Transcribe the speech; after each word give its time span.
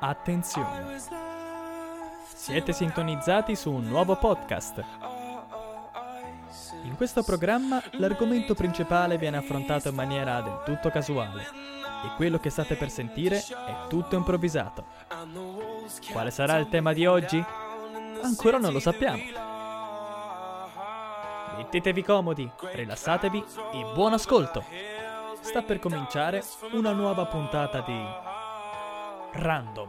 Attenzione! 0.00 0.96
Siete 2.24 2.72
sintonizzati 2.72 3.56
su 3.56 3.72
un 3.72 3.88
nuovo 3.88 4.14
podcast. 4.16 4.84
In 6.84 6.94
questo 6.96 7.24
programma 7.24 7.82
l'argomento 7.92 8.54
principale 8.54 9.18
viene 9.18 9.38
affrontato 9.38 9.88
in 9.88 9.96
maniera 9.96 10.40
del 10.40 10.62
tutto 10.64 10.90
casuale 10.90 11.42
e 11.42 12.14
quello 12.14 12.38
che 12.38 12.48
state 12.48 12.76
per 12.76 12.90
sentire 12.90 13.38
è 13.38 13.88
tutto 13.88 14.14
improvvisato. 14.14 14.84
Quale 16.12 16.30
sarà 16.30 16.56
il 16.58 16.68
tema 16.68 16.92
di 16.92 17.04
oggi? 17.04 17.44
Ancora 18.22 18.58
non 18.58 18.72
lo 18.72 18.80
sappiamo. 18.80 19.22
Mettetevi 21.56 22.04
comodi, 22.04 22.48
rilassatevi 22.72 23.44
e 23.72 23.84
buon 23.94 24.12
ascolto! 24.12 24.64
Sta 25.40 25.62
per 25.62 25.80
cominciare 25.80 26.44
una 26.72 26.92
nuova 26.92 27.26
puntata 27.26 27.80
di 27.80 28.27
Random. 29.38 29.88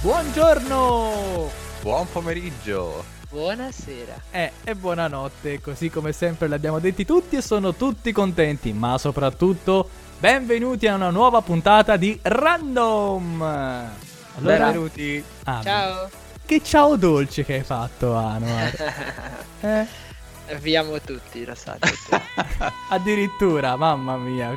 Buongiorno! 0.00 1.50
Buon 1.80 2.06
pomeriggio! 2.10 3.04
Buonasera. 3.30 4.14
Eh, 4.32 4.50
e 4.64 4.74
buonanotte, 4.74 5.60
così 5.60 5.88
come 5.88 6.12
sempre 6.12 6.48
l'abbiamo 6.48 6.80
detti 6.80 7.04
tutti 7.04 7.36
e 7.36 7.42
sono 7.42 7.74
tutti 7.74 8.10
contenti, 8.10 8.72
ma 8.72 8.98
soprattutto 8.98 9.88
benvenuti 10.18 10.88
a 10.88 10.96
una 10.96 11.10
nuova 11.10 11.42
puntata 11.42 11.96
di 11.96 12.18
Random! 12.20 13.42
Allora, 13.42 13.90
Benvenuti! 14.36 15.24
Ah, 15.44 15.60
Ciao. 15.62 16.10
Che 16.44 16.62
ciao 16.64 16.96
dolce 16.96 17.44
che 17.44 17.54
hai 17.54 17.62
fatto, 17.62 18.16
Anwar. 18.16 18.74
eh, 19.62 19.86
Avviamo 20.50 21.00
tutti, 21.00 21.44
lo 21.44 21.54
sapete. 21.54 22.20
addirittura, 22.90 23.76
mamma 23.76 24.16
mia. 24.16 24.52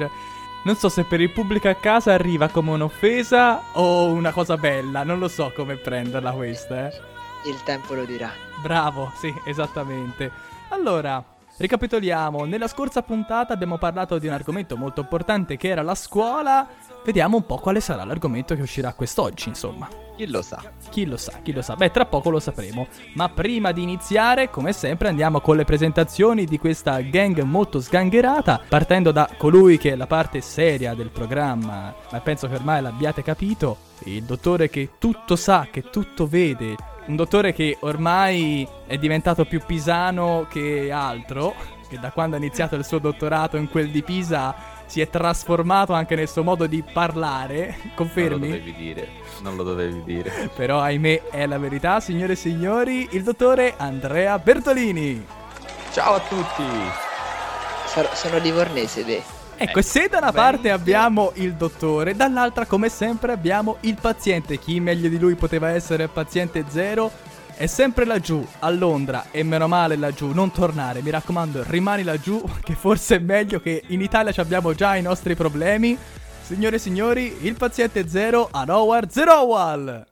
Non 0.66 0.76
so 0.76 0.90
se 0.90 1.04
per 1.04 1.22
il 1.22 1.32
pubblico 1.32 1.70
a 1.70 1.76
casa 1.76 2.14
arriva 2.14 2.50
come 2.50 2.72
un'offesa 2.72 3.62
o 3.74 4.12
una 4.12 4.32
cosa 4.32 4.58
bella, 4.58 5.04
non 5.04 5.20
lo 5.20 5.28
so 5.28 5.52
come 5.56 5.76
prenderla 5.76 6.32
questa, 6.32 6.88
eh. 6.88 7.02
Il 7.46 7.62
tempo 7.64 7.94
lo 7.94 8.04
dirà. 8.04 8.32
Bravo, 8.62 9.12
sì, 9.16 9.32
esattamente. 9.46 10.32
Allora, 10.70 11.24
ricapitoliamo. 11.58 12.46
Nella 12.46 12.68
scorsa 12.68 13.04
puntata 13.04 13.54
abbiamo 13.54 13.78
parlato 13.78 14.18
di 14.18 14.26
un 14.26 14.34
argomento 14.34 14.76
molto 14.76 15.02
importante 15.02 15.56
che 15.56 15.68
era 15.68 15.84
la 15.84 15.94
scuola. 15.94 16.68
Vediamo 17.06 17.38
un 17.38 17.46
po' 17.46 17.58
quale 17.58 17.82
sarà 17.82 18.04
l'argomento 18.04 18.56
che 18.56 18.64
uscirà 18.64 18.92
quest'oggi, 18.94 19.50
insomma. 19.50 19.88
Chi 20.18 20.26
lo 20.26 20.42
sa? 20.42 20.60
Chi 20.90 21.06
lo 21.06 21.18
sa, 21.18 21.34
chi 21.44 21.52
lo 21.52 21.62
sa. 21.62 21.76
Beh, 21.76 21.92
tra 21.92 22.08
poco 22.08 22.32
lo 22.32 22.40
sapremo. 22.40 22.88
Ma 23.14 23.30
prima 23.30 23.72
di 23.72 23.84
iniziare, 23.84 24.50
come 24.50 24.74
sempre, 24.74 25.10
andiamo 25.10 25.40
con 25.40 25.56
le 25.56 25.66
presentazioni 25.66 26.46
di 26.46 26.58
questa 26.58 27.00
gang 27.02 27.42
molto 27.42 27.80
sgangherata, 27.80 28.60
partendo 28.68 29.12
da 29.12 29.30
colui 29.38 29.78
che 29.78 29.92
è 29.92 29.96
la 29.96 30.08
parte 30.08 30.42
seria 30.42 30.96
del 30.96 31.12
programma, 31.12 31.94
ma 32.12 32.20
penso 32.22 32.48
che 32.48 32.56
ormai 32.56 32.82
l'abbiate 32.82 33.22
capito, 33.22 33.78
il 34.06 34.24
dottore 34.24 34.68
che 34.72 34.94
tutto 34.98 35.36
sa, 35.36 35.68
che 35.70 35.92
tutto 35.92 36.26
vede, 36.26 36.76
un 37.06 37.16
dottore 37.16 37.54
che 37.54 37.78
ormai 37.82 38.68
è 38.88 38.98
diventato 38.98 39.46
più 39.46 39.62
pisano 39.64 40.48
che 40.50 40.92
altro, 40.92 41.54
che 41.88 42.00
da 42.00 42.10
quando 42.10 42.36
ha 42.36 42.40
iniziato 42.40 42.76
il 42.76 42.84
suo 42.84 42.98
dottorato 42.98 43.58
in 43.58 43.70
quel 43.70 43.92
di 43.92 44.02
Pisa 44.02 44.74
si 44.86 45.02
è 45.02 45.10
trasformato 45.10 45.94
anche 45.94 46.16
nel 46.16 46.30
suo 46.30 46.44
modo 46.44 46.68
di 46.68 46.84
parlare, 46.84 47.68
Non 47.68 47.78
lo 47.84 47.92
confermi? 47.96 48.48
dovevi 48.48 48.74
dire. 48.74 49.08
Non 49.42 49.56
lo 49.56 49.64
dovevi 49.64 50.04
dire. 50.04 50.50
Però 50.56 50.80
ahimè 50.80 51.24
è 51.30 51.46
la 51.46 51.58
verità, 51.58 52.00
signore 52.00 52.34
e 52.34 52.38
signori, 52.38 53.08
il 53.12 53.24
dottore 53.24 53.74
Andrea 53.78 54.38
Bertolini. 54.40 55.26
Ciao 55.92 56.14
a 56.16 56.20
tutti! 56.20 56.64
Sarò- 57.88 58.14
sono 58.14 58.38
livornese, 58.38 59.04
beh. 59.04 59.24
Ecco, 59.58 59.82
se 59.82 60.10
da 60.10 60.18
una 60.18 60.34
parte 60.34 60.70
abbiamo 60.70 61.32
il 61.36 61.54
dottore, 61.54 62.14
dall'altra 62.14 62.66
come 62.66 62.90
sempre 62.90 63.32
abbiamo 63.32 63.78
il 63.82 63.96
paziente. 64.00 64.60
Chi 64.60 64.82
meglio 64.82 65.08
di 65.08 65.18
lui 65.18 65.36
poteva 65.36 65.70
essere 65.70 66.04
il 66.04 66.10
paziente 66.10 66.66
zero? 66.68 67.10
È 67.58 67.68
sempre 67.68 68.04
laggiù, 68.04 68.46
a 68.60 68.70
Londra, 68.70 69.28
e 69.32 69.42
meno 69.42 69.70
male 69.70 69.96
laggiù, 69.96 70.34
non 70.34 70.52
tornare, 70.52 71.02
mi 71.02 71.10
raccomando, 71.10 71.64
rimani 71.66 72.04
laggiù, 72.04 72.44
che 72.62 72.76
forse 72.76 73.16
è 73.16 73.20
meglio 73.20 73.62
che 73.62 73.82
in 73.88 74.02
Italia 74.02 74.34
ci 74.34 74.42
abbiamo 74.42 74.74
già 74.74 74.98
i 74.98 75.02
nostri 75.02 75.36
problemi. 75.36 75.98
Signore 76.42 76.76
e 76.76 76.80
signori, 76.80 77.46
il 77.46 77.56
paziente 77.56 78.10
zero, 78.10 78.50
Anowar 78.52 79.10
Zerowal. 79.10 80.06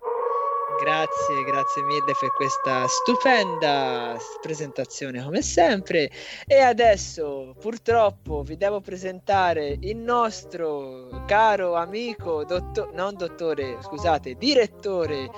Grazie, 0.82 1.44
grazie 1.46 1.84
mille 1.84 2.14
per 2.20 2.34
questa 2.34 2.88
stupenda 2.88 4.18
presentazione 4.42 5.24
come 5.24 5.42
sempre. 5.42 6.10
E 6.48 6.60
adesso 6.60 7.56
purtroppo 7.60 8.42
vi 8.42 8.58
devo 8.58 8.82
presentare 8.82 9.78
il 9.82 9.98
nostro 9.98 11.24
caro 11.28 11.76
amico, 11.76 12.44
dotto- 12.44 12.90
non 12.94 13.16
dottore, 13.16 13.78
scusate, 13.82 14.36
direttore. 14.36 15.30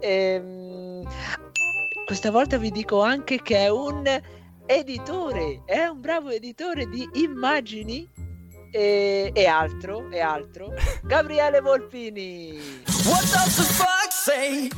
Ehm, 0.00 1.02
questa 2.12 2.30
volta 2.30 2.58
vi 2.58 2.70
dico 2.70 3.00
anche 3.00 3.40
che 3.40 3.56
è 3.56 3.68
un 3.70 4.06
editore, 4.66 5.62
è 5.64 5.86
un 5.86 5.98
bravo 6.02 6.28
editore 6.28 6.86
di 6.86 7.08
immagini 7.14 8.06
e, 8.70 9.30
e 9.32 9.46
altro, 9.46 10.10
e 10.10 10.20
altro. 10.20 10.74
Gabriele 11.04 11.62
Volpini. 11.62 12.82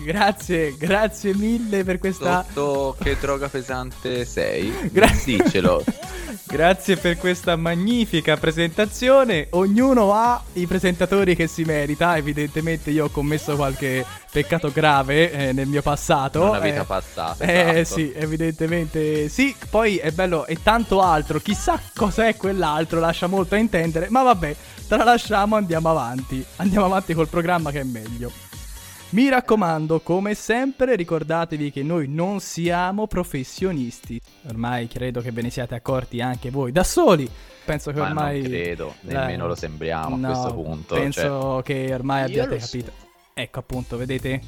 Grazie, 0.03 0.75
grazie 0.79 1.35
mille 1.35 1.85
per 1.85 1.99
questa... 1.99 2.45
Sotto 2.47 2.97
che 2.99 3.19
droga 3.21 3.49
pesante 3.49 4.25
sei? 4.25 4.91
Gra- 4.91 5.11
Dicelo. 5.23 5.85
Grazie 6.47 6.97
per 6.97 7.17
questa 7.17 7.57
magnifica 7.57 8.37
presentazione. 8.37 9.49
Ognuno 9.51 10.13
ha 10.13 10.43
i 10.55 10.67
presentatori 10.67 11.35
che 11.35 11.47
si 11.47 11.65
merita. 11.65 12.17
Evidentemente 12.17 12.91
io 12.91 13.07
ho 13.07 13.09
commesso 13.09 13.57
qualche 13.57 14.05
peccato 14.31 14.71
grave 14.71 15.33
eh, 15.33 15.53
nel 15.53 15.67
mio 15.67 15.83
passato. 15.83 16.43
Una 16.43 16.61
vita 16.61 16.83
eh, 16.83 16.85
passata. 16.85 17.45
Eh 17.45 17.81
esatto. 17.81 18.01
sì, 18.01 18.13
evidentemente 18.15 19.29
sì. 19.29 19.55
Poi 19.69 19.97
è 19.97 20.11
bello 20.13 20.47
e 20.47 20.59
tanto 20.63 21.01
altro. 21.01 21.41
Chissà 21.41 21.81
cos'è 21.95 22.37
quell'altro, 22.37 23.01
lascia 23.01 23.27
molto 23.27 23.55
a 23.55 23.59
intendere. 23.59 24.09
Ma 24.11 24.23
vabbè, 24.23 24.55
tralasciamo, 24.87 25.57
andiamo 25.57 25.91
avanti. 25.91 26.45
Andiamo 26.57 26.87
avanti 26.87 27.15
col 27.15 27.29
programma 27.29 27.71
che 27.71 27.81
è 27.81 27.85
meglio. 27.85 28.31
Mi 29.15 29.29
raccomando, 29.29 30.01
come 30.01 30.35
sempre, 30.35 30.97
ricordatevi 30.97 31.71
che 31.71 31.85
noi 31.85 32.09
non 32.09 32.41
siamo 32.41 33.07
professionisti. 33.07 34.21
Ormai 34.49 34.89
credo 34.89 35.21
che 35.21 35.31
ve 35.31 35.41
ne 35.41 35.51
siate 35.51 35.77
accorti 35.77 36.21
anche 36.21 36.51
voi 36.51 36.73
da 36.73 36.83
soli. 36.83 37.31
Penso 37.65 37.93
che 37.93 38.01
Ma 38.01 38.07
ormai. 38.07 38.41
non 38.41 38.51
credo, 38.51 38.95
nemmeno 39.03 39.45
Eh, 39.45 39.47
lo 39.47 39.55
sembriamo 39.55 40.17
no, 40.17 40.27
a 40.27 40.31
questo 40.33 40.55
punto. 40.55 40.95
Penso 40.97 41.23
cioè, 41.23 41.63
che 41.63 41.95
ormai 41.95 42.25
abbiate 42.25 42.57
capito. 42.57 42.91
Ecco 43.35 43.59
appunto, 43.61 43.97
vedete? 43.97 44.41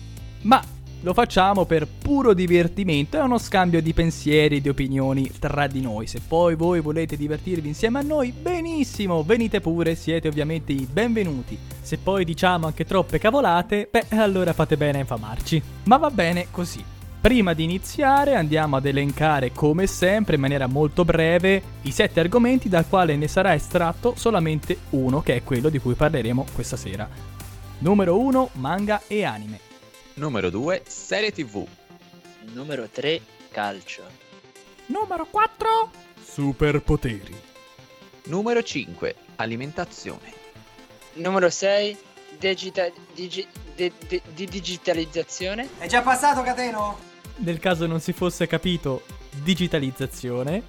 Ma 0.42 0.60
lo 1.02 1.12
facciamo 1.12 1.64
per 1.64 1.86
puro 1.86 2.34
divertimento, 2.34 3.16
è 3.18 3.22
uno 3.22 3.38
scambio 3.38 3.80
di 3.80 3.92
pensieri 3.92 4.56
e 4.56 4.60
di 4.60 4.68
opinioni 4.68 5.30
tra 5.38 5.66
di 5.66 5.80
noi. 5.80 6.06
Se 6.06 6.20
poi 6.26 6.56
voi 6.56 6.80
volete 6.80 7.16
divertirvi 7.16 7.68
insieme 7.68 7.98
a 7.98 8.02
noi, 8.02 8.32
benissimo, 8.32 9.22
venite 9.22 9.60
pure, 9.60 9.94
siete 9.94 10.28
ovviamente 10.28 10.72
i 10.72 10.88
benvenuti. 10.90 11.58
Se 11.80 11.98
poi 11.98 12.24
diciamo 12.24 12.66
anche 12.66 12.84
troppe 12.84 13.18
cavolate, 13.18 13.88
beh, 13.90 14.06
allora 14.16 14.52
fate 14.52 14.76
bene 14.76 14.98
a 14.98 15.00
infamarci. 15.02 15.62
Ma 15.84 15.96
va 15.96 16.10
bene 16.10 16.48
così. 16.50 16.82
Prima 17.20 17.54
di 17.54 17.64
iniziare 17.64 18.34
andiamo 18.34 18.76
ad 18.76 18.86
elencare 18.86 19.50
come 19.52 19.86
sempre 19.86 20.36
in 20.36 20.40
maniera 20.40 20.66
molto 20.66 21.04
breve 21.04 21.60
i 21.82 21.90
sette 21.90 22.20
argomenti 22.20 22.68
dal 22.68 22.88
quale 22.88 23.16
ne 23.16 23.26
sarà 23.26 23.52
estratto 23.54 24.14
solamente 24.16 24.78
uno 24.90 25.22
che 25.22 25.34
è 25.34 25.42
quello 25.42 25.68
di 25.68 25.78
cui 25.78 25.94
parleremo 25.94 26.46
questa 26.54 26.76
sera. 26.76 27.08
Numero 27.78 28.18
1 28.18 28.50
manga 28.54 29.02
e 29.08 29.24
anime. 29.24 29.65
Numero 30.16 30.48
2, 30.50 30.82
serie 30.86 31.30
TV. 31.30 31.64
Numero 32.54 32.88
3, 32.90 33.20
calcio. 33.50 34.02
Numero 34.86 35.26
4 35.30 35.90
superpoteri. 36.22 37.34
Numero 38.24 38.62
5, 38.62 39.14
alimentazione. 39.36 40.32
Numero 41.14 41.50
6, 41.50 41.96
digita- 42.38 42.90
digi- 43.14 43.46
de- 43.74 43.92
de- 44.08 44.22
di 44.34 44.46
digitalizzazione. 44.46 45.68
È 45.78 45.86
già 45.86 46.02
passato, 46.02 46.42
Cateno? 46.42 46.98
Nel 47.36 47.58
caso 47.58 47.86
non 47.86 48.00
si 48.00 48.12
fosse 48.12 48.46
capito, 48.46 49.02
digitalizzazione. 49.42 50.62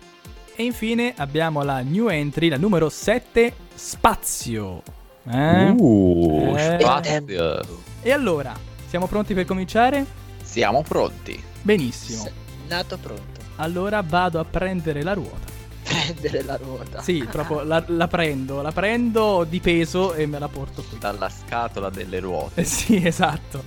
E 0.56 0.64
infine 0.64 1.14
abbiamo 1.16 1.64
la 1.64 1.80
new 1.82 2.10
entry, 2.10 2.50
la 2.50 2.58
numero 2.58 2.90
7, 2.90 3.54
spazio. 3.74 4.82
Eh? 5.30 5.70
Uh, 5.78 6.54
Eh. 6.58 6.78
spazio. 6.80 7.84
E 8.02 8.12
allora, 8.12 8.58
siamo 8.88 9.08
pronti 9.08 9.34
per 9.34 9.46
cominciare? 9.46 10.06
Siamo 10.44 10.82
pronti. 10.82 11.42
Benissimo. 11.62 12.24
S- 12.24 12.32
nato 12.68 12.98
pronto. 12.98 13.42
Allora 13.58 14.02
vado 14.02 14.40
a 14.40 14.46
prendere 14.46 15.04
la 15.04 15.14
ruota. 15.14 15.46
Prendere 15.84 16.44
la 16.44 16.58
ruota. 16.58 17.02
Sì, 17.02 17.26
proprio 17.30 17.64
la, 17.64 17.84
la 17.88 18.08
prendo, 18.08 18.62
la 18.62 18.72
prendo 18.72 19.46
di 19.48 19.60
peso 19.60 20.14
e 20.14 20.26
me 20.26 20.40
la 20.40 20.48
porto 20.48 20.84
qui. 20.84 20.98
Dalla 20.98 21.30
scatola 21.30 21.90
delle 21.90 22.20
ruote. 22.20 22.62
Eh 22.62 22.66
sì, 22.66 23.04
esatto. 23.06 23.64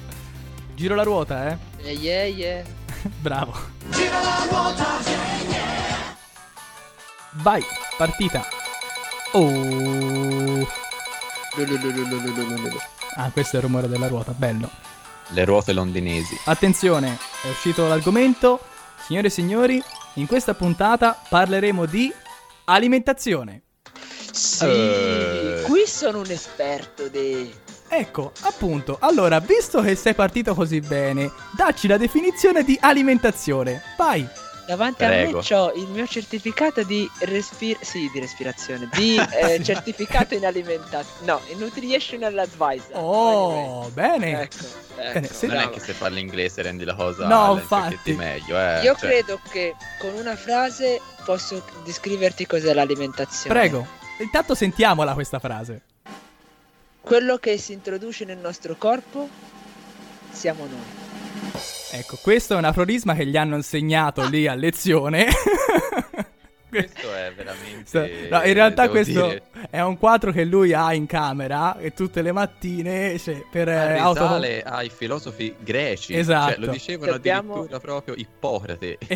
Giro 0.74 0.94
la 0.94 1.02
ruota, 1.02 1.48
eh? 1.50 1.56
Eh, 1.82 1.92
yeah, 1.92 2.24
yeah. 2.24 2.64
Bravo. 3.20 3.54
Vai, 7.32 7.62
partita. 7.96 8.46
Oh. 9.32 10.66
Ah, 13.16 13.30
questo 13.30 13.56
è 13.56 13.58
il 13.58 13.64
rumore 13.64 13.88
della 13.88 14.08
ruota, 14.08 14.32
bello. 14.32 14.70
Le 15.32 15.44
ruote 15.44 15.72
londinesi. 15.72 16.38
Attenzione, 16.44 17.18
è 17.42 17.48
uscito 17.48 17.86
l'argomento. 17.86 18.60
Signore 19.06 19.28
e 19.28 19.30
signori, 19.30 19.82
in 20.14 20.26
questa 20.26 20.54
puntata 20.54 21.20
parleremo 21.28 21.86
di 21.86 22.12
alimentazione. 22.64 23.62
Sì, 24.32 24.64
Eh. 24.64 25.62
qui 25.66 25.84
sono 25.86 26.18
un 26.20 26.30
esperto 26.30 27.08
di... 27.08 27.52
Ecco, 27.88 28.32
appunto, 28.42 28.98
allora, 29.00 29.40
visto 29.40 29.80
che 29.80 29.96
sei 29.96 30.14
partito 30.14 30.54
così 30.54 30.80
bene, 30.80 31.30
dacci 31.56 31.88
la 31.88 31.96
definizione 31.96 32.62
di 32.62 32.78
alimentazione. 32.80 33.82
Vai. 33.96 34.28
Davanti 34.70 35.02
a 35.02 35.08
Prego. 35.08 35.42
me 35.48 35.56
ho 35.56 35.72
il 35.72 35.88
mio 35.88 36.06
certificato 36.06 36.84
di 36.84 37.10
respir... 37.22 37.76
sì, 37.80 38.08
di 38.12 38.20
respirazione, 38.20 38.88
di 38.92 39.16
eh, 39.18 39.60
certificato 39.64 40.34
in 40.34 40.46
alimentazione, 40.46 41.26
no, 41.26 41.40
in 41.48 41.58
nutritional 41.58 42.38
advisor. 42.38 42.92
Oh, 42.92 43.90
bene. 43.92 44.42
Ecco, 44.42 44.54
ecco. 44.94 45.12
Bene, 45.12 45.26
se- 45.26 45.46
non 45.48 45.56
è 45.56 45.58
bravo. 45.62 45.74
che 45.74 45.80
se 45.80 45.92
parli 45.94 46.20
inglese 46.20 46.62
rendi 46.62 46.84
la 46.84 46.94
cosa 46.94 47.26
No, 47.26 47.54
infatti. 47.54 48.12
meglio, 48.12 48.56
eh. 48.56 48.82
Io 48.82 48.94
cioè, 48.94 49.08
credo 49.10 49.40
che 49.50 49.74
con 49.98 50.14
una 50.14 50.36
frase 50.36 51.00
posso 51.24 51.64
descriverti 51.82 52.46
cos'è 52.46 52.72
l'alimentazione. 52.72 53.58
Prego. 53.58 53.84
Intanto 54.20 54.54
sentiamola 54.54 55.14
questa 55.14 55.40
frase. 55.40 55.82
Quello 57.00 57.38
che 57.38 57.58
si 57.58 57.72
introduce 57.72 58.24
nel 58.24 58.38
nostro 58.38 58.76
corpo 58.76 59.28
siamo 60.30 60.64
noi. 60.66 61.09
Ecco, 61.92 62.18
questo 62.22 62.54
è 62.54 62.56
un 62.56 62.64
afrorisma 62.64 63.14
che 63.14 63.26
gli 63.26 63.36
hanno 63.36 63.56
insegnato 63.56 64.28
lì 64.28 64.46
a 64.46 64.54
lezione. 64.54 65.26
Questo 66.70 67.12
è 67.12 67.32
veramente... 67.34 68.28
No, 68.30 68.42
in 68.44 68.54
realtà 68.54 68.88
questo 68.88 69.26
dire, 69.26 69.42
è 69.70 69.80
un 69.80 69.98
quadro 69.98 70.30
che 70.30 70.44
lui 70.44 70.72
ha 70.72 70.94
in 70.94 71.06
camera 71.06 71.76
e 71.76 71.92
tutte 71.92 72.22
le 72.22 72.30
mattine 72.30 73.18
cioè, 73.18 73.42
per 73.50 73.68
eh, 73.68 73.98
auto... 73.98 74.22
risale 74.22 74.62
ai 74.62 74.88
filosofi 74.88 75.52
greci. 75.58 76.14
Esatto. 76.14 76.52
Cioè, 76.52 76.60
lo 76.60 76.70
dicevano 76.70 77.10
Dobbiamo- 77.10 77.52
addirittura 77.54 77.80
proprio 77.80 78.14
Ippocrate. 78.14 78.98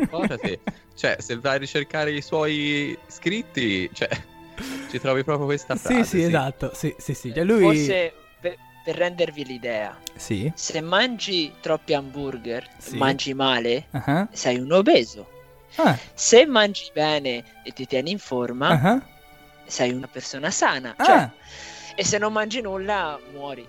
Ippocrate. 0.00 0.60
cioè, 0.96 1.16
se 1.20 1.38
vai 1.38 1.54
a 1.54 1.58
ricercare 1.58 2.10
i 2.10 2.22
suoi 2.22 2.98
scritti, 3.06 3.88
cioè, 3.92 4.08
ci 4.90 4.98
trovi 4.98 5.22
proprio 5.22 5.46
questa 5.46 5.76
frase. 5.76 6.02
Sì, 6.02 6.18
sì, 6.18 6.22
esatto. 6.24 6.72
Sì, 6.74 6.92
sì, 6.98 7.14
sì. 7.14 7.32
Cioè, 7.32 7.44
lui... 7.44 7.60
Forse 7.60 8.12
per, 8.90 8.96
rendervi 8.96 9.44
l'idea, 9.44 9.96
Sì. 10.16 10.50
se 10.54 10.80
mangi 10.80 11.52
troppi 11.60 11.94
hamburger, 11.94 12.66
Sì. 12.78 12.96
mangi 12.96 13.34
male, 13.34 13.86
Ah, 13.92 14.28
sei 14.30 14.58
un 14.58 14.72
obeso. 14.72 15.28
ah, 15.76 15.96
Se 16.14 16.46
mangi 16.46 16.90
bene 16.92 17.44
e 17.62 17.72
ti 17.72 17.86
tieni 17.86 18.10
in 18.10 18.18
forma, 18.18 18.68
ah, 18.68 19.02
sei 19.66 19.92
una 19.92 20.08
persona 20.08 20.50
sana. 20.50 20.94
ah. 20.96 21.04
Cioè, 21.04 21.30
e 21.94 22.04
se 22.04 22.18
non 22.18 22.32
mangi 22.32 22.60
nulla, 22.60 23.18
muori. 23.32 23.66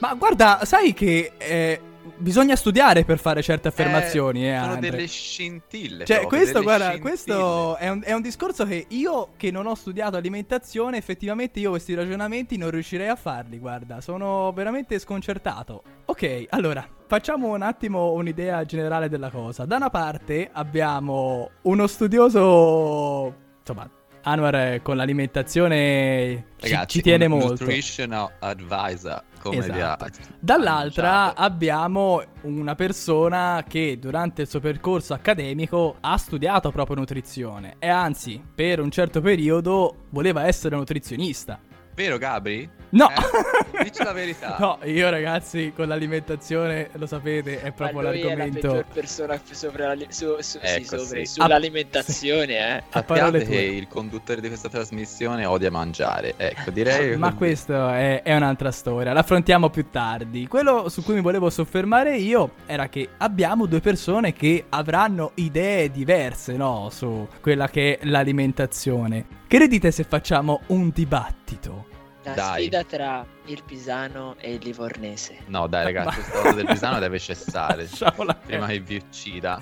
Ma 0.00 0.14
guarda, 0.14 0.64
sai 0.64 0.92
che 0.92 1.32
eh, 1.38 1.80
bisogna 2.16 2.56
studiare 2.56 3.04
per 3.04 3.18
fare 3.18 3.42
certe 3.42 3.68
affermazioni, 3.68 4.48
eh, 4.48 4.58
Sono 4.58 4.72
Andre. 4.72 4.90
delle 4.90 5.06
scintille. 5.06 6.04
Cioè, 6.04 6.20
proprio, 6.20 6.40
questo, 6.40 6.62
guarda, 6.62 6.84
scintille. 6.86 7.08
questo 7.08 7.76
è 7.76 7.88
un, 7.88 8.00
è 8.04 8.12
un 8.12 8.22
discorso 8.22 8.64
che 8.64 8.86
io, 8.88 9.30
che 9.36 9.50
non 9.50 9.66
ho 9.66 9.74
studiato 9.74 10.16
alimentazione, 10.16 10.96
effettivamente 10.96 11.60
io 11.60 11.70
questi 11.70 11.94
ragionamenti 11.94 12.56
non 12.56 12.70
riuscirei 12.70 13.08
a 13.08 13.16
farli, 13.16 13.58
guarda, 13.58 14.00
sono 14.00 14.52
veramente 14.52 14.98
sconcertato. 14.98 15.82
Ok, 16.06 16.46
allora, 16.50 16.86
facciamo 17.06 17.54
un 17.54 17.62
attimo 17.62 18.12
un'idea 18.12 18.64
generale 18.64 19.08
della 19.08 19.30
cosa. 19.30 19.64
Da 19.64 19.76
una 19.76 19.90
parte 19.90 20.48
abbiamo 20.52 21.50
uno 21.62 21.86
studioso, 21.86 23.34
insomma, 23.60 23.88
Anwar 24.30 24.80
con 24.82 24.96
l'alimentazione 24.96 26.44
ci- 26.58 26.70
Ragazzi, 26.70 26.96
ci, 26.98 27.02
tiene 27.02 27.24
un 27.26 27.38
molto. 27.38 27.64
Nutritional 27.64 28.30
advisor, 28.40 29.22
come 29.40 29.56
Esatto. 29.58 30.06
Dall'altra 30.38 31.10
annunciato. 31.12 31.40
abbiamo 31.42 32.22
una 32.42 32.74
persona 32.74 33.64
che 33.66 33.98
durante 33.98 34.42
il 34.42 34.48
suo 34.48 34.60
percorso 34.60 35.14
accademico 35.14 35.96
ha 36.00 36.16
studiato 36.18 36.70
proprio 36.70 36.96
nutrizione 36.96 37.76
e 37.78 37.88
anzi 37.88 38.42
per 38.54 38.80
un 38.80 38.90
certo 38.90 39.20
periodo 39.20 40.04
voleva 40.10 40.46
essere 40.46 40.76
nutrizionista. 40.76 41.58
Vero, 41.94 42.16
Gabri? 42.18 42.68
No! 42.90 43.08
Eh? 43.10 43.14
Dici 43.82 44.02
la 44.02 44.12
verità. 44.12 44.56
No, 44.58 44.78
io 44.84 45.08
ragazzi 45.10 45.72
con 45.74 45.88
l'alimentazione, 45.88 46.90
lo 46.94 47.06
sapete, 47.06 47.60
è 47.62 47.72
proprio 47.72 48.02
Ma 48.02 48.10
lui 48.10 48.20
è 48.20 48.22
la 48.24 48.28
l'argomento... 48.34 48.68
peggior 48.68 48.84
persona 48.92 49.40
sopra 49.50 49.94
la- 49.94 50.04
su- 50.08 50.36
su- 50.40 50.58
sì, 50.62 50.74
Ecco, 50.76 50.98
sopra- 50.98 51.18
sì. 51.18 51.26
sull'alimentazione, 51.26 52.54
eh. 52.76 52.82
A 52.90 53.02
parole 53.02 53.40
Sappiate 53.40 53.44
che 53.46 53.60
il 53.62 53.86
conduttore 53.88 54.40
di 54.40 54.48
questa 54.48 54.68
trasmissione 54.68 55.44
odia 55.44 55.70
mangiare. 55.70 56.34
Ecco, 56.36 56.70
direi. 56.70 57.16
Ma 57.18 57.26
così. 57.28 57.36
questo 57.38 57.88
è, 57.90 58.22
è 58.22 58.34
un'altra 58.36 58.70
storia, 58.70 59.12
l'affrontiamo 59.12 59.70
più 59.70 59.86
tardi. 59.90 60.46
Quello 60.46 60.88
su 60.88 61.02
cui 61.04 61.14
mi 61.14 61.20
volevo 61.20 61.50
soffermare 61.50 62.16
io 62.16 62.52
era 62.66 62.88
che 62.88 63.08
abbiamo 63.18 63.66
due 63.66 63.80
persone 63.80 64.32
che 64.32 64.64
avranno 64.68 65.32
idee 65.34 65.90
diverse, 65.90 66.56
no? 66.56 66.88
Su 66.90 67.26
quella 67.40 67.68
che 67.68 67.98
è 67.98 68.06
l'alimentazione. 68.06 69.26
Che 69.46 69.58
ne 69.58 69.66
dite 69.68 69.90
se 69.90 70.04
facciamo 70.04 70.60
un 70.68 70.90
dibattito? 70.92 71.86
La 72.28 72.34
Dai. 72.34 72.60
sfida 72.62 72.84
tra 72.84 73.26
il 73.46 73.62
pisano 73.64 74.34
e 74.38 74.54
il 74.54 74.60
livornese. 74.62 75.38
No, 75.46 75.66
dai, 75.66 75.84
ragazzi, 75.84 76.16
questa 76.16 76.40
cosa 76.40 76.52
del 76.52 76.66
pisano 76.66 76.98
deve 76.98 77.18
cessare. 77.18 77.88
Prima 78.46 78.66
che 78.66 78.80
vi 78.80 78.96
uccida. 78.96 79.60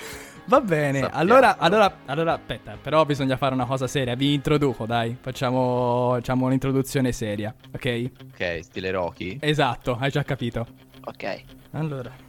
Va 0.49 0.61
bene, 0.61 1.01
allora, 1.11 1.57
allora, 1.59 1.99
allora, 2.07 2.35
aspetta, 2.35 2.79
però 2.81 3.05
bisogna 3.05 3.37
fare 3.37 3.53
una 3.55 3.67
cosa 3.67 3.87
seria. 3.89 4.15
Vi 4.15 4.33
introduco, 4.33 4.87
dai. 4.87 5.17
Facciamo, 5.21 6.13
facciamo 6.15 6.47
un'introduzione 6.47 7.11
seria, 7.13 7.53
ok? 7.75 8.11
Ok, 8.33 8.59
stile 8.63 8.91
Rocky. 8.93 9.39
Esatto, 9.41 9.97
hai 10.01 10.11
già 10.11 10.23
capito. 10.23 10.67
Ok. 11.05 11.43
Allora. 11.73 12.26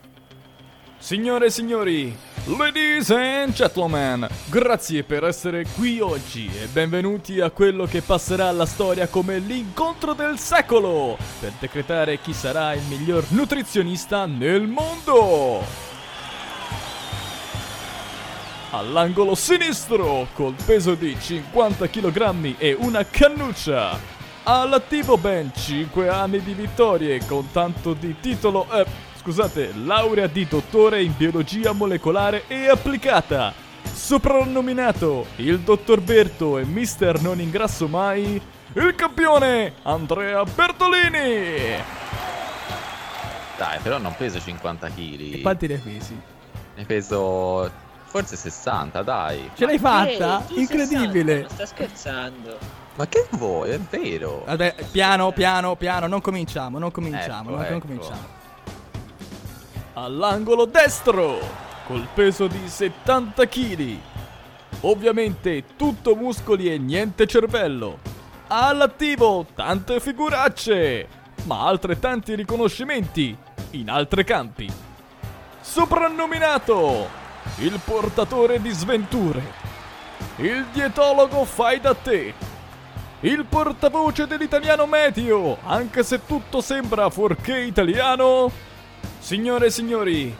Signore 1.00 1.46
e 1.46 1.50
signori, 1.52 2.18
ladies 2.58 3.12
and 3.12 3.54
gentlemen, 3.54 4.28
grazie 4.46 5.04
per 5.04 5.24
essere 5.24 5.64
qui 5.76 6.00
oggi 6.00 6.50
e 6.60 6.66
benvenuti 6.66 7.40
a 7.40 7.52
quello 7.52 7.86
che 7.86 8.02
passerà 8.02 8.48
alla 8.48 8.66
storia 8.66 9.08
come 9.08 9.38
l'incontro 9.38 10.14
del 10.14 10.40
secolo 10.40 11.16
per 11.40 11.54
decretare 11.60 12.20
chi 12.20 12.34
sarà 12.34 12.74
il 12.74 12.82
miglior 12.90 13.26
nutrizionista 13.30 14.26
nel 14.26 14.64
mondo. 14.64 15.64
All'angolo 18.72 19.36
sinistro, 19.36 20.28
col 20.34 20.56
peso 20.66 20.96
di 20.96 21.16
50 21.18 21.88
kg 21.88 22.56
e 22.58 22.76
una 22.78 23.06
cannuccia. 23.06 24.16
All'attivo 24.44 25.18
ben 25.18 25.52
5 25.54 26.10
anni 26.10 26.42
di 26.42 26.54
vittorie 26.54 27.20
con 27.26 27.50
tanto 27.52 27.94
di 27.94 28.16
titolo, 28.20 28.66
eh, 28.72 28.86
scusate, 29.28 29.74
laurea 29.84 30.28
di 30.28 30.48
dottore 30.48 31.04
in 31.04 31.14
biologia 31.18 31.74
molecolare 31.74 32.44
e 32.48 32.70
applicata. 32.70 33.54
Soprannominato 33.84 35.26
il 35.38 35.60
dottor 35.60 36.00
Berto 36.00 36.58
e 36.58 36.64
mister 36.64 37.20
non 37.22 37.42
ingrasso 37.42 37.90
mai, 37.90 38.42
il 38.72 38.96
campione 38.96 39.74
Andrea 39.84 40.46
Bertolini. 40.46 41.76
Dai, 43.58 43.80
però 43.82 43.98
non 43.98 44.16
peso 44.16 44.40
50 44.40 44.88
kg. 44.92 45.42
Quanti 45.42 45.68
ne 45.68 45.78
pesi? 45.78 46.22
Ne 46.76 46.86
peso 46.86 47.70
forse 48.06 48.38
60, 48.38 49.02
dai. 49.02 49.52
Ce 49.56 49.66
l'hai 49.66 49.78
fatta? 49.78 50.46
Ehi, 50.52 50.62
Incredibile. 50.62 51.34
60, 51.34 51.42
non 51.42 51.50
sta 51.50 51.66
scherzando. 51.66 52.58
Ma 52.96 53.06
che 53.08 53.28
vuoi? 53.32 53.72
È 53.72 53.80
vero. 53.90 54.44
Vabbè, 54.46 54.76
piano, 54.90 55.34
piano, 55.34 55.76
piano, 55.76 56.08
non 56.08 56.22
cominciamo, 56.22 56.80
non 56.80 56.92
cominciamo, 56.92 57.50
Ecco, 57.50 57.50
non, 57.50 57.60
non 57.60 57.66
ecco. 57.76 57.88
cominciamo. 57.88 58.37
All'angolo 60.00 60.66
destro, 60.66 61.40
col 61.88 62.08
peso 62.14 62.46
di 62.46 62.68
70 62.68 63.48
kg. 63.48 63.98
Ovviamente 64.82 65.64
tutto 65.76 66.16
muscoli 66.16 66.72
e 66.72 66.78
niente 66.78 67.26
cervello. 67.26 67.98
All'attivo 68.46 69.48
tante 69.56 70.00
figuracce, 70.00 71.08
ma 71.46 71.66
altrettanti 71.66 72.36
riconoscimenti 72.36 73.36
in 73.72 73.90
altri 73.90 74.24
campi. 74.24 74.72
Soprannominato 75.62 77.10
il 77.62 77.80
portatore 77.84 78.62
di 78.62 78.70
sventure, 78.70 79.42
il 80.36 80.64
dietologo 80.74 81.44
fai 81.44 81.80
da 81.80 81.96
te, 81.96 82.36
il 83.22 83.46
portavoce 83.46 84.28
dell'italiano 84.28 84.86
medio, 84.86 85.58
anche 85.64 86.04
se 86.04 86.24
tutto 86.24 86.62
sembra 86.62 87.10
fuorché 87.10 87.58
italiano. 87.62 88.76
Signore 89.28 89.66
e 89.66 89.72
signori, 89.72 90.34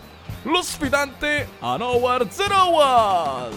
lo 0.44 0.62
sfidante 0.62 1.50
Anowar 1.60 2.26
Zeroual. 2.32 3.52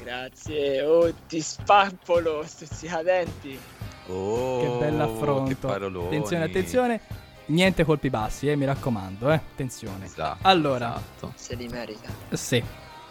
Grazie. 0.00 0.82
Oh, 0.84 1.12
ti 1.26 1.40
spappolo, 1.40 2.44
stuzzicadenti. 2.46 3.58
Oh, 4.06 4.60
che 4.60 4.84
bell'affronto. 4.86 5.68
Attenzione, 5.72 6.44
attenzione. 6.44 7.00
Niente 7.46 7.84
colpi 7.84 8.10
bassi, 8.10 8.48
eh, 8.48 8.54
mi 8.54 8.64
raccomando, 8.64 9.28
eh. 9.32 9.34
Attenzione. 9.34 10.04
Esatto, 10.04 10.38
Allora, 10.42 10.90
esatto. 10.90 11.32
Se 11.34 11.56
li 11.56 11.66
merita. 11.66 12.10
sì. 12.30 12.62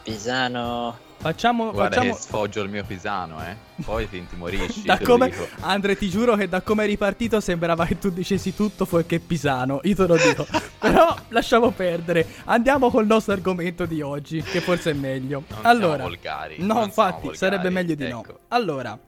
Pisano 0.02 0.98
Facciamo, 1.24 1.72
Guarda 1.72 1.96
facciamo... 1.96 2.16
che 2.16 2.20
sfoggio 2.20 2.62
il 2.64 2.70
mio 2.70 2.84
pisano, 2.84 3.42
eh. 3.48 3.56
Poi 3.82 4.10
ti 4.10 4.18
intimorisci. 4.18 4.84
Da 4.84 5.00
come... 5.00 5.34
Andre, 5.62 5.96
ti 5.96 6.10
giuro 6.10 6.36
che 6.36 6.50
da 6.50 6.62
come 6.62 6.84
è 6.84 6.86
ripartito 6.86 7.40
sembrava 7.40 7.86
che 7.86 7.98
tu 7.98 8.10
dicessi 8.10 8.54
tutto 8.54 8.84
fuorché 8.84 9.20
Pisano. 9.20 9.80
Io 9.84 9.96
te 9.96 10.06
lo 10.06 10.18
dico. 10.18 10.46
Però 10.80 11.16
lasciamo 11.30 11.72
perdere. 11.72 12.28
Andiamo 12.44 12.90
col 12.90 13.06
nostro 13.06 13.32
argomento 13.32 13.86
di 13.86 14.02
oggi, 14.02 14.42
che 14.42 14.60
forse 14.60 14.92
è 14.92 14.94
meglio. 14.94 15.46
Non 15.48 15.60
allora, 15.62 16.04
volgari. 16.04 16.58
no, 16.60 16.74
non 16.74 16.84
infatti, 16.84 17.14
volgari, 17.14 17.38
sarebbe 17.38 17.70
meglio 17.70 17.96
di 17.96 18.06
no. 18.10 18.20
ecco. 18.20 18.40
Allora, 18.50 19.00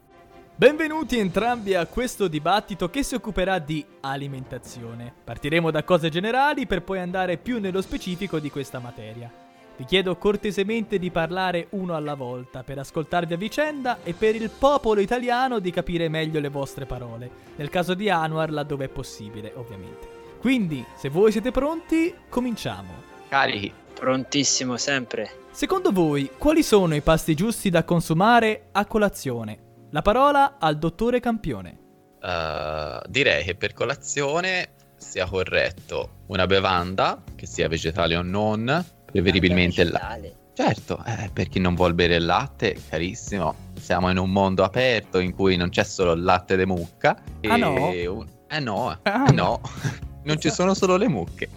benvenuti 0.56 1.20
entrambi 1.20 1.76
a 1.76 1.86
questo 1.86 2.30
dibattito 2.30 2.90
che 2.90 3.04
si 3.04 3.16
occuperà 3.16 3.60
di 3.60 3.86
alimentazione. 4.00 5.14
Partiremo 5.22 5.70
da 5.70 5.84
cose 5.84 6.08
generali 6.08 6.66
per 6.66 6.82
poi 6.82 7.00
andare 7.00 7.36
più 7.36 7.60
nello 7.60 7.82
specifico 7.82 8.40
di 8.40 8.50
questa 8.50 8.80
materia. 8.80 9.30
Vi 9.78 9.84
chiedo 9.84 10.16
cortesemente 10.16 10.98
di 10.98 11.12
parlare 11.12 11.68
uno 11.72 11.96
alla 11.96 12.16
volta 12.16 12.64
per 12.64 12.80
ascoltarvi 12.80 13.34
a 13.34 13.38
vicenda 13.38 13.98
e 14.04 14.14
per 14.14 14.36
il 14.36 14.50
popolo 14.50 15.02
italiano 15.02 15.60
di 15.60 15.70
capire 15.72 16.08
meglio 16.08 16.40
le 16.40 16.50
vostre 16.50 16.86
parole, 16.86 17.30
nel 17.58 17.70
caso 17.70 17.94
di 17.94 18.10
Anwar 18.10 18.52
laddove 18.52 18.86
è 18.86 18.90
possibile, 18.90 19.52
ovviamente. 19.56 20.08
Quindi, 20.40 20.86
se 20.96 21.10
voi 21.10 21.32
siete 21.32 21.52
pronti, 21.52 22.14
cominciamo. 22.30 22.94
Carichi. 23.28 23.74
Prontissimo 23.96 24.78
sempre. 24.78 25.44
Secondo 25.52 25.92
voi, 25.92 26.30
quali 26.38 26.64
sono 26.64 26.96
i 26.96 27.02
pasti 27.02 27.34
giusti 27.34 27.70
da 27.70 27.84
consumare 27.84 28.68
a 28.74 28.86
colazione? 28.86 29.88
La 29.92 30.02
parola 30.02 30.58
al 30.60 30.78
dottore 30.78 31.20
Campione. 31.20 31.80
Uh, 32.22 33.00
direi 33.08 33.44
che 33.44 33.56
per 33.56 33.74
colazione 33.74 34.74
sia 34.98 35.26
corretto 35.26 36.24
una 36.28 36.46
bevanda, 36.46 37.24
che 37.36 37.46
sia 37.46 37.68
vegetale 37.68 38.16
o 38.16 38.22
non, 38.22 38.86
preferibilmente 39.22 39.82
il 39.82 39.90
latte. 39.92 40.36
Certo, 40.54 41.04
eh, 41.06 41.30
per 41.34 41.50
chi 41.50 41.60
non 41.60 41.76
vuole 41.76 41.94
bere 41.94 42.16
il 42.16 42.26
latte, 42.26 42.78
carissimo, 42.90 43.54
siamo 43.80 44.10
in 44.10 44.18
un 44.18 44.30
mondo 44.32 44.64
aperto 44.64 45.20
in 45.20 45.34
cui 45.34 45.58
non 45.58 45.70
c'è 45.70 45.84
solo 45.84 46.14
il 46.14 46.24
latte 46.24 46.56
de 46.56 46.66
mucca. 46.66 47.18
Ah, 47.48 47.58
no? 47.58 47.90
un- 47.90 48.28
Eh 48.48 48.60
no, 48.60 48.98
Ah, 49.04 49.26
eh 49.28 49.32
no. 49.34 49.60
non 50.24 50.40
ci 50.40 50.50
sono 50.50 50.74
solo 50.74 50.96
le 50.96 51.10
mucche. 51.10 51.50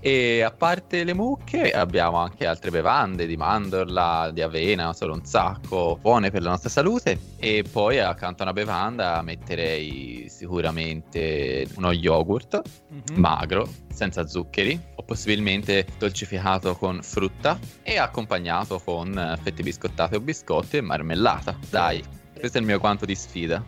E 0.00 0.42
a 0.42 0.50
parte 0.50 1.04
le 1.04 1.14
mucche 1.14 1.70
abbiamo 1.70 2.16
anche 2.18 2.46
altre 2.46 2.70
bevande 2.70 3.26
di 3.26 3.36
mandorla, 3.36 4.30
di 4.32 4.42
avena, 4.42 4.92
solo 4.92 5.12
un 5.14 5.24
sacco, 5.24 5.98
buone 6.00 6.30
per 6.30 6.42
la 6.42 6.50
nostra 6.50 6.68
salute. 6.68 7.18
E 7.36 7.64
poi 7.70 7.98
accanto 8.00 8.42
a 8.42 8.46
una 8.46 8.52
bevanda 8.54 9.20
metterei 9.22 10.26
sicuramente 10.28 11.66
uno 11.76 11.92
yogurt 11.92 12.60
Mhm. 12.88 13.18
magro, 13.20 13.68
senza 13.92 14.26
zuccheri, 14.26 14.80
o 14.96 15.02
possibilmente 15.02 15.86
dolcificato 15.98 16.74
con 16.76 17.02
frutta 17.02 17.58
e 17.82 17.98
accompagnato 17.98 18.78
con 18.78 19.38
fette 19.42 19.62
biscottate 19.62 20.16
o 20.16 20.20
biscotti 20.20 20.78
e 20.78 20.80
marmellata. 20.80 21.56
Dai, 21.70 22.02
questo 22.38 22.58
è 22.58 22.60
il 22.60 22.66
mio 22.66 22.78
quanto 22.78 23.04
di 23.04 23.14
sfida. 23.14 23.62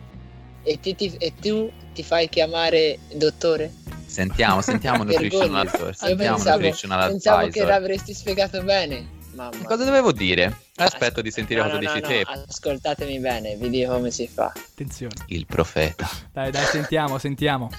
E, 0.63 0.79
ti- 0.79 0.95
ti- 0.95 1.15
e 1.17 1.33
tu 1.39 1.71
ti 1.95 2.03
fai 2.03 2.27
chiamare 2.27 2.99
dottore? 3.13 3.71
Sentiamo, 4.05 4.61
sentiamo 4.61 5.03
Nutritional. 5.03 5.65
Advisor. 5.65 5.95
Sentiamo 5.95 6.35
pensavo, 6.35 6.57
Nutritional 6.57 7.09
pensavo 7.09 7.47
che 7.47 7.63
l'avresti 7.63 8.13
spiegato 8.13 8.61
bene. 8.63 9.13
Mamma. 9.33 9.63
Cosa 9.63 9.83
dovevo 9.83 10.11
dire? 10.11 10.57
Aspetto 10.75 11.21
di 11.21 11.31
sentire 11.31 11.61
No, 11.61 11.65
cosa 11.65 11.79
no, 11.79 11.79
dici 11.81 12.01
no, 12.01 12.07
te. 12.07 12.23
Ascoltatemi 12.47 13.19
bene, 13.19 13.55
vi 13.55 13.69
dico 13.69 13.93
come 13.93 14.11
si 14.11 14.27
fa. 14.27 14.53
Attenzione. 14.55 15.13
Il 15.27 15.45
profeta. 15.45 16.07
Dai, 16.31 16.51
dai, 16.51 16.65
sentiamo, 16.65 17.17
sentiamo. 17.17 17.69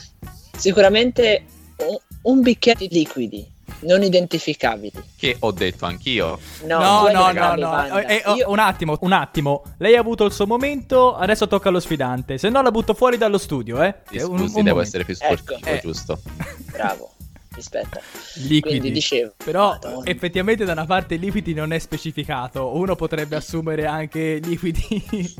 Sicuramente 0.56 1.44
un, 1.76 1.96
un 2.22 2.40
bicchiere 2.42 2.86
di 2.86 2.88
liquidi 2.90 3.54
non 3.80 4.02
identificabili. 4.02 4.92
Che 5.16 5.36
ho 5.40 5.52
detto 5.52 5.84
anch'io. 5.86 6.38
No, 6.64 6.78
No, 6.78 7.08
no, 7.10 7.32
no, 7.32 7.54
no. 7.54 7.98
Eh, 7.98 8.14
eh, 8.16 8.22
oh, 8.26 8.34
Io- 8.34 8.50
Un 8.50 8.58
attimo, 8.58 8.96
un 9.00 9.12
attimo. 9.12 9.62
Lei 9.78 9.96
ha 9.96 10.00
avuto 10.00 10.24
il 10.24 10.32
suo 10.32 10.46
momento, 10.46 11.14
adesso 11.14 11.46
tocca 11.46 11.68
allo 11.68 11.80
sfidante. 11.80 12.38
Se 12.38 12.48
no 12.48 12.62
la 12.62 12.70
butto 12.70 12.94
fuori 12.94 13.16
dallo 13.16 13.38
studio, 13.38 13.82
eh. 13.82 14.02
È 14.10 14.22
un- 14.22 14.38
scusi, 14.38 14.56
un 14.58 14.64
devo 14.64 14.76
momento. 14.76 14.80
essere 14.80 15.04
più 15.04 15.14
Ecco. 15.18 15.36
sportivo, 15.42 15.70
Eh. 15.70 15.80
giusto? 15.80 16.20
Bravo, 16.72 17.10
aspetta. 17.56 18.00
Liquidi. 18.34 18.60
Quindi 18.60 18.90
dicevo. 18.92 19.32
Però 19.44 19.68
Madonna. 19.70 20.04
effettivamente 20.10 20.64
da 20.64 20.72
una 20.72 20.84
parte 20.86 21.16
liquidi 21.16 21.54
non 21.54 21.72
è 21.72 21.78
specificato. 21.78 22.74
Uno 22.76 22.96
potrebbe 22.96 23.36
assumere 23.36 23.86
anche 23.86 24.38
liquidi. 24.42 24.84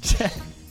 cioè, 0.00 0.30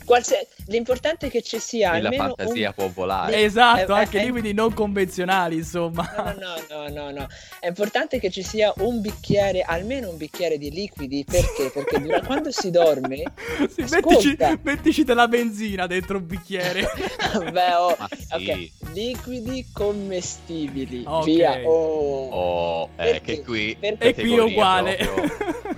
Qualsia- 0.09 0.43
L'importante 0.69 1.27
è 1.27 1.29
che 1.29 1.43
ci 1.43 1.59
sia 1.59 1.93
E 1.93 2.01
la 2.01 2.09
almeno 2.09 2.33
fantasia 2.35 2.67
un... 2.69 2.73
può 2.73 2.89
volare. 2.89 3.43
esatto, 3.43 3.95
eh, 3.95 3.99
anche 3.99 4.19
eh. 4.19 4.25
liquidi 4.25 4.53
non 4.53 4.73
convenzionali, 4.73 5.57
insomma. 5.57 6.11
No, 6.17 6.33
no, 6.33 6.55
no, 6.67 6.89
no, 6.89 7.11
no. 7.11 7.27
È 7.59 7.67
importante 7.67 8.19
che 8.19 8.31
ci 8.31 8.41
sia 8.41 8.73
un 8.77 9.01
bicchiere, 9.01 9.61
almeno 9.61 10.09
un 10.09 10.17
bicchiere 10.17 10.57
di 10.57 10.71
liquidi. 10.71 11.23
Perché? 11.23 11.69
Perché 11.71 12.01
dura- 12.01 12.21
quando 12.21 12.51
si 12.51 12.71
dorme, 12.71 13.21
Sì, 13.69 13.85
mettici, 13.87 14.35
mettici 14.63 15.03
della 15.03 15.27
benzina 15.27 15.85
dentro 15.85 16.17
un 16.17 16.25
bicchiere. 16.25 16.87
beh, 17.51 17.73
oh, 17.75 17.95
sì. 18.17 18.49
ok, 18.49 18.91
liquidi 18.93 19.67
commestibili. 19.71 21.03
Ok. 21.05 21.25
Via. 21.25 21.61
Oh. 21.65 22.29
Oh, 22.29 22.83
eh, 22.95 23.11
Perché? 23.11 23.35
che 23.35 23.43
qui... 23.43 23.77
Perché- 23.79 24.07
e 24.07 24.13
qui 24.15 24.33
è 24.33 24.37
categoria 24.37 24.43
uguale. 24.43 24.95
proprio. 24.95 25.77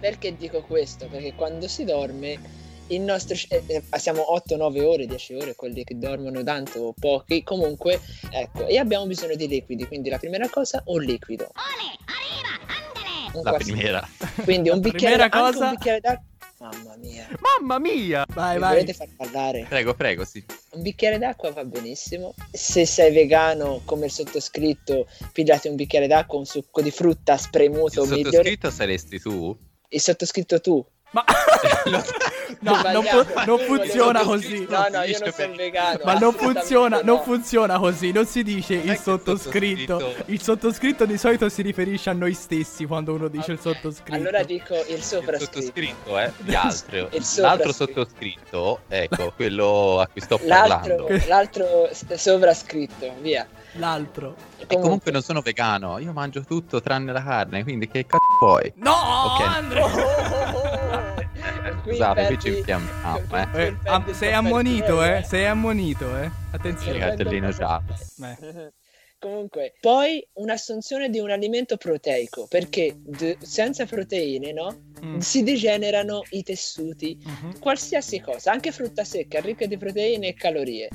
Perché 0.00 0.36
dico 0.36 0.62
questo? 0.62 1.06
Perché 1.06 1.32
quando 1.34 1.68
si 1.68 1.84
dorme, 1.84 2.66
il 2.88 3.00
nostro 3.00 3.36
eh, 3.48 3.62
eh, 3.66 3.98
siamo 3.98 4.26
8-9 4.48 4.82
ore, 4.84 5.06
10 5.06 5.34
ore, 5.34 5.54
quelli 5.54 5.84
che 5.84 5.96
dormono 5.98 6.42
tanto 6.42 6.80
o 6.80 6.94
pochi, 6.98 7.42
comunque, 7.42 8.00
ecco, 8.30 8.66
e 8.66 8.78
abbiamo 8.78 9.06
bisogno 9.06 9.34
di 9.34 9.46
liquidi, 9.48 9.86
quindi 9.86 10.08
la 10.10 10.18
primera 10.18 10.48
cosa, 10.48 10.82
un 10.86 11.02
liquido. 11.02 11.50
Un 13.34 13.42
La 13.42 13.50
quasi- 13.50 13.72
primera. 13.72 14.08
Quindi 14.42 14.70
un 14.70 14.80
bicchiere, 14.80 15.28
cosa- 15.28 15.64
un 15.66 15.70
bicchiere 15.72 16.00
d'acqua. 16.00 16.26
Mamma 16.60 16.96
mia, 16.96 17.28
Mamma 17.38 17.78
mia! 17.78 18.26
Vai, 18.34 18.54
mi 18.54 18.60
vai. 18.60 18.70
volete 18.72 18.92
far 18.92 19.06
parlare? 19.16 19.66
Prego, 19.68 19.94
prego, 19.94 20.24
sì. 20.24 20.44
Un 20.70 20.82
bicchiere 20.82 21.16
d'acqua 21.18 21.52
va 21.52 21.64
benissimo. 21.64 22.34
Se 22.50 22.84
sei 22.84 23.12
vegano, 23.12 23.82
come 23.84 24.06
il 24.06 24.10
sottoscritto, 24.10 25.06
pigliati 25.32 25.68
un 25.68 25.76
bicchiere 25.76 26.08
d'acqua, 26.08 26.36
un 26.36 26.46
succo 26.46 26.82
di 26.82 26.90
frutta 26.90 27.36
spremuto, 27.36 28.02
Il 28.02 28.08
migliore. 28.08 28.30
sottoscritto 28.30 28.70
saresti 28.70 29.20
tu? 29.20 29.56
Il 29.90 30.00
sottoscritto 30.00 30.60
tu. 30.60 30.84
Ma... 31.10 31.24
no, 32.60 32.82
non, 32.92 33.02
fu- 33.04 33.26
non 33.46 33.58
funziona 33.60 34.20
così. 34.22 34.66
No, 34.68 34.86
no, 34.90 35.02
io 35.04 35.18
non 35.18 35.32
sono 35.32 35.32
per- 35.48 35.50
vegano. 35.56 35.98
Ma 36.04 36.12
non 36.14 36.32
funziona, 36.34 36.96
no. 36.98 37.02
non 37.14 37.22
funziona 37.22 37.78
così, 37.78 38.12
non 38.12 38.26
si 38.26 38.42
dice 38.42 38.74
Non 38.76 38.84
il 38.84 38.90
il 38.90 38.98
sottoscritto. 38.98 39.98
sottoscritto- 39.98 40.30
Il 40.32 40.42
sottoscritto 40.42 41.06
di 41.06 41.16
solito 41.16 41.48
si 41.48 41.62
riferisce 41.62 42.10
a 42.10 42.12
noi 42.12 42.34
stessi 42.34 42.84
quando 42.84 43.14
uno 43.14 43.28
dice 43.28 43.52
il 43.52 43.58
Ok, 43.58 43.62
sottoscritto. 43.74 44.14
Allora 44.18 44.42
dico 44.42 44.74
il 44.74 44.96
Il 44.96 45.02
soprascritto. 45.02 45.52
sottoscritto, 45.60 46.18
eh? 46.18 46.32
Gli 46.38 46.54
altri. 46.54 47.06
Il 47.12 47.24
L'altro 47.36 47.72
sottoscritto, 47.72 48.80
ecco, 48.88 49.32
quello 49.34 50.00
a 50.00 50.06
cui 50.08 50.20
sto 50.20 50.38
L'altro, 50.44 51.04
parlando. 51.06 51.24
l'altro 51.26 51.90
sovrascritto, 52.16 53.14
via. 53.20 53.46
L'altro. 53.72 54.34
E 54.66 54.78
comunque 54.78 55.10
non 55.12 55.22
sono 55.22 55.40
vegano, 55.40 55.98
io 55.98 56.12
mangio 56.12 56.42
tutto 56.42 56.80
tranne 56.82 57.12
la 57.12 57.22
carne, 57.22 57.62
quindi 57.62 57.86
che 57.88 58.04
cazzo 58.06 58.24
vuoi? 58.40 58.72
No, 58.76 58.92
Ok. 58.92 59.40
Andre! 59.46 59.82
Scusate, 61.88 62.26
qui 62.26 62.38
ci 62.38 62.48
infiammiamo, 62.58 63.26
eh. 63.54 63.62
Eh, 63.66 63.76
am- 63.84 64.12
sei 64.12 64.32
ammonito, 64.32 64.98
pezzo, 64.98 65.04
eh? 65.04 65.22
Sei 65.24 65.46
ammonito, 65.46 66.18
eh? 66.18 66.30
Attenzione. 66.52 66.98
Cartellino 66.98 67.50
giallo. 67.50 67.94
Beh. 68.16 68.72
Comunque, 69.20 69.74
poi 69.80 70.24
un'assunzione 70.34 71.10
di 71.10 71.18
un 71.18 71.30
alimento 71.30 71.76
proteico, 71.76 72.46
perché 72.48 72.94
d- 72.96 73.36
senza 73.40 73.84
proteine, 73.84 74.52
no? 74.52 74.92
Mm. 75.04 75.18
Si 75.18 75.42
degenerano 75.42 76.22
i 76.30 76.44
tessuti, 76.44 77.18
Mhm. 77.24 77.58
qualsiasi 77.58 78.20
cosa, 78.20 78.52
anche 78.52 78.70
frutta 78.70 79.02
secca, 79.02 79.40
ricca 79.40 79.66
di 79.66 79.76
proteine 79.76 80.28
e 80.28 80.34
calorie. 80.34 80.88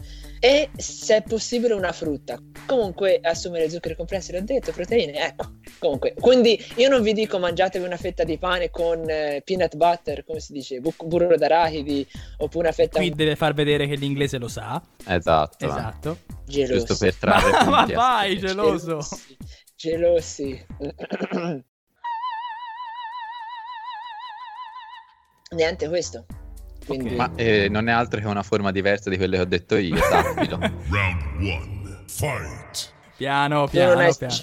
E 0.44 0.72
se 0.76 1.16
è 1.16 1.24
possibile 1.24 1.74
una 1.74 1.94
frutta. 1.94 2.38
Comunque, 2.66 3.18
assumere 3.22 3.70
zuccheri 3.70 3.96
complessi, 3.96 4.34
l'ho 4.34 4.42
detto, 4.42 4.74
proteine, 4.74 5.14
ecco. 5.28 5.54
Comunque, 5.80 6.14
quindi 6.20 6.62
io 6.76 6.90
non 6.90 7.02
vi 7.02 7.14
dico 7.14 7.40
mangiatevi 7.40 7.86
una 7.86 7.96
fetta 7.96 8.26
di 8.26 8.38
pane 8.38 8.70
con 8.70 9.10
eh, 9.10 9.42
peanut 9.46 9.78
butter, 9.78 10.26
come 10.26 10.42
si 10.42 10.52
dice, 10.52 10.82
bu- 10.82 10.94
burro 11.06 11.38
d'arachidi, 11.38 12.06
oppure 12.40 12.66
una 12.66 12.74
fetta 12.74 13.00
Qui 13.00 13.12
deve 13.12 13.38
far 13.38 13.54
vedere 13.54 13.88
che 13.88 13.96
l'inglese 13.96 14.38
lo 14.38 14.50
sa. 14.50 14.82
Esatto. 15.08 15.66
Esatto. 15.66 16.18
gelosa. 16.46 16.74
Giusto 16.74 16.98
per 16.98 17.16
trarre 17.16 17.50
Ma, 17.50 17.64
ma 17.64 17.86
vai, 17.86 18.36
sfregio. 18.36 18.48
geloso. 18.48 19.00
Gelosi. 19.78 20.66
Niente 25.56 25.88
questo. 25.88 26.26
Quindi 26.86 27.10
Ok. 27.10 27.16
Ma 27.16 27.32
eh, 27.36 27.68
non 27.70 27.88
è 27.88 27.92
altro 27.92 28.20
che 28.20 28.28
una 28.28 28.44
forma 28.44 28.72
diversa 28.72 29.10
di 29.10 29.18
quelle 29.18 29.38
che 29.38 29.42
ho 29.42 29.46
detto 29.46 29.76
io, 29.78 29.96
sappilo. 29.98 30.58
Round 30.90 31.24
one, 31.40 32.04
fight. 32.08 32.92
Piano, 33.16 33.68
piano, 33.68 33.96
piano. 34.18 34.34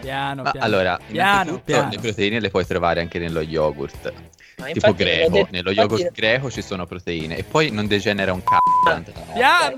Piano, 0.00 0.42
Ma 0.42 0.50
piano. 0.50 0.66
allora, 0.66 0.98
piano, 1.06 1.60
piano. 1.64 1.88
le 1.90 1.98
proteine 1.98 2.40
le 2.40 2.50
puoi 2.50 2.66
trovare 2.66 3.00
anche 3.00 3.18
nello 3.18 3.40
yogurt. 3.40 4.12
Ma 4.58 4.66
tipo 4.66 4.92
greco, 4.92 5.30
detto- 5.30 5.48
nello 5.52 5.70
infatti- 5.70 5.92
yogurt 6.00 6.12
greco 6.14 6.50
ci 6.50 6.60
sono 6.62 6.84
proteine 6.84 7.36
e 7.36 7.44
poi 7.44 7.70
non 7.70 7.86
degenera 7.86 8.32
un 8.32 8.42
cazzo. 8.42 9.12
Piano, 9.32 9.74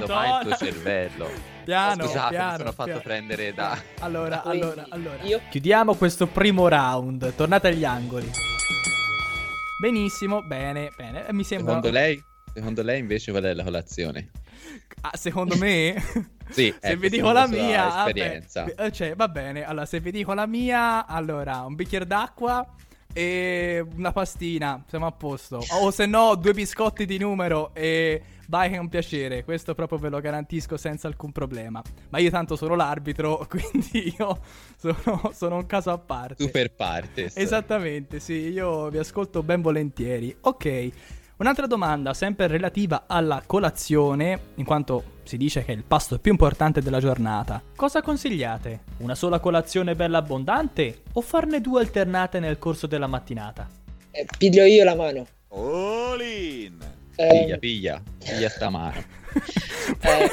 Lo 0.00 0.06
fa 0.06 0.40
il 0.40 0.46
tuo 0.48 0.56
cervello. 0.66 1.30
Piano, 1.64 2.04
Scusate, 2.04 2.28
piano, 2.34 2.50
mi 2.50 2.56
sono 2.58 2.72
fatto 2.72 2.84
piano. 2.84 3.00
prendere 3.00 3.54
da... 3.54 3.78
Allora, 4.00 4.42
allora, 4.42 4.86
allora. 4.88 5.18
io- 5.22 5.40
Chiudiamo 5.48 5.94
questo 5.94 6.26
primo 6.26 6.66
round. 6.66 7.32
Tornate 7.36 7.68
agli 7.68 7.84
angoli. 7.84 8.28
Benissimo, 9.78 10.42
bene, 10.42 10.90
bene. 10.96 11.26
Mi 11.30 11.44
sembra... 11.44 11.74
Secondo 11.74 11.90
lei, 11.90 12.20
secondo 12.52 12.82
lei 12.82 12.98
invece 12.98 13.30
qual 13.30 13.44
è 13.44 13.54
la 13.54 13.62
colazione? 13.62 14.30
Ah, 15.02 15.16
secondo 15.16 15.56
me... 15.56 15.94
Sì, 16.48 16.74
se 16.80 16.88
ecco, 16.88 17.00
vi 17.00 17.10
dico 17.10 17.30
la 17.30 17.46
mia... 17.46 18.06
esperienza. 18.06 18.64
eh, 18.64 18.90
cioè, 18.90 19.14
va 19.14 19.28
bene. 19.28 19.64
Allora, 19.66 19.84
se 19.84 20.00
vi 20.00 20.10
dico 20.10 20.32
la 20.32 20.46
mia, 20.46 21.06
allora, 21.06 21.60
un 21.66 21.74
bicchiere 21.74 22.06
d'acqua 22.06 22.66
e 23.12 23.84
una 23.96 24.12
pastina, 24.12 24.84
siamo 24.88 25.06
a 25.06 25.12
posto. 25.12 25.60
O 25.80 25.90
se 25.90 26.06
no, 26.06 26.34
due 26.34 26.52
biscotti 26.52 27.06
di 27.06 27.18
numero 27.18 27.70
e 27.74 28.22
vai 28.48 28.70
che 28.70 28.76
è 28.76 28.78
un 28.78 28.88
piacere. 28.88 29.44
Questo 29.44 29.74
proprio 29.74 29.98
ve 29.98 30.08
lo 30.08 30.20
garantisco 30.20 30.76
senza 30.76 31.08
alcun 31.08 31.32
problema. 31.32 31.82
Ma 32.10 32.18
io 32.18 32.30
tanto 32.30 32.56
sono 32.56 32.74
l'arbitro, 32.74 33.46
quindi 33.48 34.14
io 34.18 34.40
sono, 34.76 35.30
sono 35.32 35.56
un 35.56 35.66
caso 35.66 35.90
a 35.90 35.98
parte. 35.98 36.44
Super 36.44 36.72
partes. 36.72 37.36
Esattamente, 37.36 38.20
sì, 38.20 38.50
io 38.50 38.88
vi 38.88 38.98
ascolto 38.98 39.42
ben 39.42 39.62
volentieri. 39.62 40.36
Ok, 40.40 40.90
un'altra 41.38 41.66
domanda, 41.66 42.14
sempre 42.14 42.46
relativa 42.46 43.04
alla 43.06 43.42
colazione, 43.44 44.40
in 44.56 44.64
quanto 44.64 45.16
si 45.24 45.36
dice 45.36 45.64
che 45.64 45.72
è 45.72 45.74
il 45.76 45.84
pasto 45.84 46.18
più 46.18 46.30
importante 46.30 46.80
della 46.80 47.00
giornata. 47.00 47.62
Cosa 47.74 48.02
consigliate? 48.02 48.80
Una 48.98 49.14
sola 49.14 49.40
colazione 49.40 49.94
bella 49.94 50.18
abbondante 50.18 51.02
o 51.12 51.20
farne 51.20 51.60
due 51.60 51.80
alternate 51.80 52.40
nel 52.40 52.58
corso 52.58 52.86
della 52.86 53.06
mattinata? 53.06 53.68
Eh, 54.10 54.26
piglio 54.38 54.64
io 54.64 54.84
la 54.84 54.94
mano. 54.94 55.26
All 55.48 56.20
in. 56.20 56.78
Eh, 57.16 57.28
Piglia, 57.28 57.56
piglia, 57.58 58.02
piglia 58.18 58.48
sta 58.48 58.70
mano. 58.70 59.02
Eh, 60.00 60.28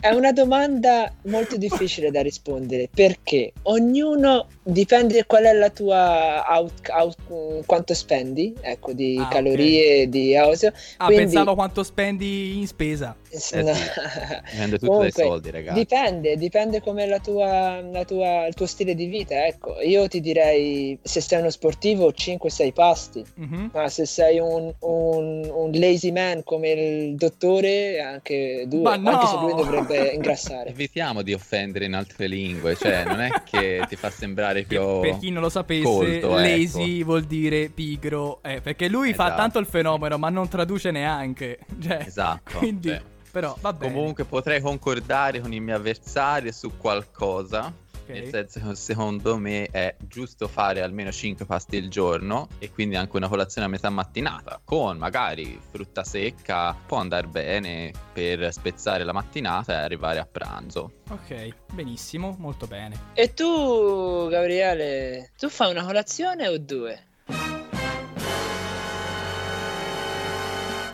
È 0.00 0.08
una 0.10 0.32
domanda 0.32 1.12
molto 1.26 1.56
difficile 1.56 2.10
da 2.10 2.22
rispondere 2.22 2.88
perché 2.92 3.52
ognuno 3.62 4.46
dipende 4.72 5.24
qual 5.26 5.44
è 5.44 5.52
la 5.52 5.70
tua 5.70 6.44
out, 6.48 6.88
out- 6.90 7.64
quanto 7.66 7.94
spendi, 7.94 8.54
ecco, 8.60 8.92
di 8.92 9.18
Ah, 9.20 9.28
calorie, 9.28 10.08
di 10.08 10.36
audio. 10.36 10.72
Ah, 10.98 11.06
Quindi- 11.06 11.24
pensavo 11.24 11.54
quanto 11.54 11.82
spendi 11.82 12.58
in 12.58 12.66
spesa. 12.66 13.14
Eh 13.52 13.62
No. 13.62 13.72
Dipende 13.72 14.78
tutto 14.78 14.86
Comunque, 14.92 15.10
dai 15.14 15.26
soldi, 15.26 15.50
ragazzi. 15.50 15.78
Dipende, 15.78 16.36
dipende 16.36 16.80
come 16.80 17.06
la 17.06 17.18
tua, 17.20 17.80
la 17.80 18.04
tua- 18.04 18.46
il 18.46 18.54
tuo 18.54 18.66
stile 18.66 18.94
di 18.94 19.06
vita. 19.06 19.46
Ecco, 19.46 19.80
io 19.80 20.08
ti 20.08 20.20
direi 20.20 20.98
se 21.02 21.20
sei 21.20 21.38
uno 21.40 21.50
sportivo 21.50 22.12
5-6 22.12 22.72
pasti, 22.72 23.24
Mhm. 23.34 23.70
ma 23.72 23.88
se 23.88 24.04
sei 24.06 24.38
un, 24.40 24.72
un- 24.80 25.48
un 25.52 25.70
lazy 25.72 26.10
man 26.10 26.42
come 26.42 26.70
il 26.70 27.14
dottore, 27.14 28.00
anche 28.00 28.64
due, 28.66 28.80
Ma 28.82 28.96
no! 28.96 29.10
anche 29.10 29.26
se 29.26 29.36
lui 29.36 29.54
dovrebbe 29.54 30.08
ingrassare. 30.14 30.70
Evitiamo 30.70 31.22
di 31.22 31.32
offendere 31.32 31.84
in 31.84 31.94
altre 31.94 32.26
lingue, 32.26 32.74
cioè 32.76 33.04
non 33.04 33.20
è 33.20 33.30
che 33.48 33.84
ti 33.88 33.94
fa 33.96 34.10
sembrare 34.10 34.59
più... 34.64 35.00
Per 35.00 35.18
chi 35.18 35.30
non 35.30 35.42
lo 35.42 35.48
sapesse, 35.48 35.82
colto, 35.82 36.34
lazy 36.34 36.96
ecco. 36.96 37.04
vuol 37.04 37.22
dire 37.24 37.68
pigro. 37.68 38.40
Eh, 38.42 38.60
perché 38.60 38.88
lui 38.88 39.14
fa 39.14 39.24
Esatto. 39.24 39.40
tanto 39.40 39.58
il 39.58 39.66
fenomeno, 39.66 40.18
ma 40.18 40.28
non 40.28 40.48
traduce 40.48 40.90
neanche. 40.90 41.58
Cioè, 41.80 42.04
Esatto. 42.06 42.58
Quindi, 42.58 42.88
cioè, 42.88 43.02
però, 43.30 43.56
va 43.60 43.72
bene. 43.72 43.92
Comunque 43.92 44.24
potrei 44.24 44.60
concordare 44.60 45.40
con 45.40 45.52
i 45.52 45.60
miei 45.60 45.76
avversari 45.76 46.52
su 46.52 46.76
qualcosa. 46.76 47.72
Nel 48.12 48.28
senso 48.28 48.60
che 48.60 48.74
secondo 48.74 49.38
me 49.38 49.66
è 49.70 49.94
giusto 50.06 50.48
fare 50.48 50.82
almeno 50.82 51.10
5 51.10 51.44
pasti 51.44 51.76
al 51.76 51.88
giorno 51.88 52.48
e 52.58 52.70
quindi 52.70 52.96
anche 52.96 53.16
una 53.16 53.28
colazione 53.28 53.66
a 53.66 53.70
metà 53.70 53.90
mattinata 53.90 54.60
con 54.64 54.98
magari 54.98 55.60
frutta 55.70 56.04
secca 56.04 56.74
può 56.74 56.98
andare 56.98 57.26
bene 57.26 57.92
per 58.12 58.52
spezzare 58.52 59.04
la 59.04 59.12
mattinata 59.12 59.72
e 59.72 59.76
arrivare 59.76 60.18
a 60.18 60.26
pranzo. 60.26 60.92
Ok, 61.10 61.48
benissimo, 61.72 62.36
molto 62.38 62.66
bene. 62.66 62.98
E 63.14 63.34
tu, 63.34 64.28
Gabriele, 64.28 65.32
tu 65.36 65.48
fai 65.48 65.70
una 65.70 65.84
colazione 65.84 66.48
o 66.48 66.58
due? 66.58 67.08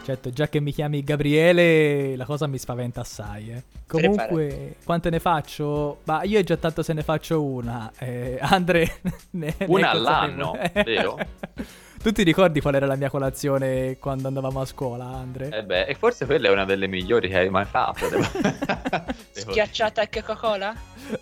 Certo, 0.07 0.31
già 0.31 0.49
che 0.49 0.61
mi 0.61 0.71
chiami 0.71 1.03
Gabriele, 1.03 2.15
la 2.15 2.25
cosa 2.25 2.47
mi 2.47 2.59
spaventa 2.59 3.01
assai. 3.01 3.51
eh. 3.51 3.63
Comunque, 3.89 4.77
quante 4.85 5.11
ne 5.11 5.19
faccio? 5.19 5.99
Ma 6.05 6.23
io 6.23 6.41
già 6.45 6.57
tanto 6.57 6.85
se 6.85 6.93
ne 6.93 7.03
faccio 7.03 7.43
una. 7.43 7.91
Eh, 7.99 8.39
Andre, 8.41 9.01
ne, 9.31 9.57
Una 9.67 9.91
all'anno, 9.91 10.57
vero? 10.85 11.19
Tu 12.07 12.13
ti 12.13 12.23
ricordi 12.23 12.61
qual 12.61 12.77
era 12.77 12.87
la 12.87 12.95
mia 12.95 13.11
colazione 13.11 13.97
quando 13.99 14.29
andavamo 14.29 14.61
a 14.61 14.65
scuola, 14.65 15.07
Andre? 15.07 15.49
Eh 15.49 15.65
beh, 15.65 15.87
e 15.87 15.95
forse 15.97 16.25
quella 16.25 16.47
è 16.47 16.53
una 16.53 16.65
delle 16.65 16.87
migliori 16.87 17.29
che 17.29 17.37
hai 17.37 17.51
mai 17.51 17.65
fatto. 17.65 18.09
devo- 18.09 18.23
Schiacciata 19.35 20.03
e 20.03 20.09
Coca-Cola? 20.09 20.73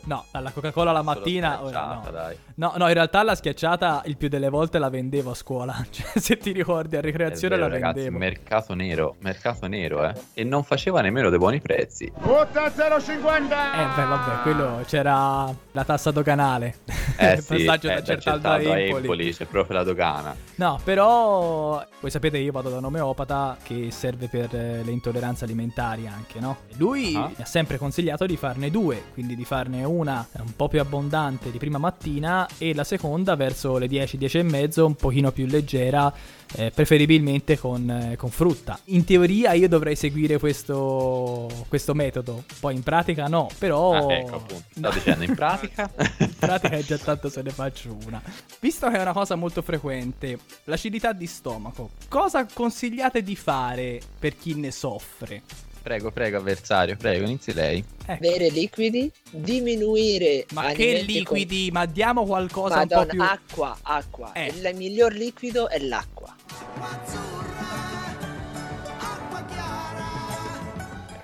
No, 0.05 0.27
la 0.31 0.51
Coca-Cola 0.51 0.93
la 0.93 1.01
mattina. 1.01 1.63
ora 1.63 1.69
schiacciata, 1.71 2.11
no. 2.11 2.11
dai. 2.11 2.37
No, 2.57 2.75
no, 2.77 2.89
in 2.89 2.93
realtà 2.93 3.23
la 3.23 3.35
schiacciata 3.35 4.03
il 4.05 4.19
più 4.19 4.29
delle 4.29 4.51
volte 4.51 4.79
la 4.79 4.91
vendevo 4.91 5.31
a 5.31 5.35
scuola. 5.35 5.75
Cioè, 5.91 6.19
se 6.19 6.37
ti 6.37 6.53
ricordi, 6.53 6.97
a 6.97 7.01
ricreazione 7.01 7.57
vero, 7.57 7.69
la 7.69 7.75
ragazzi, 7.75 8.01
vendevo. 8.01 8.19
mercato 8.19 8.75
nero, 8.75 9.17
mercato 9.21 9.67
nero, 9.67 10.07
eh. 10.07 10.13
E 10.35 10.45
non 10.45 10.65
faceva 10.65 11.01
nemmeno 11.01 11.31
dei 11.31 11.39
buoni 11.39 11.63
prezzi. 11.63 12.13
Butta 12.15 12.71
050. 12.71 13.73
Eh, 13.73 13.95
beh, 13.97 14.05
vabbè, 14.05 14.43
quello 14.43 14.83
c'era 14.87 15.51
la 15.73 15.85
tassa 15.85 16.11
doganale. 16.11 16.75
Eh 17.17 17.33
Il 17.37 17.41
sì, 17.43 17.65
passaggio 17.65 17.89
eh, 17.89 17.95
da 17.95 18.01
a 18.01 18.05
Certaldo 18.05 18.49
a 18.49 18.61
Empoli. 18.61 19.01
Empoli 19.01 19.33
c'è 19.33 19.47
proprio 19.47 19.79
la 19.79 19.83
dogana. 19.83 20.37
No, 20.57 20.74
però 20.83 21.85
voi 22.01 22.11
sapete 22.11 22.39
io 22.39 22.53
vado 22.53 22.71
da 22.71 22.79
un 22.79 22.85
omeopata 22.85 23.57
che 23.63 23.91
serve 23.91 24.29
per 24.29 24.55
eh, 24.55 24.83
le 24.85 24.91
intolleranze 24.91 25.45
alimentari 25.45 26.07
anche, 26.07 26.41
no? 26.41 26.59
Lui 26.77 27.15
Ah. 27.15 27.29
mi 27.29 27.43
ha 27.43 27.45
sempre 27.45 27.79
consigliato 27.79 28.27
di 28.27 28.37
farne 28.37 28.71
due, 28.71 29.03
quindi 29.13 29.37
di 29.37 29.45
farne 29.45 29.85
una 29.85 30.27
un 30.39 30.55
po' 30.57 30.69
più 30.69 30.81
abbondante 30.81 31.51
di 31.51 31.59
prima 31.59 31.79
mattina 31.79 32.49
e 32.59 32.75
la 32.75 32.85
seconda 32.85 33.35
verso 33.37 33.79
le 33.79 33.87
10, 33.89 34.17
10 34.19 34.39
e 34.39 34.43
mezzo, 34.43 34.87
un 34.87 34.95
pochino 34.95 35.33
più 35.33 35.47
leggera, 35.47 36.13
eh, 36.57 36.71
preferibilmente 36.71 37.59
con, 37.59 37.89
eh, 37.91 38.17
con 38.17 38.31
frutta. 38.31 38.79
In 38.87 39.05
teoria 39.05 39.53
io 39.53 39.69
dovrei 39.69 39.97
seguire 39.97 40.39
questo, 40.39 41.49
questo 41.69 41.95
metodo, 41.95 42.45
poi 42.61 42.75
in 42.75 42.83
pratica 42.83 43.27
no, 43.27 43.49
però... 43.59 44.07
Ah, 44.09 44.13
ecco 44.15 44.37
appunto, 44.37 44.65
sto 44.75 44.91
dicendo 44.93 45.25
in 45.25 45.35
pratica. 45.35 45.91
In 46.19 46.35
pratica 46.39 46.77
è 46.77 46.83
già 46.83 46.99
tanto 46.99 47.29
se 47.29 47.43
ne 47.43 47.51
faccio 47.51 47.97
una. 48.07 48.21
Visto 48.61 48.89
che 48.89 48.97
è 48.97 49.01
una 49.01 49.13
cosa 49.13 49.35
molto 49.35 49.63
frequente, 49.63 50.39
l'acidità 50.65 51.13
di 51.13 51.27
stomaco, 51.27 51.91
cosa 52.09 52.47
consigliate 52.53 53.23
di 53.23 53.37
fare 53.37 54.01
per 54.19 54.37
chi 54.37 54.55
ne 54.55 54.71
soffre? 54.71 55.43
prego, 55.85 56.11
prego, 56.11 56.39
avversario, 56.39 56.97
prego, 56.97 57.27
inizi 57.27 57.53
lei. 57.53 57.85
Ecco. 58.07 58.19
Bere 58.19 58.49
liquidi, 58.49 59.13
diminuire 59.31 60.47
Ma 60.53 60.73
che 60.73 61.03
liquidi? 61.07 61.69
Ma 61.71 61.85
diamo 61.85 62.25
qualcosa 62.25 62.75
con... 62.75 62.83
un 62.83 62.89
po' 62.89 62.95
Madonna, 62.95 63.13
più... 63.13 63.23
acqua, 63.23 63.79
acqua. 63.83 64.33
Eh. 64.33 64.47
Il 64.47 64.75
miglior 64.75 65.13
liquido 65.13 65.69
è 65.69 65.79
l'acqua. 65.79 66.35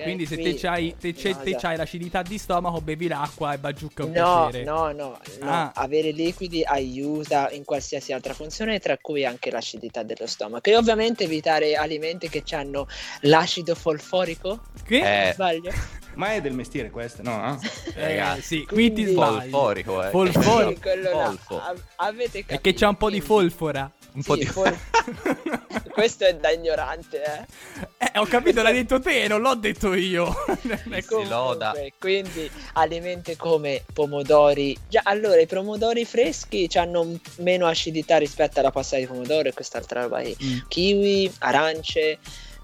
Quindi 0.02 0.26
se 0.26 0.36
qui- 0.36 0.44
te 0.54 0.54
c'hai, 0.58 0.94
te 0.98 1.12
c'è- 1.14 1.30
no, 1.32 1.38
te 1.42 1.56
c'hai 1.56 1.76
l'acidità 1.76 2.22
di 2.22 2.38
stomaco, 2.38 2.80
bevi 2.80 3.08
l'acqua 3.08 3.52
e 3.54 3.58
baggiucca 3.58 4.04
un 4.04 4.12
No, 4.12 4.48
piacere. 4.48 4.64
no, 4.64 4.92
no, 4.92 5.18
no. 5.40 5.48
Ah. 5.48 5.72
avere 5.74 6.10
liquidi 6.10 6.62
aiuta 6.64 7.50
in 7.50 7.64
qualsiasi 7.64 8.12
altra 8.12 8.34
funzione, 8.34 8.78
tra 8.78 8.96
cui 8.98 9.24
anche 9.24 9.50
l'acidità 9.50 10.02
dello 10.02 10.26
stomaco. 10.26 10.68
E 10.70 10.76
ovviamente 10.76 11.24
evitare 11.24 11.74
alimenti 11.76 12.28
che 12.28 12.42
hanno 12.54 12.86
l'acido 13.20 13.74
folforico. 13.74 14.60
Che? 14.84 15.28
Eh, 15.28 15.32
Sbaglio? 15.32 15.70
Ma 16.14 16.32
è 16.34 16.40
del 16.40 16.52
mestiere 16.52 16.90
questo, 16.90 17.22
no? 17.22 17.58
Eh, 17.94 18.06
ragazzi, 18.06 18.42
sì, 18.42 18.64
qui 18.66 18.88
ti 18.88 18.92
quindi- 19.04 19.12
sbagli. 19.12 19.50
folforico, 19.50 20.04
eh. 20.04 20.10
Folforico. 20.10 20.90
Folfo. 21.10 21.62
Avete 21.96 22.40
capito? 22.40 22.52
E 22.54 22.60
che 22.60 22.72
c'è 22.74 22.86
un 22.86 22.96
po' 22.96 23.10
di 23.10 23.20
folfora. 23.20 23.90
Un 24.12 24.23
po' 24.23 24.35
Sì, 24.35 24.40
di 24.40 24.46
fol- 24.46 24.79
Questo 25.90 26.25
è 26.25 26.35
da 26.35 26.51
ignorante, 26.51 27.23
eh. 27.23 27.46
Eh, 27.99 28.18
ho 28.18 28.25
capito, 28.25 28.62
l'hai 28.62 28.73
detto 28.73 29.01
te, 29.01 29.29
non 29.29 29.40
l'ho 29.40 29.55
detto 29.55 29.92
io. 29.94 30.35
si 30.62 30.68
Comunque, 31.07 31.25
loda. 31.27 31.75
Quindi 31.99 32.51
alimenti 32.75 33.37
come 33.37 33.85
pomodori. 33.92 34.77
Già, 34.88 35.03
allora 35.05 35.40
i 35.40 35.46
pomodori 35.46 36.05
freschi 36.05 36.68
hanno 36.75 37.18
meno 37.37 37.66
acidità 37.66 38.16
rispetto 38.18 38.61
alla 38.61 38.70
pasta 38.70 38.96
di 38.96 39.07
pomodoro 39.07 39.49
e 39.49 39.53
quest'altra 39.53 40.03
roba 40.03 40.20
qui. 40.20 40.37
Mm. 40.42 40.59
Kiwi, 40.68 41.33
arance. 41.38 42.18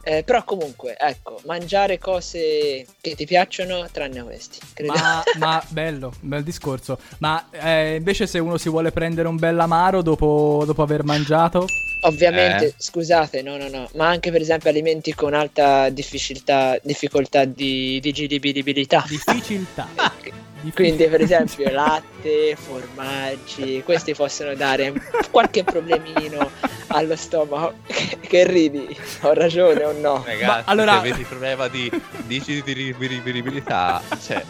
Eh, 0.09 0.23
però 0.23 0.45
comunque, 0.45 0.97
ecco, 0.97 1.41
mangiare 1.47 1.99
cose 1.99 2.87
che 3.01 3.17
ti 3.17 3.27
piacciono 3.27 3.89
tranne 3.91 4.23
questi. 4.23 4.61
Credo. 4.73 4.93
Ma, 4.93 5.25
ma 5.39 5.65
bello, 5.69 6.13
bel 6.21 6.45
discorso. 6.45 7.01
Ma 7.19 7.49
eh, 7.51 7.97
invece 7.97 8.29
se 8.29 8.39
uno 8.39 8.57
si 8.57 8.69
vuole 8.69 8.93
prendere 8.93 9.27
un 9.27 9.35
bel 9.35 9.59
amaro 9.59 10.03
dopo, 10.03 10.63
dopo 10.65 10.83
aver 10.83 11.03
mangiato? 11.03 11.67
Ovviamente, 12.03 12.67
Eh? 12.67 12.75
scusate, 12.77 13.43
no, 13.43 13.57
no, 13.57 13.69
no, 13.69 13.89
ma 13.95 14.07
anche 14.07 14.31
per 14.31 14.41
esempio 14.41 14.71
alimenti 14.71 15.13
con 15.13 15.35
alta 15.35 15.89
difficoltà, 15.89 16.79
difficoltà 16.83 17.45
di 17.45 17.99
digeribilità. 17.99 19.05
Difficoltà. 19.09 19.89
Quindi, 20.75 21.07
per 21.07 21.21
esempio, 21.21 21.71
latte, 21.73 22.57
formaggi, 22.57 23.83
questi 23.85 24.15
possono 24.15 24.55
dare 24.55 24.93
qualche 25.31 25.65
problemino 25.65 26.51
allo 26.89 27.17
stomaco. 27.17 27.75
Che, 28.27 28.45
ridi? 28.45 28.89
Ho 29.21 29.33
ragione 29.35 29.85
o 29.85 29.93
no? 29.93 30.25
Ragazzi, 30.27 30.45
Ma 30.45 30.63
allora- 30.65 30.93
se 30.95 30.99
avete 30.99 31.23
problema 31.23 31.69
di 31.69 31.89
digeribilità, 32.27 34.03
cioè, 34.21 34.45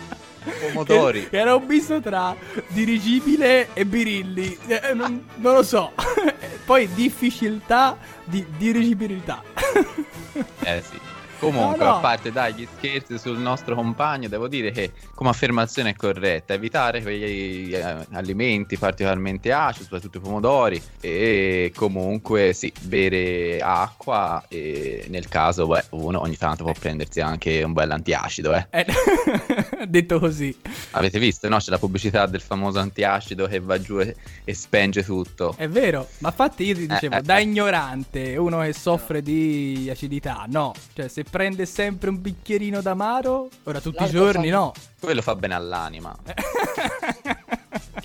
pomodori. 0.60 1.28
Era 1.30 1.54
un 1.54 1.64
misto 1.66 2.00
tra 2.00 2.34
dirigibile 2.68 3.68
e 3.74 3.84
birilli. 3.84 4.56
Eh, 4.66 4.94
non, 4.94 5.26
non 5.36 5.54
lo 5.54 5.62
so. 5.62 5.92
poi 6.64 6.88
difficoltà 6.94 7.98
di 8.24 8.44
dirigibilità. 8.56 9.42
Eh 10.60 10.82
sì. 10.88 10.98
Comunque, 11.38 11.84
No, 11.84 11.90
no. 11.90 11.96
a 11.96 12.00
parte 12.00 12.32
dai 12.32 12.54
gli 12.54 12.66
scherzi 12.76 13.18
sul 13.18 13.38
nostro 13.38 13.74
compagno, 13.74 14.28
devo 14.28 14.48
dire 14.48 14.70
che 14.70 14.92
come 15.14 15.30
affermazione 15.30 15.90
è 15.90 15.94
corretta, 15.94 16.54
evitare 16.54 17.02
quegli 17.02 17.74
eh, 17.74 18.06
alimenti 18.12 18.76
particolarmente 18.76 19.52
acidi, 19.52 19.84
soprattutto 19.84 20.18
i 20.18 20.20
pomodori, 20.20 20.82
e 21.00 21.72
comunque 21.74 22.52
sì, 22.52 22.72
bere 22.82 23.60
acqua 23.60 24.44
e 24.48 25.06
nel 25.08 25.28
caso 25.28 25.66
beh, 25.66 25.84
uno 25.90 26.20
ogni 26.20 26.36
tanto 26.36 26.64
può 26.64 26.72
prendersi 26.78 27.20
anche 27.20 27.62
un 27.62 27.72
bel 27.72 27.90
antiacido, 27.90 28.54
eh. 28.54 28.66
Eh, 28.70 28.86
detto 29.86 30.18
così. 30.18 30.56
Avete 30.92 31.18
visto, 31.18 31.48
no? 31.48 31.58
C'è 31.58 31.70
la 31.70 31.78
pubblicità 31.78 32.26
del 32.26 32.40
famoso 32.40 32.78
antiacido 32.78 33.46
che 33.46 33.60
va 33.60 33.80
giù 33.80 33.98
e, 34.00 34.14
e 34.44 34.54
spenge 34.54 35.04
tutto. 35.04 35.54
È 35.56 35.68
vero, 35.68 36.08
ma 36.18 36.28
infatti 36.28 36.64
io 36.64 36.74
ti 36.74 36.86
dicevo, 36.86 37.16
eh, 37.16 37.22
da 37.22 37.36
eh. 37.38 37.42
ignorante, 37.42 38.36
uno 38.36 38.60
che 38.60 38.72
soffre 38.72 39.22
di 39.22 39.88
acidità, 39.90 40.44
no. 40.48 40.72
Cioè, 40.94 41.08
se 41.08 41.24
prende 41.30 41.66
sempre 41.66 42.08
un 42.10 42.20
bicchierino 42.20 42.80
d'amaro, 42.80 43.48
ora 43.64 43.80
tutti 43.80 43.96
i 43.96 44.00
L'altro 44.00 44.18
giorni, 44.32 44.50
fa- 44.50 44.56
no. 44.56 44.72
Quello 45.00 45.22
fa 45.22 45.34
bene 45.36 45.54
all'anima. 45.54 46.16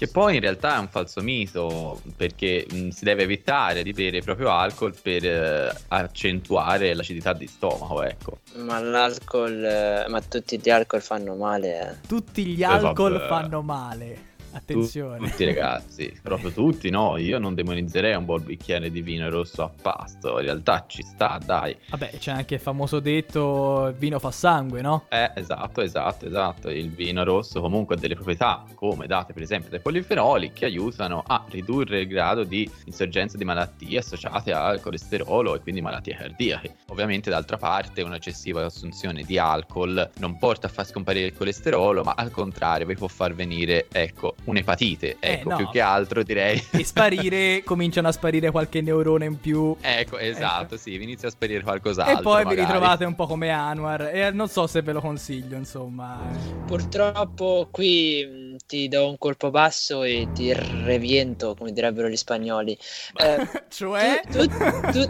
Che 0.02 0.08
poi 0.08 0.34
in 0.36 0.42
realtà 0.42 0.78
è 0.78 0.80
un 0.80 0.88
falso 0.88 1.22
mito, 1.22 2.02
perché 2.18 2.66
mh, 2.68 2.88
si 2.90 3.04
deve 3.06 3.22
evitare 3.24 3.84
di 3.84 3.94
bere 3.94 4.22
proprio 4.22 4.50
alcol 4.50 4.96
per 5.00 5.24
eh, 5.24 5.72
accentuare 5.90 6.96
l'acidità 6.96 7.34
di 7.34 7.46
stomaco, 7.46 8.02
ecco. 8.02 8.40
Ma 8.56 8.80
l'alcol, 8.80 9.64
eh, 9.64 10.06
ma 10.10 10.20
tutti 10.22 10.60
gli 10.60 10.70
alcol 10.72 11.04
fanno 11.04 11.36
male. 11.36 11.80
eh. 12.02 12.08
Tutti 12.08 12.46
gli 12.48 12.62
Eh, 12.64 12.66
alcol 12.66 13.24
fanno 13.28 13.62
male. 13.62 14.30
Attenzione. 14.72 15.30
Tutti 15.30 15.46
ragazzi, 15.46 16.20
proprio 16.22 16.52
tutti, 16.52 16.90
no? 16.90 17.18
Io 17.18 17.40
non 17.40 17.56
demonizzerei 17.56 18.16
un 18.16 18.26
buon 18.26 18.44
bicchiere 18.44 18.92
di 18.92 19.02
vino 19.02 19.30
rosso 19.30 19.64
a 19.64 19.72
pasto, 19.82 20.40
in 20.40 20.46
realtà 20.46 20.86
ci 20.88 21.02
sta, 21.04 21.40
dai. 21.44 21.76
Vabbè, 21.90 22.18
c'è 22.18 22.32
anche 22.32 22.56
il 22.56 22.60
famoso 22.60 23.00
detto 23.00 23.88
il 23.88 23.96
vino 23.96 24.20
fa 24.20 24.32
sangue, 24.32 24.82
no? 24.82 25.06
Eh, 25.10 25.32
esatto, 25.36 25.82
esatto, 25.82 26.26
esatto. 26.26 26.70
Il 26.70 26.92
vino 26.92 27.24
rosso 27.24 27.62
comunque 27.62 27.96
ha 27.96 27.98
delle 27.98 28.16
proprietà, 28.16 28.64
come 28.76 29.08
date 29.08 29.34
per 29.34 29.42
esempio 29.42 29.70
dai 29.70 29.80
polifenoli, 29.80 30.52
che 30.52 30.66
aiutano 30.66 31.24
a 31.26 31.44
ridurre 31.50 32.02
il 32.02 32.08
grado 32.08 32.44
di 32.44 32.70
insorgenza 32.86 33.38
di 33.38 33.46
malattie 33.46 34.00
associate 34.00 34.52
al 34.52 34.82
colesterolo 34.82 35.56
e 35.56 35.60
quindi 35.60 35.82
malattie 35.82 36.16
cardiache. 36.16 36.76
Ovviamente, 36.88 37.30
d'altra 37.30 37.58
parte, 37.58 38.02
un'eccessiva 38.02 38.66
assunzione 38.66 39.24
di 39.24 39.38
alcol 39.38 40.10
non 40.20 40.38
porta 40.38 40.68
a 40.68 40.70
far 40.70 40.86
scomparire 40.86 41.28
il 41.28 41.34
colesterolo, 41.34 42.04
ma 42.04 42.14
al 42.16 42.32
contrario 42.32 42.86
vi 42.86 42.96
può 42.96 43.08
far 43.08 43.34
venire, 43.34 43.88
ecco, 43.92 44.36
un'epatite. 44.44 45.18
Eh, 45.20 45.32
Ecco, 45.34 45.50
no. 45.50 45.56
più 45.58 45.70
che 45.70 45.80
altro 45.82 46.24
direi. 46.24 46.62
E 46.72 46.84
sparire, 46.84 47.62
cominciano 47.66 48.08
a 48.08 48.12
sparire 48.12 48.52
qualche 48.52 48.82
neurone 48.82 49.26
in 49.26 49.40
più. 49.40 49.76
Ecco, 49.82 50.18
esatto, 50.18 50.78
sì, 50.78 50.98
vi 50.98 51.04
inizia 51.04 51.28
a 51.28 51.32
sparire 51.32 51.62
qualcos'altro. 51.64 52.20
E 52.20 52.22
poi 52.22 52.40
vi 52.40 52.50
magari. 52.50 52.62
ritrovate 52.66 53.06
un 53.06 53.16
po' 53.16 53.28
come 53.28 53.50
Anwar. 53.50 54.10
E 54.14 54.32
non 54.32 54.48
so 54.48 54.68
se 54.68 54.82
ve 54.82 54.94
lo 54.94 55.02
consiglio, 55.02 55.56
insomma. 55.58 56.20
Purtroppo 56.66 57.68
qui 57.72 58.26
mh, 58.26 58.56
ti 58.66 58.88
do 58.88 59.10
un 59.10 59.18
colpo 59.18 59.50
basso 59.52 60.04
e 60.04 60.28
ti 60.34 60.52
reviento, 60.54 61.56
come 61.56 61.72
direbbero 61.72 62.08
gli 62.08 62.16
spagnoli. 62.18 62.78
Eh, 63.18 63.48
cioè. 63.70 64.22
tu- 64.32 64.48
tu- 64.48 64.92
tu- 64.92 65.10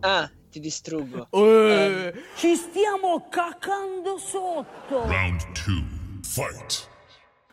ah, 0.00 0.30
ti 0.50 0.60
distruggo. 0.60 1.28
Eh, 1.34 2.12
Ci 2.36 2.54
stiamo 2.56 3.26
cacando 3.30 4.18
sotto. 4.18 5.06
Round 5.06 5.40
two, 5.52 5.82
fight. 6.22 6.88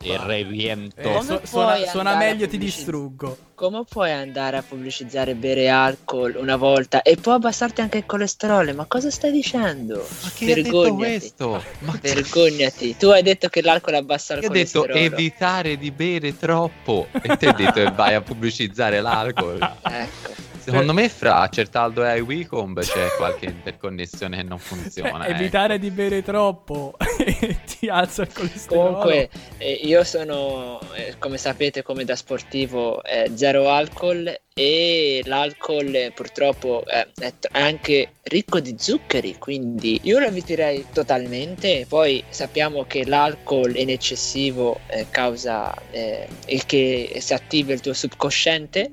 Il 0.01 0.17
reviento. 0.17 0.95
eh, 1.01 1.03
Come 1.03 1.21
su- 1.21 1.27
puoi 1.27 1.45
suona, 1.45 1.71
andare 1.73 1.89
suona 1.89 2.09
a 2.11 2.17
meglio, 2.17 2.47
ti 2.47 2.51
pubblicizzare? 2.51 2.65
distruggo. 2.65 3.37
Come 3.53 3.83
puoi 3.83 4.11
andare 4.13 4.55
a 4.57 4.61
pubblicizzare 4.61 5.35
bere 5.35 5.67
alcol 5.67 6.35
una 6.37 6.55
volta 6.55 7.01
e 7.01 7.17
poi 7.17 7.33
abbassarti 7.33 7.81
anche 7.81 7.97
il 7.97 8.05
colesterolo? 8.05 8.73
Ma 8.73 8.85
cosa 8.85 9.11
stai 9.11 9.31
dicendo? 9.33 9.97
Ma 10.23 10.31
detto 10.33 10.45
Vergognati. 10.45 10.95
questo? 10.95 11.63
Ma 11.79 11.99
Vergognati. 12.01 12.95
Tu 12.95 13.07
hai 13.07 13.21
detto 13.23 13.49
che 13.49 13.61
l'alcol 13.61 13.95
abbassa 13.95 14.35
il 14.35 14.41
Io 14.43 14.47
ho 14.47 14.51
detto 14.51 14.79
colesterolo. 14.79 14.99
evitare 15.05 15.77
di 15.77 15.91
bere 15.91 16.37
troppo 16.37 17.07
e 17.21 17.35
te 17.35 17.47
hai 17.47 17.53
detto 17.55 17.83
che 17.83 17.91
vai 17.91 18.13
a 18.13 18.21
pubblicizzare 18.21 19.01
l'alcol. 19.01 19.59
Ecco. 19.83 20.33
Secondo 20.69 20.93
me 20.93 21.09
fra 21.09 21.47
Certaldo 21.49 22.05
e 22.05 22.17
iWecomb 22.17 22.79
c'è 22.81 23.07
qualche 23.17 23.45
interconnessione 23.45 24.37
che 24.37 24.43
non 24.43 24.59
funziona. 24.59 24.87
Cioè, 25.19 25.29
ecco. 25.29 25.39
evitare 25.39 25.79
di 25.79 25.91
bere 25.91 26.21
troppo 26.21 26.95
e 27.19 27.57
ti 27.65 27.87
alza 27.87 28.23
il 28.23 28.31
colesterolo. 28.31 28.85
Comunque, 28.85 29.29
eh, 29.57 29.71
io 29.83 30.03
sono, 30.03 30.79
eh, 30.93 31.15
come 31.17 31.37
sapete, 31.37 31.81
come 31.83 32.05
da 32.05 32.15
sportivo, 32.15 33.03
eh, 33.03 33.31
zero 33.33 33.69
alcol 33.69 34.33
e 34.53 35.21
l'alcol 35.25 35.95
eh, 35.95 36.11
purtroppo 36.13 36.83
eh, 36.85 37.07
è 37.17 37.33
t- 37.39 37.47
è 37.49 37.61
anche 37.61 38.13
ricco 38.23 38.59
di 38.59 38.75
zuccheri, 38.77 39.37
quindi 39.37 39.99
io 40.03 40.19
lo 40.19 40.25
eviterei 40.25 40.85
totalmente. 40.91 41.85
Poi 41.87 42.23
sappiamo 42.29 42.83
che 42.85 43.05
l'alcol 43.05 43.75
in 43.77 43.89
eccessivo 43.89 44.81
eh, 44.87 45.07
causa 45.09 45.73
eh, 45.91 46.27
il 46.47 46.65
che 46.65 47.17
si 47.19 47.33
attiva 47.33 47.73
il 47.73 47.79
tuo 47.79 47.93
subconsciente 47.93 48.91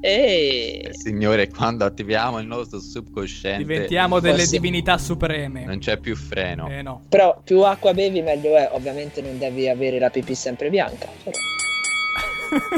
e 0.00 0.82
Eh, 0.86 0.94
Signore, 0.94 1.48
quando 1.48 1.84
attiviamo 1.84 2.38
il 2.38 2.46
nostro 2.46 2.78
subconsciente 2.80 3.58
Diventiamo 3.64 4.20
delle 4.20 4.38
Forse- 4.38 4.50
divinità 4.52 4.96
supreme. 4.98 5.64
non 5.64 5.78
c'è 5.78 5.96
più 5.98 6.14
freno. 6.16 6.68
Eh 6.68 6.82
no. 6.82 7.02
però 7.08 7.40
più 7.42 7.62
acqua 7.62 7.92
bevi 7.94 8.22
meglio 8.22 8.56
è. 8.56 8.68
Ovviamente 8.72 9.20
non 9.22 9.38
devi 9.38 9.68
avere 9.68 9.98
la 9.98 10.10
pipì 10.10 10.34
sempre 10.34 10.70
bianca. 10.70 11.08
però. 11.24 11.36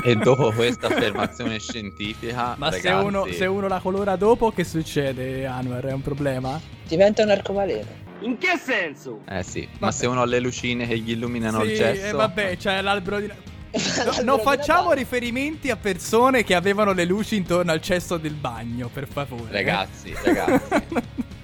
E 0.02 0.16
dopo 0.16 0.50
questa 0.50 0.88
affermazione 0.88 1.60
scientifica, 1.60 2.56
Ma 2.58 2.72
se, 2.72 2.82
ragazzi, 2.82 3.04
uno, 3.06 3.26
se 3.30 3.46
uno 3.46 3.68
la 3.68 3.78
colora 3.78 4.16
dopo, 4.16 4.50
che 4.50 4.64
succede, 4.64 5.46
Anwar? 5.46 5.84
È 5.86 5.92
un 5.92 6.00
problema? 6.02 6.60
Diventa 6.88 7.22
un 7.22 7.30
arcobaleno. 7.30 7.86
In 8.22 8.36
che 8.36 8.58
senso? 8.60 9.20
Eh 9.28 9.44
sì, 9.44 9.60
ma 9.74 9.86
Vabbè. 9.86 9.92
se 9.92 10.06
uno 10.08 10.22
ha 10.22 10.24
le 10.24 10.40
lucine 10.40 10.88
che 10.88 10.98
gli 10.98 11.12
illuminano 11.12 11.62
il 11.62 11.70
sì, 11.70 11.76
cesso 11.76 12.06
e 12.06 12.10
vabbè, 12.10 12.56
c'è 12.56 12.80
l'albero 12.82 13.20
di... 13.20 13.30
No, 13.72 14.22
non 14.24 14.40
facciamo 14.40 14.92
riferimenti 14.92 15.70
a 15.70 15.76
persone 15.76 16.42
che 16.42 16.54
avevano 16.54 16.92
le 16.92 17.04
luci 17.04 17.36
intorno 17.36 17.70
al 17.70 17.80
cesso 17.80 18.16
del 18.16 18.34
bagno, 18.34 18.88
per 18.92 19.06
favore. 19.06 19.52
Ragazzi, 19.52 20.12
ragazzi, 20.24 20.74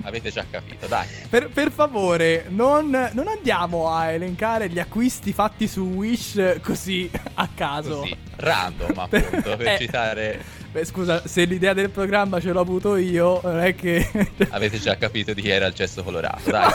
avete 0.03 0.33
già 0.33 0.45
capito, 0.51 0.87
dai. 0.89 1.07
Per, 1.29 1.49
per 1.51 1.71
favore, 1.71 2.47
non, 2.49 2.91
non 3.13 3.29
andiamo 3.29 3.91
a 3.93 4.11
elencare 4.11 4.69
gli 4.69 4.81
acquisti 4.81 5.33
fatti 5.33 5.69
su 5.69 5.83
Wish 5.83 6.59
così 6.63 7.09
a 7.35 7.49
caso. 7.55 8.01
Così, 8.01 8.17
random 8.37 8.99
appunto, 8.99 9.57
per 9.57 9.67
Eh. 9.69 9.79
citare... 9.79 10.45
Beh, 10.73 10.85
scusa, 10.85 11.27
se 11.27 11.45
l'idea 11.45 11.73
del 11.73 11.91
programma 11.91 12.39
ce 12.41 12.51
l'ho 12.53 12.61
avuto 12.61 12.97
io, 12.97 13.41
non 13.43 13.61
è 13.61 13.75
che. 13.77 14.11
Avete 14.51 14.79
già 14.79 14.97
capito 14.97 15.33
di 15.33 15.41
chi 15.41 15.49
era 15.49 15.67
il 15.67 15.75
cesso 15.75 16.03
colorato, 16.03 16.51
dai. 16.51 16.71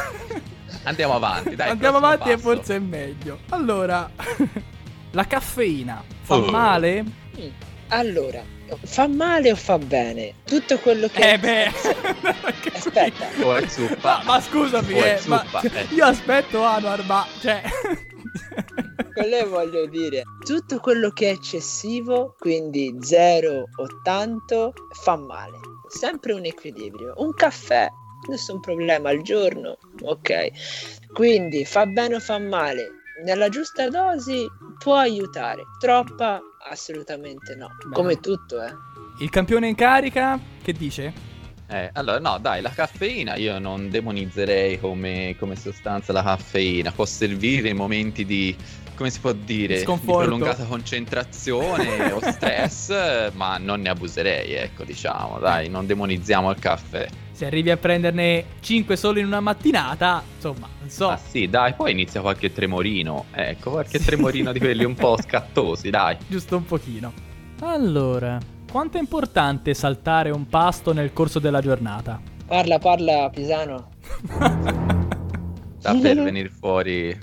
Andiamo 0.83 1.13
avanti, 1.13 1.55
dai. 1.55 1.69
Andiamo 1.69 1.97
avanti 1.97 2.29
e 2.29 2.35
passo. 2.37 2.55
forse 2.55 2.75
è 2.77 2.79
meglio. 2.79 3.39
Allora, 3.49 4.09
la 5.11 5.25
caffeina 5.25 6.03
fa 6.21 6.35
Oh. 6.35 6.45
male? 6.51 7.03
Mm. 7.03 7.49
Allora, 7.89 8.41
fa 8.83 9.07
male 9.07 9.51
o 9.51 9.55
fa 9.55 9.77
bene? 9.77 10.35
Tutto 10.45 10.77
quello 10.79 11.07
che... 11.07 11.33
Eh 11.33 11.37
beh. 11.39 11.71
Aspetta. 12.73 13.27
Oh, 13.43 13.55
è 13.55 13.67
zuppa. 13.67 14.21
Ma, 14.23 14.23
ma 14.23 14.41
scusami, 14.41 14.93
Oh, 14.93 15.03
è 15.03 15.19
eh, 15.21 15.27
ma, 15.27 15.43
zuppa, 15.43 15.61
eh. 15.67 15.87
io 15.93 16.05
aspetto 16.05 16.63
Anwar, 16.63 17.03
ma 17.05 17.25
cioè. 17.41 17.61
Quello 19.13 19.37
che 19.37 19.45
voglio 19.45 19.85
dire. 19.87 20.23
Tutto 20.45 20.79
quello 20.79 21.09
che 21.09 21.29
è 21.29 21.33
eccessivo, 21.33 22.35
quindi 22.39 22.95
0 23.01 23.51
o 23.75 23.87
tanto, 24.03 24.73
fa 25.01 25.17
male. 25.17 25.59
Sempre 25.89 26.31
un 26.31 26.45
equilibrio. 26.45 27.13
Un 27.17 27.33
caffè, 27.33 27.89
nessun 28.29 28.61
problema 28.61 29.09
al 29.09 29.21
giorno, 29.21 29.77
ok. 30.01 31.11
Quindi 31.11 31.65
fa 31.65 31.85
bene 31.85 32.15
o 32.15 32.19
fa 32.21 32.39
male. 32.39 33.00
Nella 33.23 33.49
giusta 33.49 33.87
dosi 33.89 34.49
può 34.79 34.95
aiutare. 34.95 35.63
Troppa, 35.79 36.41
assolutamente 36.69 37.55
no. 37.55 37.67
Bene. 37.77 37.93
Come 37.93 38.19
tutto, 38.19 38.61
eh. 38.63 38.73
Il 39.19 39.29
campione 39.29 39.67
in 39.67 39.75
carica, 39.75 40.39
che 40.61 40.73
dice? 40.73 41.13
Eh, 41.67 41.89
allora, 41.93 42.19
no, 42.19 42.37
dai, 42.39 42.61
la 42.61 42.71
caffeina 42.71 43.35
io 43.35 43.57
non 43.59 43.89
demonizzerei 43.89 44.79
come, 44.79 45.35
come 45.39 45.55
sostanza 45.55 46.11
la 46.11 46.23
caffeina. 46.23 46.91
Può 46.91 47.05
servire 47.05 47.69
in 47.69 47.77
momenti 47.77 48.25
di, 48.25 48.55
come 48.95 49.09
si 49.09 49.19
può 49.19 49.31
dire, 49.31 49.77
di 49.77 49.99
prolungata 50.03 50.65
concentrazione 50.65 52.11
o 52.11 52.19
stress, 52.21 53.31
ma 53.33 53.57
non 53.57 53.81
ne 53.81 53.89
abuserei, 53.89 54.53
ecco, 54.53 54.83
diciamo, 54.83 55.39
dai, 55.39 55.69
non 55.69 55.85
demonizziamo 55.85 56.49
il 56.49 56.59
caffè. 56.59 57.07
Se 57.41 57.47
arrivi 57.47 57.71
a 57.71 57.77
prenderne 57.77 58.45
5 58.59 58.95
solo 58.95 59.17
in 59.17 59.25
una 59.25 59.39
mattinata, 59.39 60.21
insomma, 60.35 60.67
non 60.79 60.87
so. 60.91 61.09
Ah 61.09 61.17
sì, 61.17 61.49
dai, 61.49 61.73
poi 61.73 61.89
inizia 61.89 62.21
qualche 62.21 62.53
tremorino, 62.53 63.25
ecco, 63.31 63.71
qualche 63.71 63.97
tremorino 63.97 64.51
di 64.51 64.59
quelli 64.59 64.83
un 64.83 64.93
po' 64.93 65.17
scattosi, 65.25 65.89
dai. 65.89 66.17
Giusto 66.27 66.57
un 66.57 66.65
pochino. 66.65 67.11
Allora, 67.61 68.37
quanto 68.71 68.97
è 68.97 68.99
importante 68.99 69.73
saltare 69.73 70.29
un 70.29 70.45
pasto 70.45 70.93
nel 70.93 71.13
corso 71.13 71.39
della 71.39 71.61
giornata? 71.61 72.21
Parla, 72.45 72.77
parla, 72.77 73.27
Pisano. 73.33 73.89
sta 75.81 75.95
per 75.95 76.15
venire 76.21 76.49
fuori 76.49 77.17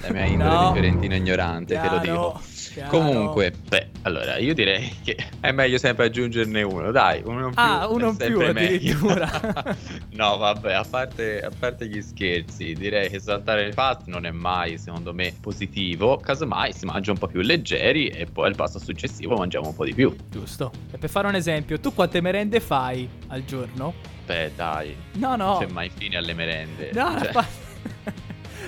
la 0.00 0.10
mia 0.12 0.24
indole 0.26 0.50
No. 0.50 0.66
di 0.72 0.72
fiorentino 0.80 1.14
ignorante, 1.16 1.74
te 1.74 1.80
lo 1.88 2.00
Chiaro, 2.00 2.00
dico. 2.00 2.40
chiaro. 2.72 2.90
Comunque, 2.90 3.52
beh, 3.68 3.88
allora 4.02 4.36
io 4.38 4.54
direi 4.54 4.90
che 5.02 5.16
è 5.40 5.50
meglio 5.52 5.78
sempre 5.78 6.06
aggiungerne 6.06 6.62
uno, 6.62 6.90
dai, 6.92 7.22
uno 7.24 7.46
in 7.48 7.54
più. 7.54 7.62
Ah, 7.62 7.88
uno 7.88 8.06
è 8.06 8.10
in 8.10 8.16
più 8.16 8.26
sempre 8.40 8.52
meglio. 8.52 8.96
addirittura. 9.08 9.76
no, 10.12 10.36
vabbè, 10.36 10.72
a 10.72 10.84
parte, 10.88 11.40
a 11.40 11.50
parte 11.58 11.86
gli 11.88 12.00
scherzi, 12.00 12.72
direi 12.74 13.08
che 13.10 13.18
saltare 13.18 13.66
le 13.66 13.74
pasti 13.74 14.10
non 14.10 14.26
è 14.26 14.30
mai, 14.30 14.78
secondo 14.78 15.12
me, 15.12 15.34
positivo. 15.40 16.16
Casomai 16.18 16.72
si 16.72 16.84
mangia 16.86 17.10
un 17.10 17.18
po' 17.18 17.26
più 17.26 17.40
leggeri 17.40 18.08
e 18.08 18.26
poi 18.26 18.46
al 18.46 18.54
pasto 18.54 18.78
successivo 18.78 19.36
mangiamo 19.36 19.68
un 19.68 19.74
po' 19.74 19.84
di 19.84 19.94
più. 19.94 20.14
Giusto. 20.30 20.70
E 20.92 20.98
per 20.98 21.10
fare 21.10 21.26
un 21.26 21.34
esempio, 21.34 21.80
tu 21.80 21.92
quante 21.94 22.20
merende 22.20 22.60
fai 22.60 23.08
al 23.28 23.44
giorno? 23.44 23.92
Beh, 24.26 24.52
dai, 24.56 24.94
No, 25.14 25.36
no. 25.36 25.58
non 25.58 25.66
c'è 25.66 25.72
mai 25.72 25.90
fine 25.94 26.16
alle 26.16 26.32
merende. 26.32 26.90
No, 26.94 27.16
Cioè, 27.20 27.28
fa- 27.32 27.46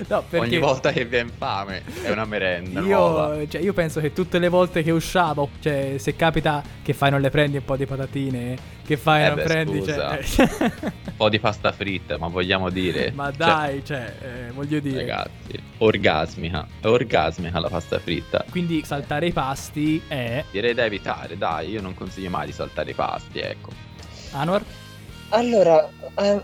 no, 0.08 0.24
perché 0.28 0.46
Ogni 0.46 0.58
volta 0.58 0.92
che 0.92 1.04
viene 1.04 1.30
fame 1.36 1.82
è 2.02 2.10
una 2.10 2.24
merenda 2.24 2.80
io, 2.80 3.48
cioè, 3.48 3.60
io 3.60 3.72
penso 3.72 4.00
che 4.00 4.12
tutte 4.12 4.38
le 4.38 4.48
volte 4.48 4.82
che 4.82 4.90
usciamo, 4.90 5.50
cioè, 5.60 5.94
se 5.98 6.16
capita 6.16 6.62
che 6.82 6.92
fai 6.92 7.10
non 7.10 7.20
le 7.20 7.30
prendi 7.30 7.56
un 7.56 7.64
po' 7.64 7.76
di 7.76 7.86
patatine, 7.86 8.56
che 8.84 8.96
fai 8.96 9.24
Eh 9.24 9.26
non 9.26 9.34
beh, 9.36 9.42
prendi, 9.42 9.84
cioè, 9.84 10.20
Un 10.38 11.16
po' 11.16 11.28
di 11.28 11.40
pasta 11.40 11.72
fritta, 11.72 12.18
ma 12.18 12.28
vogliamo 12.28 12.70
dire... 12.70 13.10
ma 13.14 13.26
cioè, 13.26 13.36
dai, 13.36 13.84
cioè, 13.84 14.14
eh, 14.20 14.52
voglio 14.52 14.80
dire. 14.80 14.98
Ragazzi, 14.98 15.58
orgasmica. 15.78 16.66
È 16.80 16.86
orgasmica 16.86 17.58
la 17.58 17.68
pasta 17.68 17.98
fritta. 17.98 18.44
Quindi 18.50 18.82
saltare 18.84 19.26
i 19.26 19.32
pasti 19.32 20.02
è 20.06 20.44
Direi 20.50 20.74
da 20.74 20.84
evitare, 20.84 21.36
dai, 21.36 21.70
io 21.70 21.82
non 21.82 21.94
consiglio 21.94 22.30
mai 22.30 22.46
di 22.46 22.52
saltare 22.52 22.90
i 22.90 22.94
pasti, 22.94 23.40
ecco. 23.40 23.70
Anwar? 24.32 24.62
Allora, 25.30 25.88
ehm, 26.18 26.42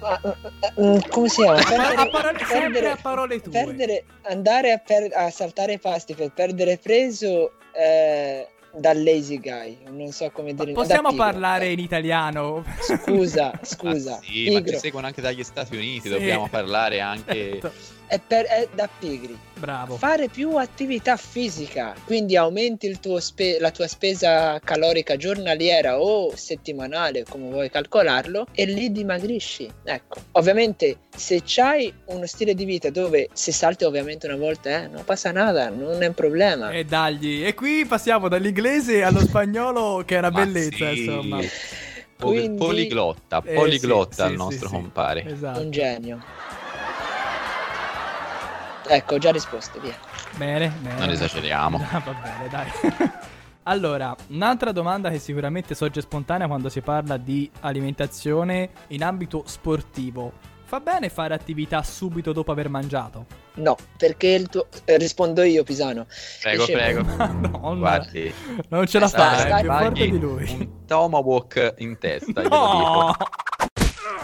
mm, 0.80 0.96
come 1.08 1.28
si 1.28 1.42
chiama? 1.42 1.58
A 1.58 1.62
par- 1.64 1.98
a 1.98 2.06
parole- 2.06 2.44
sempre 2.44 2.90
a 2.90 2.96
parole 3.00 3.40
tue. 3.40 3.50
perdere- 3.52 4.04
andare 4.22 4.72
a, 4.72 4.78
per- 4.78 5.12
a 5.14 5.30
saltare 5.30 5.74
i 5.74 5.78
pasti 5.78 6.14
per 6.14 6.32
perdere 6.32 6.78
preso 6.78 7.52
eh, 7.74 8.46
da 8.74 8.92
lazy 8.92 9.38
guy, 9.38 9.78
non 9.90 10.10
so 10.10 10.30
come 10.30 10.52
dire. 10.54 10.72
da 10.72 10.80
Possiamo 10.80 11.14
parlare 11.14 11.68
in 11.68 11.78
italiano? 11.78 12.64
Scusa, 12.80 13.52
scusa. 13.62 14.14
Ah, 14.16 14.20
sì, 14.22 14.50
ma 14.52 14.62
ci 14.64 14.76
seguono 14.78 15.06
anche 15.06 15.20
dagli 15.20 15.44
Stati 15.44 15.76
Uniti, 15.76 16.08
Sì. 16.08 16.10
dobbiamo 16.10 16.48
parlare 16.48 17.00
anche... 17.00 17.60
È, 18.12 18.20
per- 18.20 18.44
è 18.44 18.68
da 18.74 18.90
pigri. 18.98 19.34
Bravo. 19.58 19.96
Fare 19.96 20.28
più 20.28 20.56
attività 20.56 21.16
fisica, 21.16 21.94
quindi 22.04 22.36
aumenti 22.36 22.84
il 22.86 23.00
tuo 23.00 23.18
spe- 23.20 23.56
la 23.58 23.70
tua 23.70 23.86
spesa 23.86 24.60
calorica 24.62 25.16
giornaliera 25.16 25.98
o 25.98 26.36
settimanale, 26.36 27.24
come 27.26 27.48
vuoi 27.48 27.70
calcolarlo, 27.70 28.48
e 28.52 28.66
lì 28.66 28.92
dimagrisci. 28.92 29.66
Ecco, 29.84 30.18
ovviamente 30.32 30.98
se 31.16 31.40
c'hai 31.42 31.90
uno 32.08 32.26
stile 32.26 32.52
di 32.52 32.66
vita 32.66 32.90
dove 32.90 33.30
se 33.32 33.50
salti 33.50 33.84
ovviamente 33.84 34.26
una 34.26 34.36
volta, 34.36 34.82
eh, 34.82 34.88
non 34.88 35.04
passa 35.06 35.32
nada, 35.32 35.70
non 35.70 36.02
è 36.02 36.06
un 36.08 36.14
problema. 36.14 36.68
E 36.70 36.84
dagli. 36.84 37.46
E 37.46 37.54
qui 37.54 37.86
passiamo 37.86 38.28
dall'inglese 38.28 39.02
allo 39.02 39.20
spagnolo, 39.20 40.02
che 40.04 40.16
è 40.16 40.18
una 40.18 40.28
Ma 40.30 40.44
bellezza, 40.44 40.92
sì. 40.92 40.98
insomma. 41.04 41.40
Quindi- 42.20 42.58
Poliglotta, 42.58 43.42
Eh, 43.44 43.54
poliglotta 43.54 44.26
sì, 44.26 44.32
il 44.32 44.38
sì, 44.38 44.44
nostro 44.44 44.68
sì, 44.68 44.74
sì. 44.74 44.80
compare. 44.80 45.24
Esatto. 45.26 45.60
Un 45.60 45.70
genio. 45.70 46.22
Ecco, 48.88 49.14
ho 49.14 49.18
già 49.18 49.30
risposto, 49.30 49.80
via. 49.80 49.94
Bene, 50.36 50.72
bene. 50.80 50.98
Non 50.98 51.10
esageriamo. 51.10 51.78
Ah, 51.92 51.98
va 52.04 52.12
bene, 52.12 52.48
dai. 52.48 53.10
allora, 53.64 54.14
un'altra 54.28 54.72
domanda 54.72 55.10
che 55.10 55.18
sicuramente 55.18 55.74
sorge 55.74 56.00
spontanea 56.00 56.46
quando 56.46 56.68
si 56.68 56.80
parla 56.80 57.16
di 57.16 57.50
alimentazione 57.60 58.70
in 58.88 59.02
ambito 59.04 59.44
sportivo. 59.46 60.32
Fa 60.64 60.80
bene 60.80 61.10
fare 61.10 61.34
attività 61.34 61.82
subito 61.82 62.32
dopo 62.32 62.50
aver 62.50 62.70
mangiato? 62.70 63.26
No, 63.56 63.76
perché 63.98 64.28
il 64.28 64.48
tuo... 64.48 64.68
eh, 64.86 64.96
rispondo 64.96 65.42
io, 65.42 65.64
Pisano. 65.64 66.06
Prego, 66.40 66.64
Dicevo- 66.64 66.78
prego. 66.78 67.02
Madonna. 67.50 67.74
Guardi, 67.78 68.34
Non 68.68 68.86
ce 68.86 68.98
la 68.98 69.06
Stai- 69.08 69.48
fa, 69.50 69.56
è 69.58 69.60
più 69.60 69.70
forte 69.70 70.08
di 70.10 70.18
lui. 70.18 70.50
un 70.58 70.86
tomahawk 70.86 71.74
in 71.78 71.98
testa, 71.98 72.40
glielo 72.40 72.48
No! 72.56 73.16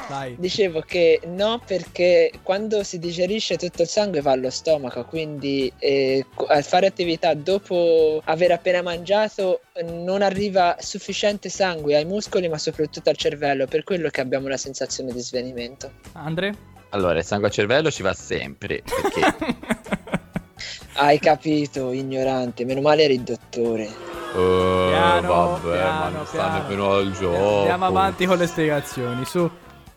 Dai. 0.09 0.37
Dicevo 0.39 0.81
che 0.81 1.21
no, 1.27 1.61
perché 1.67 2.33
quando 2.43 2.83
si 2.83 2.99
digerisce 2.99 3.57
tutto 3.57 3.83
il 3.83 3.89
sangue 3.89 4.21
va 4.21 4.33
allo 4.33 4.51
stomaco, 4.51 5.05
quindi 5.05 5.73
eh, 5.79 6.25
fare 6.63 6.87
attività 6.87 7.35
dopo 7.35 8.21
aver 8.25 8.53
appena 8.53 8.83
mangiato 8.83 9.61
non 9.85 10.23
arriva 10.23 10.77
sufficiente 10.79 11.49
sangue 11.49 11.97
ai 11.97 12.05
muscoli, 12.05 12.49
ma 12.49 12.59
soprattutto 12.59 13.11
al 13.11 13.17
cervello, 13.17 13.67
per 13.67 13.85
quello 13.85 14.09
che 14.09 14.21
abbiamo 14.21 14.49
la 14.49 14.57
sensazione 14.57 15.13
di 15.13 15.21
svenimento. 15.21 15.91
Andre? 16.13 16.55
Allora, 16.91 17.19
il 17.19 17.25
sangue 17.25 17.49
al 17.49 17.53
cervello 17.53 17.91
ci 17.91 18.03
va 18.03 18.15
sempre, 18.15 18.83
perché... 18.83 19.67
Hai 21.01 21.19
capito, 21.21 21.93
ignorante, 21.93 22.65
meno 22.65 22.81
male 22.81 23.05
eri 23.05 23.15
il 23.15 23.21
dottore. 23.21 23.89
Oh, 24.35 24.89
Piano, 24.89 25.29
vabbè, 25.29 25.67
ma 25.69 25.73
piano, 25.73 26.17
non 26.17 26.27
sta 26.27 26.37
piano. 26.39 26.59
nemmeno 26.63 26.91
al 26.93 27.13
gioco. 27.13 27.59
Andiamo 27.59 27.85
avanti 27.87 28.27
con 28.27 28.37
le 28.39 28.47
spiegazioni, 28.49 29.25
su. 29.25 29.49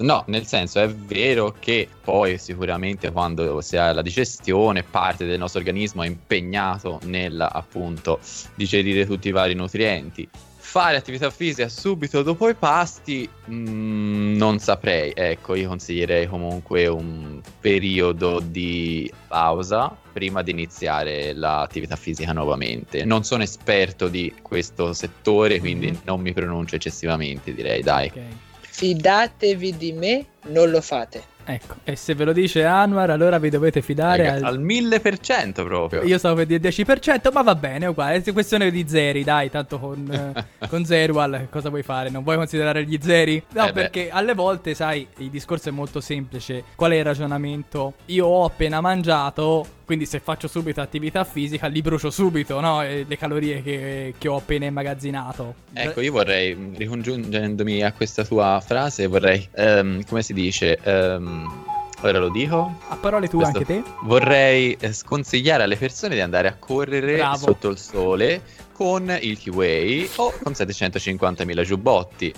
No, 0.01 0.23
nel 0.27 0.45
senso 0.45 0.79
è 0.79 0.89
vero 0.89 1.55
che 1.59 1.87
poi 2.03 2.37
sicuramente 2.37 3.11
quando 3.11 3.61
si 3.61 3.77
ha 3.77 3.93
la 3.93 4.01
digestione 4.01 4.83
parte 4.83 5.25
del 5.25 5.37
nostro 5.37 5.59
organismo 5.59 6.03
è 6.03 6.07
impegnato 6.07 6.99
nel 7.03 7.39
appunto 7.39 8.19
digerire 8.55 9.05
tutti 9.05 9.27
i 9.27 9.31
vari 9.31 9.53
nutrienti. 9.53 10.27
Fare 10.63 10.95
attività 10.95 11.29
fisica 11.29 11.67
subito 11.67 12.21
dopo 12.23 12.47
i 12.47 12.55
pasti 12.55 13.27
mm, 13.49 14.37
non 14.37 14.59
saprei, 14.59 15.11
ecco 15.13 15.55
io 15.55 15.67
consiglierei 15.67 16.27
comunque 16.27 16.87
un 16.87 17.41
periodo 17.59 18.39
di 18.39 19.11
pausa 19.27 19.93
prima 20.13 20.41
di 20.43 20.51
iniziare 20.51 21.33
l'attività 21.33 21.95
fisica 21.97 22.31
nuovamente. 22.31 23.03
Non 23.03 23.23
sono 23.23 23.43
esperto 23.43 24.07
di 24.07 24.33
questo 24.41 24.93
settore 24.93 25.59
quindi 25.59 25.87
Mhm. 25.87 25.99
non 26.05 26.21
mi 26.21 26.31
pronuncio 26.31 26.75
eccessivamente 26.75 27.53
direi 27.53 27.81
dai. 27.81 28.07
Ok. 28.07 28.21
Fidatevi 28.71 29.77
di 29.77 29.91
me, 29.91 30.25
non 30.47 30.69
lo 30.69 30.81
fate. 30.81 31.23
Ecco, 31.43 31.75
e 31.83 31.95
se 31.95 32.13
ve 32.13 32.23
lo 32.23 32.33
dice 32.33 32.63
Anwar, 32.63 33.09
allora 33.09 33.37
vi 33.37 33.49
dovete 33.49 33.81
fidare 33.81 34.25
Raga, 34.25 34.47
al... 34.47 34.53
al 34.55 34.61
1000% 34.63 35.51
proprio. 35.63 36.03
Io 36.03 36.17
stavo 36.17 36.35
per 36.35 36.45
dire 36.45 36.69
10%, 36.69 37.31
ma 37.33 37.41
va 37.41 37.55
bene, 37.55 37.85
è 37.85 37.89
uguale. 37.89 38.21
È 38.23 38.31
questione 38.33 38.71
di 38.71 38.85
zeri, 38.87 39.23
dai. 39.23 39.49
Tanto 39.49 39.77
con, 39.79 40.33
eh, 40.35 40.45
con 40.69 40.85
Zerual 40.85 41.47
cosa 41.49 41.69
vuoi 41.69 41.83
fare? 41.83 42.09
Non 42.09 42.23
vuoi 42.23 42.37
considerare 42.37 42.85
gli 42.85 42.97
zeri? 43.01 43.43
No, 43.53 43.63
Eh 43.67 43.67
beh. 43.67 43.73
perché 43.73 44.09
alle 44.09 44.33
volte, 44.33 44.73
sai, 44.73 45.05
il 45.17 45.29
discorso 45.29 45.69
è 45.69 45.71
molto 45.71 45.99
semplice. 45.99 46.63
Qual 46.75 46.91
è 46.91 46.95
il 46.95 47.03
ragionamento? 47.03 47.93
Io 48.05 48.25
ho 48.27 48.45
appena 48.45 48.79
mangiato, 48.79 49.65
quindi 49.91 50.05
se 50.07 50.21
faccio 50.21 50.47
subito 50.47 50.79
attività 50.79 51.25
fisica, 51.25 51.67
li 51.67 51.81
brucio 51.81 52.09
subito, 52.11 52.61
no? 52.61 52.81
Le 52.81 53.17
calorie 53.17 53.61
che, 53.61 54.13
che 54.17 54.27
ho 54.29 54.37
appena 54.37 54.63
immagazzinato. 54.65 55.53
Ecco, 55.73 55.99
io 55.99 56.13
vorrei, 56.13 56.55
mh, 56.55 56.77
ricongiungendomi 56.77 57.83
a 57.83 57.91
questa 57.91 58.23
tua 58.23 58.61
frase, 58.65 59.07
vorrei, 59.07 59.45
ehm, 59.53 60.05
come 60.05 60.21
si 60.21 60.31
dice, 60.31 60.79
ehm, 60.81 61.63
ora 62.03 62.19
lo 62.19 62.29
dico, 62.29 62.73
A 62.87 62.95
parole 62.95 63.27
tue 63.27 63.41
questo- 63.41 63.57
anche 63.57 63.73
te? 63.73 63.83
vorrei 64.03 64.77
eh, 64.79 64.93
sconsigliare 64.93 65.63
alle 65.63 65.75
persone 65.75 66.15
di 66.15 66.21
andare 66.21 66.47
a 66.47 66.55
correre 66.57 67.17
Bravo. 67.17 67.35
sotto 67.37 67.67
il 67.67 67.77
sole 67.77 68.41
con 68.81 69.15
il 69.21 69.37
Kiway 69.37 70.09
o 70.15 70.33
con 70.41 70.53
750.000 70.53 71.61
giubbotti, 71.63 72.33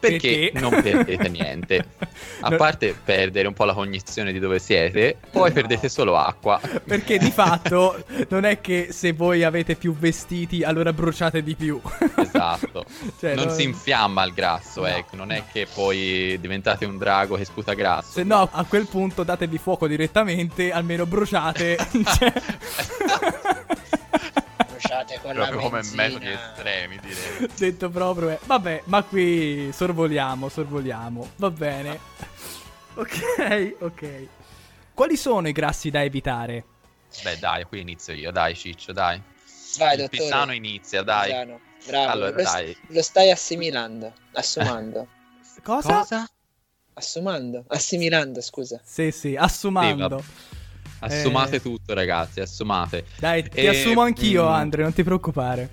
perché, 0.00 0.50
Perché? 0.52 0.58
non 0.58 0.82
perdete 0.82 1.28
niente. 1.28 1.84
A 2.40 2.48
No. 2.48 2.56
parte 2.56 2.92
perdere 3.04 3.46
un 3.46 3.54
po' 3.54 3.64
la 3.64 3.72
cognizione 3.72 4.32
di 4.32 4.40
dove 4.40 4.58
siete, 4.58 5.16
poi 5.30 5.48
No. 5.50 5.54
perdete 5.54 5.88
solo 5.88 6.16
acqua. 6.16 6.60
Perché 6.84 7.18
di 7.18 7.30
fatto 7.30 8.04
non 8.30 8.44
è 8.44 8.60
che 8.60 8.88
se 8.90 9.12
voi 9.12 9.44
avete 9.44 9.76
più 9.76 9.94
vestiti 9.96 10.64
allora 10.64 10.92
bruciate 10.92 11.40
di 11.44 11.54
più. 11.54 11.80
Esatto. 12.16 12.84
Cioè, 13.20 13.36
non 13.36 13.44
no- 13.46 13.52
si 13.52 13.62
infiamma 13.62 14.24
il 14.24 14.32
grasso, 14.32 14.80
No. 14.80 14.86
ecco, 14.88 15.14
non 15.14 15.30
è 15.30 15.44
che 15.52 15.68
poi 15.72 16.36
diventate 16.40 16.84
un 16.84 16.98
drago 16.98 17.36
che 17.36 17.44
sputa 17.44 17.74
grasso. 17.74 18.10
Se 18.10 18.24
no, 18.24 18.48
a 18.50 18.64
quel 18.64 18.88
punto 18.88 19.22
datevi 19.22 19.56
fuoco 19.58 19.86
direttamente, 19.86 20.72
almeno 20.72 21.06
bruciate. 21.06 21.76
Cioè- 22.18 22.32
Bruciate 24.86 25.20
con 25.20 25.34
la 25.34 25.46
Proprio 25.46 25.60
come 25.60 25.80
benzina. 25.80 26.02
metodi 26.02 26.28
estremi, 26.30 26.98
direi. 27.00 27.50
Detto 27.58 27.90
proprio 27.90 28.28
è. 28.30 28.38
Vabbè, 28.44 28.82
ma 28.86 29.02
qui 29.02 29.70
sorvoliamo, 29.72 30.48
sorvoliamo. 30.48 31.30
Va 31.36 31.50
bene. 31.50 32.00
Ok, 32.98 33.76
ok. 33.80 34.26
Quali 34.94 35.18
sono 35.18 35.48
i 35.48 35.52
grassi 35.52 35.90
da 35.90 36.02
evitare? 36.02 36.64
Beh, 37.22 37.38
dai, 37.38 37.64
qui 37.64 37.80
inizio 37.80 38.14
io, 38.14 38.30
dai, 38.30 38.54
Ciccio, 38.54 38.92
dai. 38.94 39.20
Vai, 39.76 39.96
Il 39.96 40.00
dottore. 40.04 40.08
Pisano 40.08 40.54
inizia, 40.54 41.02
dai. 41.02 41.26
Pisano. 41.28 41.60
Bravo, 41.86 42.10
Allora, 42.10 42.30
lo, 42.36 42.42
dai. 42.42 42.74
lo 42.86 43.02
stai 43.02 43.30
assimilando, 43.30 44.14
assumando, 44.32 45.06
Cosa? 45.62 46.06
assumando, 46.94 47.64
assimilando, 47.68 48.40
scusa. 48.40 48.80
Sì, 48.82 49.10
sì, 49.10 49.36
assumando. 49.36 50.24
Assumate 51.00 51.56
Eh. 51.56 51.62
tutto, 51.62 51.94
ragazzi, 51.94 52.40
assumate. 52.40 53.04
Dai, 53.18 53.48
ti 53.48 53.58
E- 53.58 53.68
assumo 53.68 54.00
anch'io, 54.02 54.44
mm. 54.44 54.52
Andre, 54.52 54.82
non 54.82 54.92
ti 54.92 55.02
preoccupare. 55.02 55.68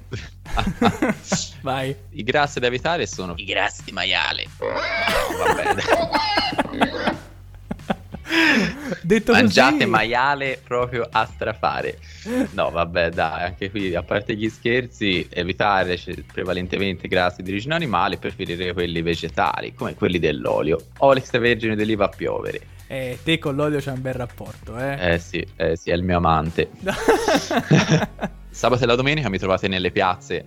Vai. 1.62 1.96
I 2.12 2.24
grassi 2.24 2.60
da 2.60 2.68
evitare 2.68 3.06
sono 3.08 3.34
i 3.38 3.46
grassi 3.46 3.84
di 3.86 3.92
maiale. 3.92 4.48
Va 4.58 5.54
bene. 5.54 7.22
Detto 9.02 9.32
Mangiate 9.34 9.74
così, 9.80 9.86
maiale 9.86 10.60
proprio 10.64 11.08
a 11.12 11.26
strafare. 11.26 12.00
No, 12.52 12.70
vabbè, 12.72 13.10
dai, 13.10 13.44
anche 13.44 13.70
qui, 13.70 13.94
a 13.96 14.02
parte 14.02 14.36
gli 14.36 14.50
scherzi, 14.50 15.28
evitare 15.30 16.00
prevalentemente 16.32 17.08
grassi 17.08 17.44
di 17.44 17.52
origine 17.52 17.76
animale, 17.76 18.18
preferirei 18.18 18.74
quelli 18.74 19.02
vegetali, 19.02 19.74
come 19.76 19.94
quelli 19.96 20.20
dell'olio. 20.20 20.80
Olio 21.00 21.20
extravergine 21.22 21.76
d'oliva 21.76 22.06
a 22.06 22.10
piovere. 22.10 22.62
Eh, 22.94 23.18
te 23.24 23.40
con 23.40 23.56
l'olio 23.56 23.80
c'è 23.80 23.92
un 23.92 24.02
bel 24.02 24.14
rapporto, 24.14 24.78
eh. 24.78 25.14
Eh 25.14 25.18
sì, 25.18 25.44
eh 25.56 25.76
sì, 25.76 25.90
è 25.90 25.96
il 25.96 26.04
mio 26.04 26.18
amante. 26.18 26.70
Sabato 28.52 28.84
e 28.84 28.86
la 28.86 28.94
domenica 28.94 29.30
mi 29.30 29.40
trovate 29.40 29.68
nelle 29.68 29.90
piazze, 29.90 30.46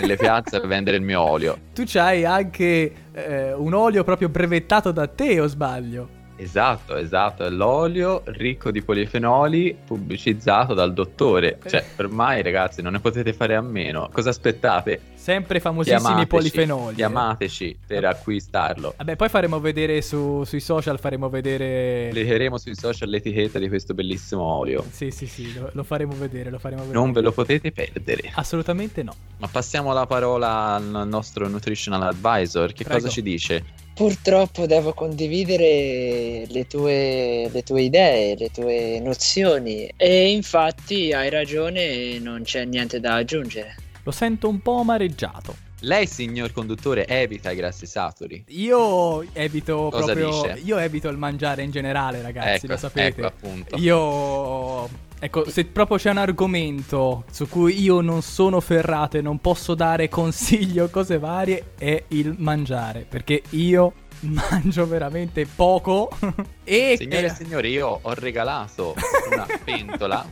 nelle 0.00 0.16
piazze 0.16 0.56
a 0.56 0.66
vendere 0.66 0.96
il 0.96 1.02
mio 1.02 1.20
olio. 1.20 1.58
tu 1.74 1.82
c'hai 1.84 2.24
anche 2.24 2.92
eh, 3.12 3.52
un 3.52 3.74
olio 3.74 4.04
proprio 4.04 4.30
brevettato 4.30 4.90
da 4.90 5.06
te, 5.06 5.38
o 5.38 5.46
sbaglio? 5.46 6.20
Esatto, 6.42 6.96
esatto, 6.96 7.44
è 7.44 7.50
l'olio 7.50 8.22
ricco 8.26 8.70
di 8.70 8.82
polifenoli 8.82 9.76
pubblicizzato 9.86 10.74
dal 10.74 10.92
dottore. 10.92 11.58
Cioè, 11.66 11.84
ormai 11.98 12.42
ragazzi, 12.42 12.82
non 12.82 12.92
ne 12.92 13.00
potete 13.00 13.32
fare 13.32 13.54
a 13.54 13.60
meno. 13.60 14.08
Cosa 14.12 14.30
aspettate? 14.30 15.00
Sempre 15.14 15.60
famosissimi 15.60 16.00
Chiamateci, 16.00 16.26
polifenoli. 16.28 16.92
eh. 16.92 16.96
Chiamateci 16.96 17.78
per 17.86 18.04
acquistarlo. 18.06 18.94
Vabbè, 18.96 19.14
poi 19.16 19.28
faremo 19.28 19.60
vedere 19.60 20.02
su- 20.02 20.42
sui 20.44 20.58
social, 20.60 20.98
faremo 20.98 21.28
vedere... 21.28 22.10
Legheremo 22.12 22.58
sui 22.58 22.74
social 22.74 23.08
l'etichetta 23.08 23.58
di 23.60 23.68
questo 23.68 23.94
bellissimo 23.94 24.42
olio. 24.42 24.84
Sì, 24.90 25.10
sì, 25.12 25.26
sì, 25.26 25.54
lo, 25.54 25.70
lo 25.72 25.84
faremo 25.84 26.14
vedere, 26.16 26.50
lo 26.50 26.58
faremo 26.58 26.80
vedere. 26.82 26.98
Non 26.98 27.12
ve 27.12 27.20
lo 27.20 27.30
potete 27.30 27.70
perdere. 27.70 28.32
Assolutamente 28.34 29.02
no. 29.04 29.14
Ma 29.38 29.46
passiamo 29.46 29.92
la 29.92 30.06
parola 30.06 30.74
al 30.74 31.06
nostro 31.06 31.46
nutritional 31.48 32.02
advisor. 32.02 32.72
Che 32.72 32.82
Prego. 32.82 33.00
cosa 33.00 33.08
ci 33.12 33.22
dice? 33.22 33.64
Purtroppo 33.94 34.66
devo 34.66 34.94
condividere 34.94 36.46
le 36.48 36.66
tue, 36.66 37.48
le 37.52 37.62
tue 37.62 37.82
idee, 37.82 38.36
le 38.36 38.50
tue 38.50 39.00
nozioni 39.00 39.92
e 39.96 40.30
infatti 40.30 41.12
hai 41.12 41.28
ragione, 41.28 42.18
non 42.18 42.42
c'è 42.42 42.64
niente 42.64 43.00
da 43.00 43.16
aggiungere. 43.16 43.76
Lo 44.04 44.10
sento 44.10 44.48
un 44.48 44.60
po' 44.60 44.78
amareggiato. 44.78 45.54
Lei, 45.84 46.06
signor 46.06 46.52
conduttore, 46.52 47.06
evita 47.06 47.50
i 47.50 47.56
grassi 47.56 47.86
saturi. 47.86 48.44
Io 48.48 49.22
evito 49.32 49.88
Cosa 49.90 50.14
proprio... 50.14 50.30
dice? 50.30 50.60
Io 50.64 50.78
evito 50.78 51.08
il 51.08 51.16
mangiare 51.16 51.62
in 51.62 51.70
generale, 51.70 52.22
ragazzi, 52.22 52.64
ecco, 52.64 52.72
lo 52.72 52.76
sapete. 52.78 53.20
ecco 53.20 53.26
appunto. 53.26 53.76
Io... 53.76 55.10
Ecco, 55.24 55.48
se 55.48 55.66
proprio 55.66 55.98
c'è 55.98 56.10
un 56.10 56.16
argomento 56.16 57.22
su 57.30 57.48
cui 57.48 57.80
io 57.80 58.00
non 58.00 58.22
sono 58.22 58.58
ferrato 58.58 59.18
e 59.18 59.20
non 59.20 59.38
posso 59.38 59.76
dare 59.76 60.08
consigli 60.08 60.80
o 60.80 60.88
cose 60.88 61.20
varie, 61.20 61.74
è 61.78 62.02
il 62.08 62.34
mangiare. 62.38 63.06
Perché 63.08 63.40
io 63.50 63.92
mangio 64.50 64.84
veramente 64.84 65.46
poco. 65.46 66.10
e 66.64 66.96
Signore 66.98 67.26
e 67.26 67.26
eh, 67.26 67.34
signori, 67.34 67.70
io 67.70 68.00
ho 68.02 68.14
regalato 68.14 68.96
una 69.30 69.46
pentola, 69.62 70.28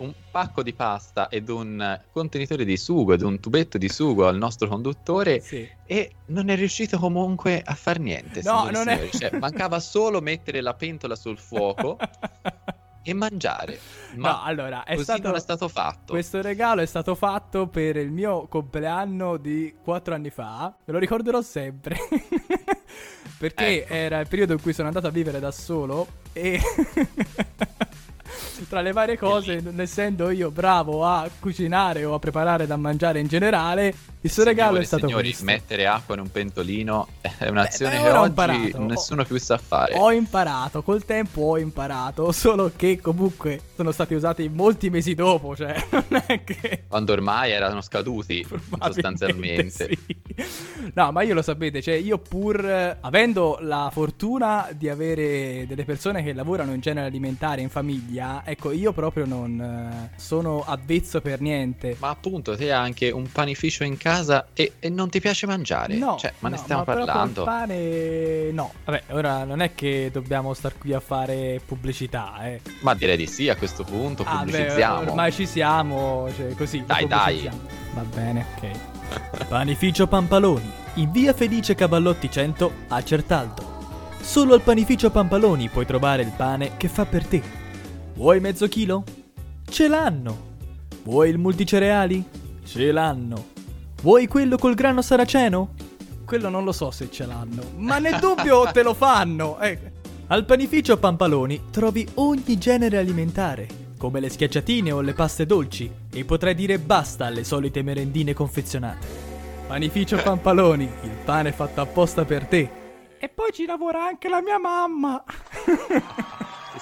un 0.00 0.12
pacco 0.30 0.62
di 0.62 0.74
pasta 0.74 1.30
ed 1.30 1.48
un 1.48 1.98
contenitore 2.12 2.66
di 2.66 2.76
sugo 2.76 3.14
ed 3.14 3.22
un 3.22 3.40
tubetto 3.40 3.78
di 3.78 3.88
sugo 3.88 4.28
al 4.28 4.36
nostro 4.36 4.68
conduttore 4.68 5.40
sì. 5.40 5.66
e 5.86 6.10
non 6.26 6.50
è 6.50 6.56
riuscito 6.56 6.98
comunque 6.98 7.62
a 7.64 7.74
far 7.74 8.00
niente. 8.00 8.42
No, 8.44 8.68
non 8.70 8.88
è- 8.88 8.96
signori. 8.96 9.18
Cioè, 9.18 9.38
mancava 9.38 9.80
solo 9.80 10.20
mettere 10.20 10.60
la 10.60 10.74
pentola 10.74 11.16
sul 11.16 11.38
fuoco 11.38 11.96
e 13.08 13.14
mangiare. 13.14 13.78
Ma 14.16 14.32
no, 14.32 14.42
allora, 14.42 14.82
è 14.82 14.96
stato... 14.96 15.32
è 15.32 15.38
stato 15.38 15.68
fatto. 15.68 16.12
Questo 16.12 16.42
regalo 16.42 16.80
è 16.80 16.86
stato 16.86 17.14
fatto 17.14 17.68
per 17.68 17.96
il 17.96 18.10
mio 18.10 18.48
compleanno 18.48 19.36
di 19.36 19.76
4 19.80 20.12
anni 20.12 20.30
fa. 20.30 20.74
Me 20.84 20.92
lo 20.92 20.98
ricorderò 20.98 21.40
sempre. 21.40 21.96
Perché 23.38 23.84
Ecco. 23.84 23.92
era 23.92 24.18
il 24.18 24.26
periodo 24.26 24.54
in 24.54 24.60
cui 24.60 24.72
sono 24.72 24.88
andato 24.88 25.06
a 25.06 25.10
vivere 25.10 25.38
da 25.38 25.52
solo 25.52 26.06
e 26.32 26.58
tra 28.68 28.80
le 28.80 28.92
varie 28.92 29.16
cose, 29.16 29.60
non 29.60 29.78
essendo 29.78 30.30
io 30.30 30.50
bravo 30.50 31.04
a 31.04 31.28
cucinare 31.38 32.04
o 32.04 32.14
a 32.14 32.18
preparare 32.18 32.66
da 32.66 32.76
mangiare 32.76 33.20
in 33.20 33.28
generale, 33.28 33.94
il 34.26 34.32
suo 34.32 34.42
regalo 34.42 34.78
è 34.78 34.82
Signore 34.82 34.82
e 34.82 34.86
stato 34.86 35.06
signori, 35.06 35.28
questo. 35.28 35.44
mettere 35.44 35.86
acqua 35.86 36.14
in 36.14 36.20
un 36.20 36.30
pentolino 36.30 37.08
è 37.20 37.48
un'azione 37.48 37.96
beh, 37.96 38.02
che 38.02 38.10
oggi 38.10 38.28
imparato. 38.28 38.82
nessuno 38.82 39.24
più 39.24 39.38
sa 39.38 39.56
fare. 39.56 39.94
Ho 39.94 40.12
imparato, 40.12 40.82
col 40.82 41.04
tempo 41.04 41.42
ho 41.42 41.58
imparato, 41.58 42.32
solo 42.32 42.72
che 42.74 43.00
comunque 43.00 43.60
sono 43.76 43.92
stati 43.92 44.14
usati 44.14 44.48
molti 44.48 44.90
mesi 44.90 45.14
dopo, 45.14 45.54
cioè 45.54 45.74
non 45.90 46.22
è 46.26 46.42
che... 46.42 46.84
Quando 46.88 47.12
ormai 47.12 47.52
erano 47.52 47.80
scaduti, 47.80 48.44
sostanzialmente. 48.80 49.88
sì. 49.88 50.16
No, 50.94 51.12
ma 51.12 51.22
io 51.22 51.34
lo 51.34 51.42
sapete, 51.42 51.80
cioè 51.80 51.94
io 51.94 52.18
pur 52.18 52.96
avendo 53.00 53.58
la 53.60 53.90
fortuna 53.92 54.68
di 54.72 54.88
avere 54.88 55.66
delle 55.68 55.84
persone 55.84 56.22
che 56.22 56.32
lavorano 56.32 56.72
in 56.72 56.80
genere 56.80 57.06
alimentare 57.06 57.60
in 57.60 57.68
famiglia, 57.68 58.42
ecco, 58.44 58.72
io 58.72 58.92
proprio 58.92 59.24
non 59.24 59.60
eh, 59.60 60.10
sono 60.16 60.64
avvezzo 60.66 61.20
per 61.20 61.40
niente. 61.40 61.96
Ma 62.00 62.08
appunto, 62.08 62.56
te 62.56 62.64
hai 62.64 62.70
anche 62.70 63.10
un 63.10 63.30
panificio 63.30 63.84
in 63.84 63.96
casa 63.96 64.15
e, 64.54 64.72
e 64.78 64.88
non 64.88 65.08
ti 65.10 65.20
piace 65.20 65.46
mangiare. 65.46 65.96
No, 65.96 66.16
cioè, 66.18 66.32
ma 66.40 66.48
ne 66.48 66.56
no, 66.56 66.62
stiamo 66.62 66.84
però 66.84 66.98
col 66.98 67.06
parlando. 67.06 67.44
pane 67.44 68.50
no. 68.52 68.72
Vabbè, 68.84 69.02
ora 69.10 69.44
non 69.44 69.60
è 69.60 69.74
che 69.74 70.10
dobbiamo 70.12 70.54
star 70.54 70.76
qui 70.78 70.92
a 70.92 71.00
fare 71.00 71.60
pubblicità, 71.64 72.34
eh. 72.46 72.60
Ma 72.80 72.94
direi 72.94 73.16
di 73.16 73.26
sì 73.26 73.48
a 73.48 73.56
questo 73.56 73.84
punto. 73.84 74.22
Ah, 74.24 74.44
beh, 74.44 74.50
Pubblicizziamo. 74.50 75.00
ormai 75.10 75.32
ci 75.32 75.46
siamo, 75.46 76.28
cioè 76.36 76.54
così. 76.54 76.82
Dai, 76.86 77.06
dai. 77.06 77.48
Va 77.94 78.02
bene, 78.02 78.46
ok. 78.56 79.46
Panificio 79.48 80.06
Pampaloni, 80.06 80.70
in 80.94 81.10
via 81.12 81.32
Felice 81.32 81.74
Cavallotti 81.74 82.30
100 82.30 82.72
a 82.88 83.02
Certaldo. 83.02 83.74
Solo 84.20 84.54
al 84.54 84.62
panificio 84.62 85.10
Pampaloni 85.10 85.68
puoi 85.68 85.86
trovare 85.86 86.22
il 86.22 86.32
pane 86.36 86.76
che 86.76 86.88
fa 86.88 87.04
per 87.06 87.24
te. 87.26 87.40
Vuoi 88.14 88.40
mezzo 88.40 88.66
chilo? 88.66 89.04
Ce 89.68 89.86
l'hanno. 89.88 90.54
Vuoi 91.04 91.30
il 91.30 91.38
multicereali? 91.38 92.24
Ce 92.64 92.90
l'hanno. 92.90 93.54
Vuoi 94.06 94.28
quello 94.28 94.56
col 94.56 94.76
grano 94.76 95.02
saraceno? 95.02 95.74
Quello 96.24 96.48
non 96.48 96.62
lo 96.62 96.70
so 96.70 96.92
se 96.92 97.10
ce 97.10 97.26
l'hanno, 97.26 97.72
ma 97.78 97.98
nel 97.98 98.20
dubbio 98.20 98.70
te 98.70 98.84
lo 98.84 98.94
fanno. 98.94 99.58
eh. 99.58 99.76
Al 100.28 100.44
panificio 100.44 100.96
Pampaloni 100.96 101.62
trovi 101.72 102.06
ogni 102.14 102.56
genere 102.56 102.98
alimentare, 102.98 103.66
come 103.98 104.20
le 104.20 104.30
schiacciatine 104.30 104.92
o 104.92 105.00
le 105.00 105.12
paste 105.12 105.44
dolci, 105.44 105.90
e 106.12 106.24
potrai 106.24 106.54
dire 106.54 106.78
basta 106.78 107.26
alle 107.26 107.42
solite 107.42 107.82
merendine 107.82 108.32
confezionate. 108.32 109.06
Panificio 109.66 110.18
Pampaloni, 110.22 110.88
il 111.02 111.16
pane 111.24 111.50
fatto 111.50 111.80
apposta 111.80 112.24
per 112.24 112.46
te. 112.46 112.70
E 113.18 113.28
poi 113.28 113.50
ci 113.52 113.66
lavora 113.66 114.04
anche 114.04 114.28
la 114.28 114.40
mia 114.40 114.60
mamma. 114.60 115.24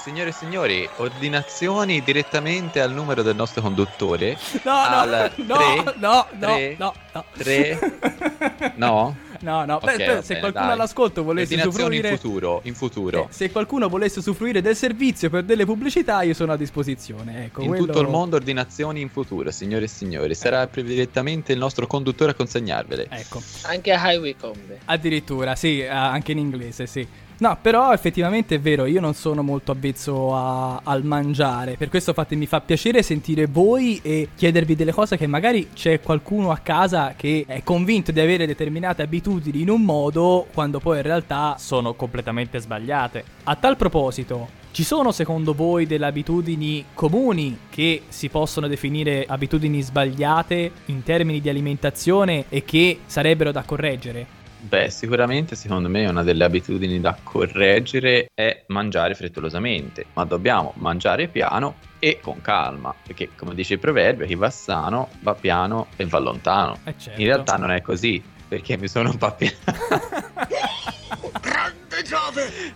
Signore 0.05 0.29
e 0.29 0.33
signori, 0.33 0.87
ordinazioni 0.97 2.03
direttamente 2.03 2.81
al 2.83 2.93
numero 2.93 3.23
del 3.23 3.35
nostro 3.35 3.63
conduttore. 3.63 4.37
No, 4.63 4.73
no, 4.73 4.79
Al 4.81 5.33
no, 5.37 5.57
tre, 5.57 5.83
no, 5.97 6.27
no, 6.39 6.39
tre, 6.39 6.77
no, 6.79 6.95
no. 7.13 7.25
tre. 7.37 7.99
No? 8.77 9.17
No, 9.45 9.67
no, 9.67 9.75
Ok, 9.75 9.85
beh, 9.85 9.97
beh, 9.97 10.07
va 10.15 10.23
se 10.23 10.29
bene, 10.29 10.41
qualcuno 10.41 10.65
dai. 10.65 10.73
all'ascolto 10.73 11.23
volesse 11.23 11.55
usufruire 11.57 12.09
in 12.09 12.17
futuro, 12.17 12.61
in 12.65 12.75
futuro. 12.75 13.25
Eh, 13.25 13.27
se 13.29 13.51
qualcuno 13.51 13.89
volesse 13.91 14.21
usufruire 14.21 14.63
del 14.63 14.75
servizio 14.75 15.29
per 15.29 15.43
delle 15.43 15.67
pubblicità, 15.67 16.23
io 16.23 16.33
sono 16.33 16.53
a 16.53 16.57
disposizione. 16.57 17.45
Ecco, 17.47 17.61
in 17.61 17.69
quello- 17.69 17.85
tutto 17.85 18.01
il 18.01 18.09
mondo 18.09 18.37
ordinazioni 18.37 19.03
in 19.03 19.11
futuro, 19.11 19.51
signore 19.51 19.85
e 19.85 19.89
signori. 19.89 20.35
Sarà 20.35 20.67
pre- 20.67 20.83
direttamente 20.83 21.53
il 21.53 21.59
nostro 21.59 21.87
conduttore 21.87 22.31
a 22.31 22.35
consegnarvele. 22.35 23.07
Ecco, 23.11 23.43
Anche 23.63 23.93
a 23.93 24.13
Highway 24.13 24.35
Combe. 24.35 24.79
addirittura, 24.87 25.55
sì, 25.57 25.81
eh, 25.81 25.89
anche 25.89 26.33
in 26.33 26.39
inglese, 26.39 26.87
sì. 26.87 27.07
No, 27.45 27.59
però 27.61 27.93
effettivamente 27.93 28.55
è 28.55 28.59
vero, 28.59 28.87
io 28.87 29.03
non 29.03 29.13
sono 29.13 29.43
molto 29.43 29.71
avvezzo 29.71 30.35
a- 30.35 30.81
al 30.83 31.05
mangiare. 31.05 31.77
Per 31.77 31.91
questo 31.91 32.15
fate, 32.15 32.37
mi 32.37 32.47
fa 32.47 32.63
piacere 32.63 33.03
sentire 33.03 33.45
voi 33.45 34.01
e 34.03 34.31
chiedervi 34.35 34.75
delle 34.75 34.93
cose 34.93 35.19
che 35.19 35.27
magari 35.27 35.69
c'è 35.75 36.01
qualcuno 36.01 36.51
a 36.51 36.57
casa 36.57 37.13
che 37.15 37.45
è 37.47 37.63
convinto 37.63 38.13
di 38.13 38.21
avere 38.21 38.47
determinate 38.47 39.03
abitudini 39.03 39.61
in 39.61 39.69
un 39.69 39.83
modo, 39.83 40.47
quando 40.55 40.81
poi 40.81 40.97
in 40.97 41.03
realtà 41.03 41.57
sono 41.59 41.93
completamente 41.93 42.61
sbagliate. 42.61 43.23
A 43.43 43.57
tal 43.57 43.77
proposito, 43.77 44.49
ci 44.71 44.83
sono 44.83 45.13
secondo 45.13 45.53
voi 45.53 45.85
delle 45.85 46.07
abitudini 46.07 46.83
comuni 46.95 47.59
che 47.69 48.05
si 48.09 48.31
possono 48.31 48.69
definire 48.69 49.27
abitudini 49.29 49.83
sbagliate 49.83 50.71
in 50.87 51.03
termini 51.03 51.43
di 51.43 51.51
alimentazione 51.51 52.47
e 52.49 52.65
che 52.65 53.01
sarebbero 53.05 53.53
da 53.53 53.65
correggere? 53.65 54.44
Beh, 54.67 54.89
sicuramente 54.89 55.57
secondo 55.57 55.91
me 55.91 56.07
una 56.07 56.23
delle 56.23 56.43
abitudini 56.43 56.99
da 56.99 57.15
correggere 57.23 58.31
è 58.33 58.65
mangiare 58.69 59.15
frettolosamente, 59.15 60.07
ma 60.15 60.25
dobbiamo 60.25 60.73
mangiare 60.77 61.29
piano 61.29 61.75
e 61.99 62.19
con 62.23 62.41
calma, 62.41 62.95
perché 63.07 63.29
come 63.37 63.55
dice 63.55 63.75
il 63.75 63.79
proverbio, 63.79 64.25
chi 64.25 64.37
va 64.37 64.49
sano 64.49 65.11
va 65.21 65.35
piano 65.35 65.89
e 65.97 66.07
va 66.07 66.19
lontano. 66.19 66.79
Eh 66.85 66.95
certo. 66.97 67.21
In 67.21 67.27
realtà 67.27 67.57
non 67.57 67.73
è 67.73 67.83
così, 67.83 68.23
perché 68.49 68.79
mi 68.79 68.89
sono 68.89 69.11
un 69.11 69.19
po' 69.19 69.35
piano. 69.35 69.55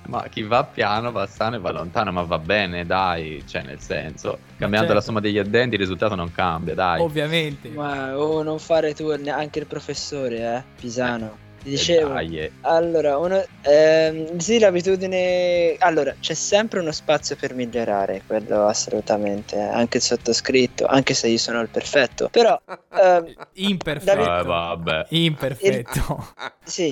Ma 0.09 0.25
chi 0.29 0.43
va 0.43 0.65
piano 0.65 1.11
va 1.11 1.27
sano 1.27 1.57
e 1.57 1.59
va 1.59 1.73
lontano, 1.73 2.13
ma 2.13 2.23
va 2.23 2.39
bene, 2.39 2.85
dai, 2.85 3.43
cioè 3.47 3.63
nel 3.63 3.81
senso, 3.81 4.41
cambiando 4.59 4.89
certo. 4.89 4.95
la 4.95 5.01
somma 5.01 5.21
degli 5.21 5.39
addendi 5.39 5.77
il 5.77 5.81
risultato 5.81 6.15
non 6.15 6.31
cambia, 6.33 6.75
dai. 6.75 7.01
Ovviamente. 7.01 7.71
Ma 7.71 8.17
oh, 8.19 8.43
non 8.43 8.59
fare 8.59 8.93
tu 8.93 9.11
neanche 9.17 9.59
il 9.59 9.67
professore, 9.67 10.57
eh, 10.57 10.63
Pisano. 10.79 11.47
Dicevo, 11.69 12.09
Dai, 12.15 12.39
eh. 12.39 12.53
allora, 12.63 13.19
uno, 13.19 13.45
ehm, 13.63 14.37
sì, 14.39 14.59
l'abitudine... 14.59 15.77
Allora, 15.79 16.15
c'è 16.19 16.35
sempre 16.35 16.81
uno 16.81 16.93
spazio 16.93 17.37
per 17.37 17.55
migliorare, 17.55 18.23
quello 18.27 18.67
assolutamente, 18.67 19.59
anche 19.59 19.99
il 19.99 20.03
sottoscritto, 20.03 20.87
anche 20.87 21.15
se 21.15 21.29
io 21.29 21.39
sono 21.39 21.61
il 21.61 21.69
perfetto. 21.69 22.29
Però, 22.31 22.59
ehm, 22.95 23.33
Imperfetto. 23.55 24.17
David- 24.17 24.41
Eh, 24.41 24.45
vabbè. 24.45 25.07
Imperfetto. 25.11 26.35
sì, 26.65 26.89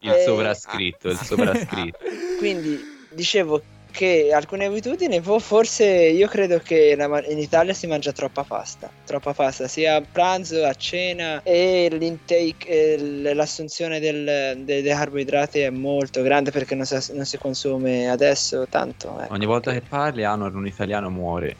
Il 0.00 0.10
Eh, 0.10 0.22
sovrascritto, 0.24 1.08
il 1.08 1.18
sovrascritto. 1.24 2.04
quindi 2.38 2.78
dicevo 3.08 3.62
che 3.94 4.32
alcune 4.34 4.64
abitudini, 4.64 5.20
po- 5.20 5.38
forse 5.38 5.84
io 5.86 6.26
credo 6.26 6.58
che 6.58 6.96
in 7.28 7.38
Italia 7.38 7.72
si 7.72 7.86
mangia 7.86 8.10
troppa 8.10 8.42
pasta, 8.42 8.90
troppa 9.06 9.32
pasta, 9.32 9.68
sia 9.68 9.94
a 9.94 10.02
pranzo, 10.02 10.64
a 10.64 10.74
cena 10.74 11.40
e 11.44 11.88
l'intake, 11.92 12.66
eh, 12.66 13.34
l'assunzione 13.34 14.00
del- 14.00 14.64
de- 14.64 14.82
dei 14.82 14.92
carboidrati 14.92 15.60
è 15.60 15.70
molto 15.70 16.22
grande 16.22 16.50
perché 16.50 16.74
non 16.74 16.84
si, 16.84 17.12
non 17.12 17.24
si 17.24 17.38
consume 17.38 18.10
adesso 18.10 18.66
tanto. 18.68 19.16
ecco. 19.20 19.32
Ogni 19.32 19.46
volta 19.46 19.70
che 19.70 19.80
parli, 19.80 20.24
Anor, 20.24 20.56
un 20.56 20.66
italiano 20.66 21.08
muore. 21.08 21.54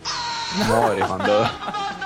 Muore 0.67 1.01
quando... 1.07 1.43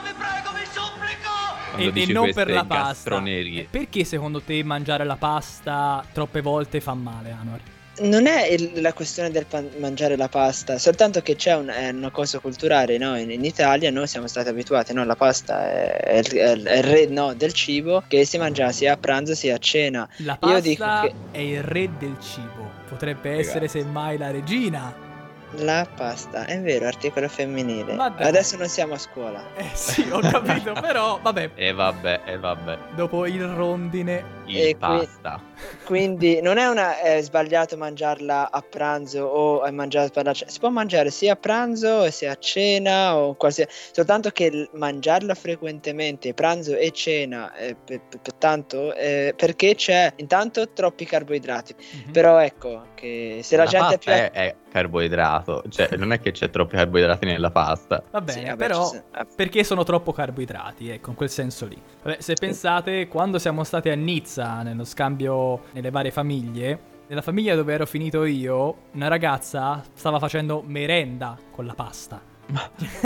E, 1.76 1.93
e 1.95 2.07
non 2.12 2.33
per 2.33 2.51
la 2.51 2.64
pasta. 2.64 3.22
Perché 3.70 4.03
secondo 4.03 4.41
te 4.41 4.64
mangiare 4.64 5.05
la 5.05 5.14
pasta 5.14 6.05
troppe 6.12 6.41
volte 6.41 6.81
fa 6.81 6.95
male, 6.95 7.31
Anwar? 7.31 7.61
Non 8.01 8.26
è 8.26 8.46
il- 8.46 8.80
la 8.80 8.92
questione 8.92 9.30
del 9.30 9.46
pan- 9.46 9.70
mangiare 9.78 10.16
la 10.16 10.28
pasta, 10.28 10.78
soltanto 10.78 11.20
che 11.22 11.36
c'è 11.36 11.55
un- 11.57 11.68
è 11.68 11.88
una 11.90 12.11
cosa 12.11 12.38
culturale, 12.38 12.96
no? 12.99 13.18
in, 13.18 13.30
in 13.30 13.44
Italia 13.44 13.90
noi 13.90 14.07
siamo 14.07 14.26
stati 14.28 14.49
abituati, 14.49 14.92
no? 14.92 15.05
la 15.05 15.16
pasta 15.16 15.70
è, 15.70 15.96
è 15.96 16.18
il, 16.18 16.26
è 16.32 16.51
il- 16.53 16.64
è 16.64 16.76
il 16.78 16.82
re 16.84 17.07
no, 17.07 17.34
del 17.34 17.53
cibo 17.53 18.03
che 18.07 18.24
si 18.24 18.38
mangia 18.38 18.70
sia 18.72 18.92
a 18.92 18.96
pranzo 18.96 19.34
sia 19.34 19.57
a 19.57 19.59
cena. 19.59 20.09
La 20.18 20.32
Io 20.32 20.38
pasta 20.38 20.61
dico 20.61 20.84
che- 21.03 21.14
è 21.32 21.38
il 21.38 21.62
re 21.62 21.90
del 21.99 22.16
cibo. 22.20 22.70
Potrebbe 22.88 23.32
essere 23.38 23.68
semmai 23.68 24.16
la 24.16 24.30
regina. 24.30 25.07
La 25.61 25.86
pasta, 25.92 26.44
è 26.44 26.61
vero, 26.61 26.86
articolo 26.86 27.26
femminile. 27.26 27.94
Ma 27.94 28.11
dai. 28.11 28.28
Adesso 28.28 28.57
non 28.59 28.68
siamo 28.68 28.94
a 28.94 28.99
scuola. 28.99 29.42
Eh 29.57 29.70
sì, 29.72 30.07
ho 30.11 30.20
capito, 30.20 30.72
però 30.80 31.18
vabbè. 31.22 31.51
E 31.55 31.72
vabbè, 31.72 32.20
e 32.26 32.36
vabbè. 32.38 32.78
Dopo 32.94 33.26
il 33.26 33.42
rondine. 33.46 34.36
Il 34.49 34.57
E 34.59 34.70
qui- 34.70 34.78
pasta. 34.78 35.40
Quindi 35.84 36.40
non 36.40 36.59
è, 36.59 36.66
una, 36.68 37.01
è 37.01 37.20
sbagliato 37.22 37.76
mangiarla 37.76 38.51
a 38.51 38.61
pranzo 38.62 39.22
o 39.24 39.64
è 39.64 39.70
mangiato 39.70 40.11
per 40.11 40.24
la 40.24 40.32
cena. 40.32 40.51
Si 40.51 40.59
può 40.61 40.68
mangiare 40.70 41.11
sia 41.11 41.32
a 41.32 41.36
pranzo 41.36 42.11
sia 42.11 42.32
a 42.32 42.36
cena 42.36 43.16
o 43.16 43.34
qualsiasi. 43.34 43.70
Soltanto 43.92 44.30
che 44.30 44.68
mangiarla 44.74 45.34
frequentemente, 45.34 46.32
pranzo 46.34 46.76
e 46.76 46.90
cena, 46.92 47.55
eh, 47.57 47.74
per, 47.74 48.01
per- 48.20 48.34
tanto, 48.34 48.94
eh, 48.94 49.34
perché 49.36 49.74
c'è 49.74 50.12
intanto 50.16 50.70
troppi 50.72 51.05
carboidrati. 51.05 51.74
Mhm. 52.07 52.12
Però 52.12 52.38
ecco 52.38 52.86
che 52.94 53.40
se 53.42 53.57
la, 53.57 53.64
gente 53.66 53.94
è 53.94 53.99
più... 53.99 54.12
pasta 54.12 54.30
è, 54.32 54.46
è 54.49 54.57
carboidrato, 54.70 55.64
cioè 55.68 55.88
non 55.96 56.12
è 56.12 56.20
che 56.20 56.30
c'è 56.32 56.51
troppi 56.51 56.76
carboidrati 56.76 57.26
nella 57.26 57.51
pasta. 57.51 58.03
Va 58.11 58.18
Sì, 58.26 58.34
bene, 58.36 58.51
vabbè, 58.51 58.57
però 58.66 58.84
sono- 58.84 59.03
eh, 59.16 59.26
perché 59.34 59.64
sono 59.64 59.82
troppo 59.82 60.12
carboidrati, 60.12 60.90
ecco, 60.90 61.11
in 61.11 61.16
quel 61.16 61.30
senso 61.30 61.66
lì. 61.66 61.80
Vabbè, 62.03 62.20
se 62.20 62.34
pensate, 62.34 63.09
quando 63.09 63.38
siamo 63.38 63.64
stati 63.64 63.88
a 63.88 63.94
Nizza, 63.94 64.38
nello 64.39 64.84
scambio 64.84 65.62
nelle 65.72 65.91
varie 65.91 66.11
famiglie, 66.11 66.78
nella 67.09 67.22
famiglia 67.22 67.55
dove 67.55 67.72
ero 67.72 67.86
finito 67.86 68.24
io, 68.24 68.76
una 68.93 69.09
ragazza 69.09 69.82
stava 69.95 70.18
facendo 70.18 70.62
merenda 70.64 71.36
con 71.51 71.66
la 71.66 71.74
pasta. 71.74 72.38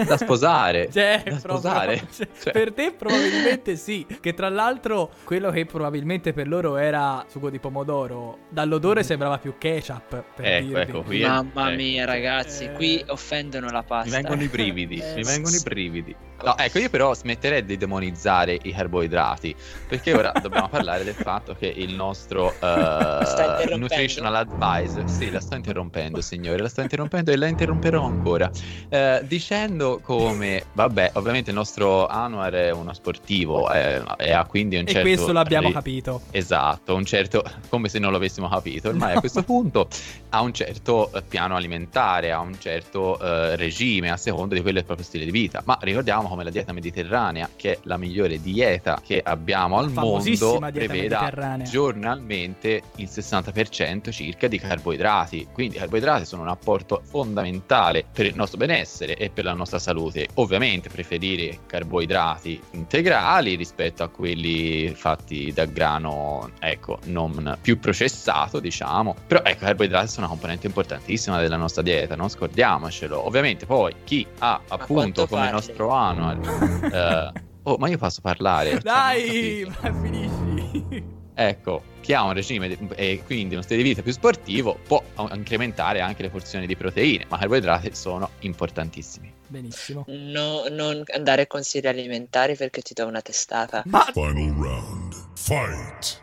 Da 0.06 0.16
sposare. 0.16 0.88
Cioè, 0.92 1.22
da 1.24 1.30
proprio- 1.36 1.38
sposare. 1.58 1.96
cioè, 2.14 2.28
Cioè, 2.42 2.52
Per 2.52 2.72
te 2.72 2.92
probabilmente 2.96 3.76
sì. 3.76 4.06
Che 4.20 4.34
tra 4.34 4.48
l'altro 4.48 5.10
quello 5.24 5.50
che 5.50 5.66
probabilmente 5.66 6.32
per 6.32 6.46
loro 6.48 6.76
era 6.76 7.24
sugo 7.28 7.50
di 7.50 7.58
pomodoro, 7.58 8.38
dall'odore 8.48 9.02
sembrava 9.02 9.38
più 9.38 9.54
ketchup. 9.58 10.22
Per 10.36 10.44
Ecco, 10.46 10.66
dirvi. 10.66 10.80
ecco, 10.80 11.02
qui 11.02 11.20
Mamma 11.22 11.68
ecco. 11.68 11.76
mia, 11.76 12.04
ragazzi, 12.04 12.64
Eh. 12.64 12.72
qui 12.72 13.02
offendono 13.08 13.68
la 13.70 13.80
Mi 13.80 13.84
pasta. 13.86 14.10
vengono 14.16 14.42
i 14.42 14.48
brividi, 14.48 14.98
Eh, 15.00 15.14
mi 15.16 15.22
vengono 15.24 15.56
i 15.56 15.60
brividi. 15.62 16.16
No, 16.44 16.58
ecco, 16.58 16.80
io 16.80 16.90
però 16.90 17.14
smetterei 17.14 17.64
di 17.64 17.76
demonizzare 17.76 18.58
i 18.60 18.72
carboidrati, 18.72 19.54
perché 19.86 20.12
ora 20.12 20.32
dobbiamo 20.42 20.68
parlare 20.68 21.04
del 21.04 21.14
fatto 21.14 21.54
che 21.54 21.66
il 21.68 21.94
nostro 21.94 22.52
interrompendo? 22.60 23.76
nutritional 23.76 24.34
advisor, 24.34 25.08
sì, 25.08 25.30
la 25.30 25.38
sto 25.38 25.54
interrompendo, 25.54 26.20
signore, 26.20 26.58
la 26.60 26.68
sto 26.68 26.80
interrompendo 26.80 27.30
e 27.30 27.36
la 27.36 27.46
interromperò 27.46 28.04
ancora, 28.04 28.50
eh, 28.88 29.20
dicendo 29.32 29.98
come, 30.02 30.62
vabbè, 30.74 31.12
ovviamente 31.14 31.48
il 31.48 31.56
nostro 31.56 32.06
Anwar 32.06 32.52
è 32.52 32.70
uno 32.70 32.92
sportivo 32.92 33.72
eh, 33.72 34.02
e 34.18 34.30
ha 34.30 34.44
quindi 34.44 34.76
un 34.76 34.82
E 34.82 34.92
certo... 34.92 35.00
questo 35.00 35.32
l'abbiamo 35.32 35.68
ri- 35.68 35.72
capito. 35.72 36.20
Esatto, 36.30 36.94
un 36.94 37.06
certo, 37.06 37.42
come 37.70 37.88
se 37.88 37.98
non 37.98 38.10
lo 38.10 38.18
avessimo 38.18 38.46
capito, 38.50 38.90
ormai 38.90 39.14
a 39.14 39.20
questo 39.20 39.40
punto 39.42 39.88
ha 40.28 40.42
un 40.42 40.52
certo 40.52 41.10
eh, 41.14 41.22
piano 41.22 41.56
alimentare, 41.56 42.30
ha 42.30 42.40
un 42.40 42.58
certo 42.58 43.18
eh, 43.18 43.56
regime 43.56 44.10
a 44.10 44.18
seconda 44.18 44.54
di 44.54 44.60
quello 44.60 44.80
il 44.80 44.84
proprio 44.84 45.06
stile 45.06 45.24
di 45.24 45.30
vita. 45.30 45.62
Ma 45.64 45.78
ricordiamo 45.80 46.28
come 46.28 46.44
la 46.44 46.50
dieta 46.50 46.74
mediterranea, 46.74 47.48
che 47.56 47.72
è 47.72 47.78
la 47.84 47.96
migliore 47.96 48.38
dieta 48.38 49.00
che 49.02 49.22
abbiamo 49.24 49.78
al 49.78 49.90
mondo, 49.90 50.58
preveda 50.58 51.56
giornalmente 51.62 52.82
il 52.96 53.08
60% 53.10 54.10
circa 54.10 54.46
di 54.46 54.58
carboidrati. 54.58 55.48
Quindi 55.50 55.76
i 55.76 55.78
carboidrati 55.78 56.26
sono 56.26 56.42
un 56.42 56.48
apporto 56.48 57.00
fondamentale 57.02 58.04
per 58.12 58.26
il 58.26 58.34
nostro 58.34 58.58
benessere 58.58 59.20
e 59.22 59.30
per 59.30 59.44
la 59.44 59.52
nostra 59.52 59.78
salute. 59.78 60.28
Ovviamente 60.34 60.88
preferire 60.88 61.60
carboidrati 61.66 62.60
integrali 62.72 63.54
rispetto 63.54 64.02
a 64.02 64.08
quelli 64.08 64.92
fatti 64.94 65.52
da 65.52 65.64
grano, 65.66 66.50
ecco, 66.58 66.98
non 67.04 67.56
più 67.60 67.78
processato, 67.78 68.58
diciamo. 68.58 69.14
Però 69.28 69.40
ecco, 69.44 69.62
i 69.62 69.66
carboidrati 69.66 70.08
sono 70.08 70.26
una 70.26 70.34
componente 70.34 70.66
importantissima 70.66 71.40
della 71.40 71.56
nostra 71.56 71.82
dieta, 71.82 72.16
non 72.16 72.28
scordiamocelo. 72.28 73.24
Ovviamente 73.24 73.64
poi 73.64 73.94
chi 74.02 74.26
ha 74.38 74.60
appunto 74.66 75.28
come 75.28 75.42
parli? 75.42 75.54
nostro 75.54 75.90
annual 75.90 76.40
eh, 76.92 77.50
Oh, 77.64 77.76
ma 77.78 77.88
io 77.88 77.96
posso 77.96 78.20
parlare? 78.20 78.70
Cioè, 78.80 78.80
Dai, 78.80 79.64
ma 79.80 79.92
finisci. 80.02 81.04
Ecco, 81.34 81.82
chi 82.02 82.12
ha 82.12 82.22
un 82.24 82.32
regime 82.34 82.68
di- 82.68 82.76
e 82.96 83.22
quindi 83.24 83.54
uno 83.54 83.62
stile 83.62 83.82
di 83.82 83.88
vita 83.88 84.02
più 84.02 84.12
sportivo 84.12 84.78
può 84.86 85.02
incrementare 85.32 86.00
anche 86.00 86.22
le 86.22 86.28
porzioni 86.28 86.66
di 86.66 86.76
proteine, 86.76 87.24
ma 87.28 87.36
i 87.36 87.40
carboidrati 87.40 87.94
sono 87.94 88.30
importantissimi. 88.40 89.32
Benissimo. 89.46 90.04
No, 90.08 90.66
non 90.68 91.02
andare 91.14 91.42
a 91.42 91.46
consigli 91.46 91.86
alimentari 91.86 92.56
perché 92.56 92.82
ti 92.82 92.92
do 92.92 93.06
una 93.06 93.20
testata. 93.22 93.82
Ma 93.86 94.06
Final 94.12 94.54
round. 94.58 95.14
Fight. 95.36 96.20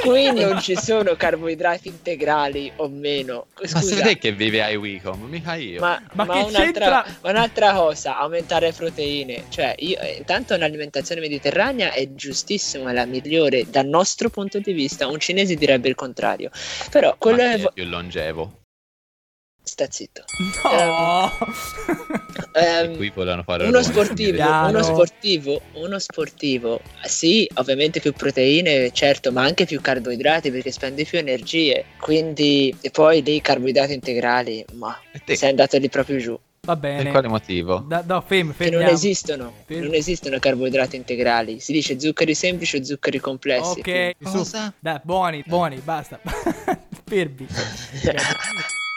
Qui 0.00 0.32
non 0.32 0.60
ci 0.60 0.76
sono 0.76 1.14
carboidrati 1.16 1.88
integrali 1.88 2.70
o 2.76 2.88
meno. 2.88 3.46
Ma 3.60 3.66
Scusa, 3.66 3.80
sei 3.80 4.02
te 4.02 4.18
che 4.18 4.32
vive 4.32 4.62
ai 4.62 4.76
Wicom, 4.76 5.22
mica 5.28 5.54
io. 5.54 5.80
ma, 5.80 6.00
Ma 6.12 6.24
ma 6.24 6.32
che 6.34 6.38
un'altra, 6.40 6.62
c'entra? 7.02 7.04
un'altra 7.22 7.72
cosa, 7.72 8.18
aumentare 8.18 8.72
proteine. 8.72 9.44
Cioè, 9.48 9.74
io, 9.78 9.98
eh, 9.98 10.16
intanto 10.18 10.54
un'alimentazione 10.54 11.20
mediterranea 11.20 11.92
è 11.92 12.12
giustissima, 12.14 12.90
è 12.90 12.94
la 12.94 13.06
migliore 13.06 13.66
dal 13.68 13.86
nostro 13.86 14.30
punto 14.30 14.58
di 14.58 14.72
vista. 14.72 15.06
Un 15.06 15.18
cinese 15.20 15.54
direbbe 15.54 15.88
il 15.88 15.94
contrario. 15.94 16.50
Però 16.90 17.14
quello 17.18 17.42
Ma 17.42 17.52
è... 17.52 17.60
è 17.60 17.72
più 17.72 17.84
longevo. 17.84 18.57
Sta 19.68 19.86
zitto. 19.90 20.24
no. 20.64 21.30
E 22.52 22.96
qui 22.96 23.10
volevano 23.14 23.42
fare 23.42 23.66
uno 23.66 23.82
sportivo, 23.82 24.42
uno 24.42 24.82
sportivo, 24.82 25.60
uno 25.74 25.98
sportivo, 25.98 26.80
sì, 27.04 27.46
ovviamente 27.56 28.00
più 28.00 28.12
proteine, 28.14 28.90
certo, 28.92 29.30
ma 29.30 29.42
anche 29.44 29.66
più 29.66 29.80
carboidrati 29.80 30.50
perché 30.50 30.72
spendi 30.72 31.04
più 31.04 31.18
energie. 31.18 31.84
Quindi, 32.00 32.74
e 32.80 32.90
poi 32.90 33.22
lì 33.22 33.40
carboidrati 33.42 33.92
integrali, 33.92 34.64
ma 34.72 34.98
sei 35.26 35.50
andato 35.50 35.76
lì 35.76 35.90
proprio 35.90 36.16
giù. 36.16 36.38
Va 36.62 36.76
per 36.76 36.96
bene. 36.96 37.10
quale 37.10 37.28
motivo? 37.28 37.84
Da, 37.86 38.02
no, 38.06 38.20
fermi, 38.20 38.54
Che 38.54 38.70
non 38.70 38.82
esistono, 38.82 39.52
Fermi. 39.66 39.84
non 39.84 39.94
esistono 39.94 40.38
carboidrati 40.38 40.96
integrali. 40.96 41.60
Si 41.60 41.72
dice 41.72 42.00
zuccheri 42.00 42.34
semplici 42.34 42.76
o 42.76 42.84
zuccheri 42.84 43.18
complessi. 43.20 43.80
Ok, 43.80 44.16
su. 44.22 44.38
Cosa? 44.38 44.72
Dai, 44.78 44.98
buoni, 45.02 45.42
buoni, 45.46 45.76
basta. 45.76 46.18
Fermi. 47.04 47.46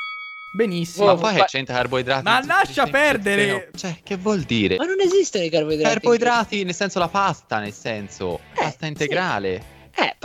Benissimo. 0.53 1.05
Ma 1.05 1.15
poi 1.15 1.35
che 1.35 1.45
c'entra 1.45 1.75
carboidrati? 1.75 2.23
Ma 2.23 2.43
lascia 2.45 2.85
perdere! 2.87 3.51
no? 3.51 3.63
Cioè, 3.77 3.97
che 4.03 4.17
vuol 4.17 4.41
dire? 4.41 4.75
Ma 4.75 4.85
non 4.85 4.99
esistono 4.99 5.43
i 5.45 5.49
carboidrati. 5.49 5.93
Carboidrati 5.93 6.63
nel 6.63 6.75
senso 6.75 6.99
la 6.99 7.07
pasta, 7.07 7.59
nel 7.59 7.73
senso 7.73 8.39
Eh, 8.53 8.61
pasta 8.61 8.85
integrale. 8.85 9.79
Eh, 9.93 10.15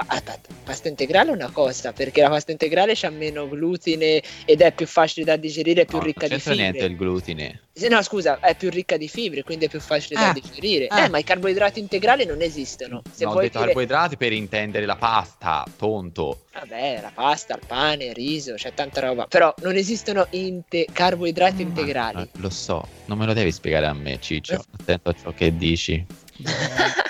pasta 0.64 0.88
integrale 0.88 1.30
è 1.30 1.34
una 1.34 1.50
cosa, 1.50 1.92
perché 1.92 2.20
la 2.22 2.28
pasta 2.28 2.52
integrale 2.52 2.96
ha 3.02 3.10
meno 3.10 3.48
glutine 3.48 4.22
ed 4.44 4.60
è 4.60 4.72
più 4.72 4.86
facile 4.86 5.24
da 5.24 5.36
digerire, 5.36 5.82
è 5.82 5.86
più 5.86 5.98
No, 5.98 6.04
ricca 6.04 6.26
non 6.28 6.36
di 6.36 6.42
c'entra 6.42 6.52
fibre. 6.52 6.70
niente 6.70 6.92
il 6.92 6.96
glutine. 6.96 7.60
No, 7.90 8.02
scusa, 8.02 8.38
è 8.40 8.54
più 8.56 8.70
ricca 8.70 8.96
di 8.96 9.08
fibre, 9.08 9.42
quindi 9.42 9.66
è 9.66 9.68
più 9.68 9.80
facile 9.80 10.18
da 10.18 10.28
Ah, 10.30 10.32
digerire. 10.32 10.86
ah. 10.86 11.04
Eh, 11.04 11.08
ma 11.08 11.18
i 11.18 11.24
carboidrati 11.24 11.78
integrali 11.80 12.24
non 12.24 12.40
esistono. 12.40 13.02
Se 13.10 13.24
no, 13.24 13.30
ho 13.30 13.32
vuoi 13.32 13.44
detto 13.46 13.58
dire, 13.58 13.72
carboidrati 13.72 14.16
per 14.16 14.32
intendere 14.32 14.86
la 14.86 14.96
pasta, 14.96 15.64
tonto. 15.76 16.42
vabbè, 16.54 17.00
la 17.02 17.12
pasta, 17.12 17.54
il 17.54 17.62
pane, 17.66 18.04
il 18.06 18.14
riso, 18.14 18.54
c'è 18.54 18.72
tanta 18.72 19.00
roba. 19.00 19.26
Però 19.26 19.52
non 19.62 19.76
esistono 19.76 20.26
inte- 20.30 20.86
carboidrati 20.90 21.60
integrali. 21.62 22.22
Eh, 22.22 22.28
lo 22.34 22.50
so, 22.50 22.86
non 23.06 23.18
me 23.18 23.26
lo 23.26 23.32
devi 23.34 23.52
spiegare 23.52 23.86
a 23.86 23.92
me, 23.94 24.18
Ciccio. 24.20 24.64
Attento 24.78 25.10
a 25.10 25.12
ciò 25.12 25.32
che 25.32 25.54
dici. 25.56 26.04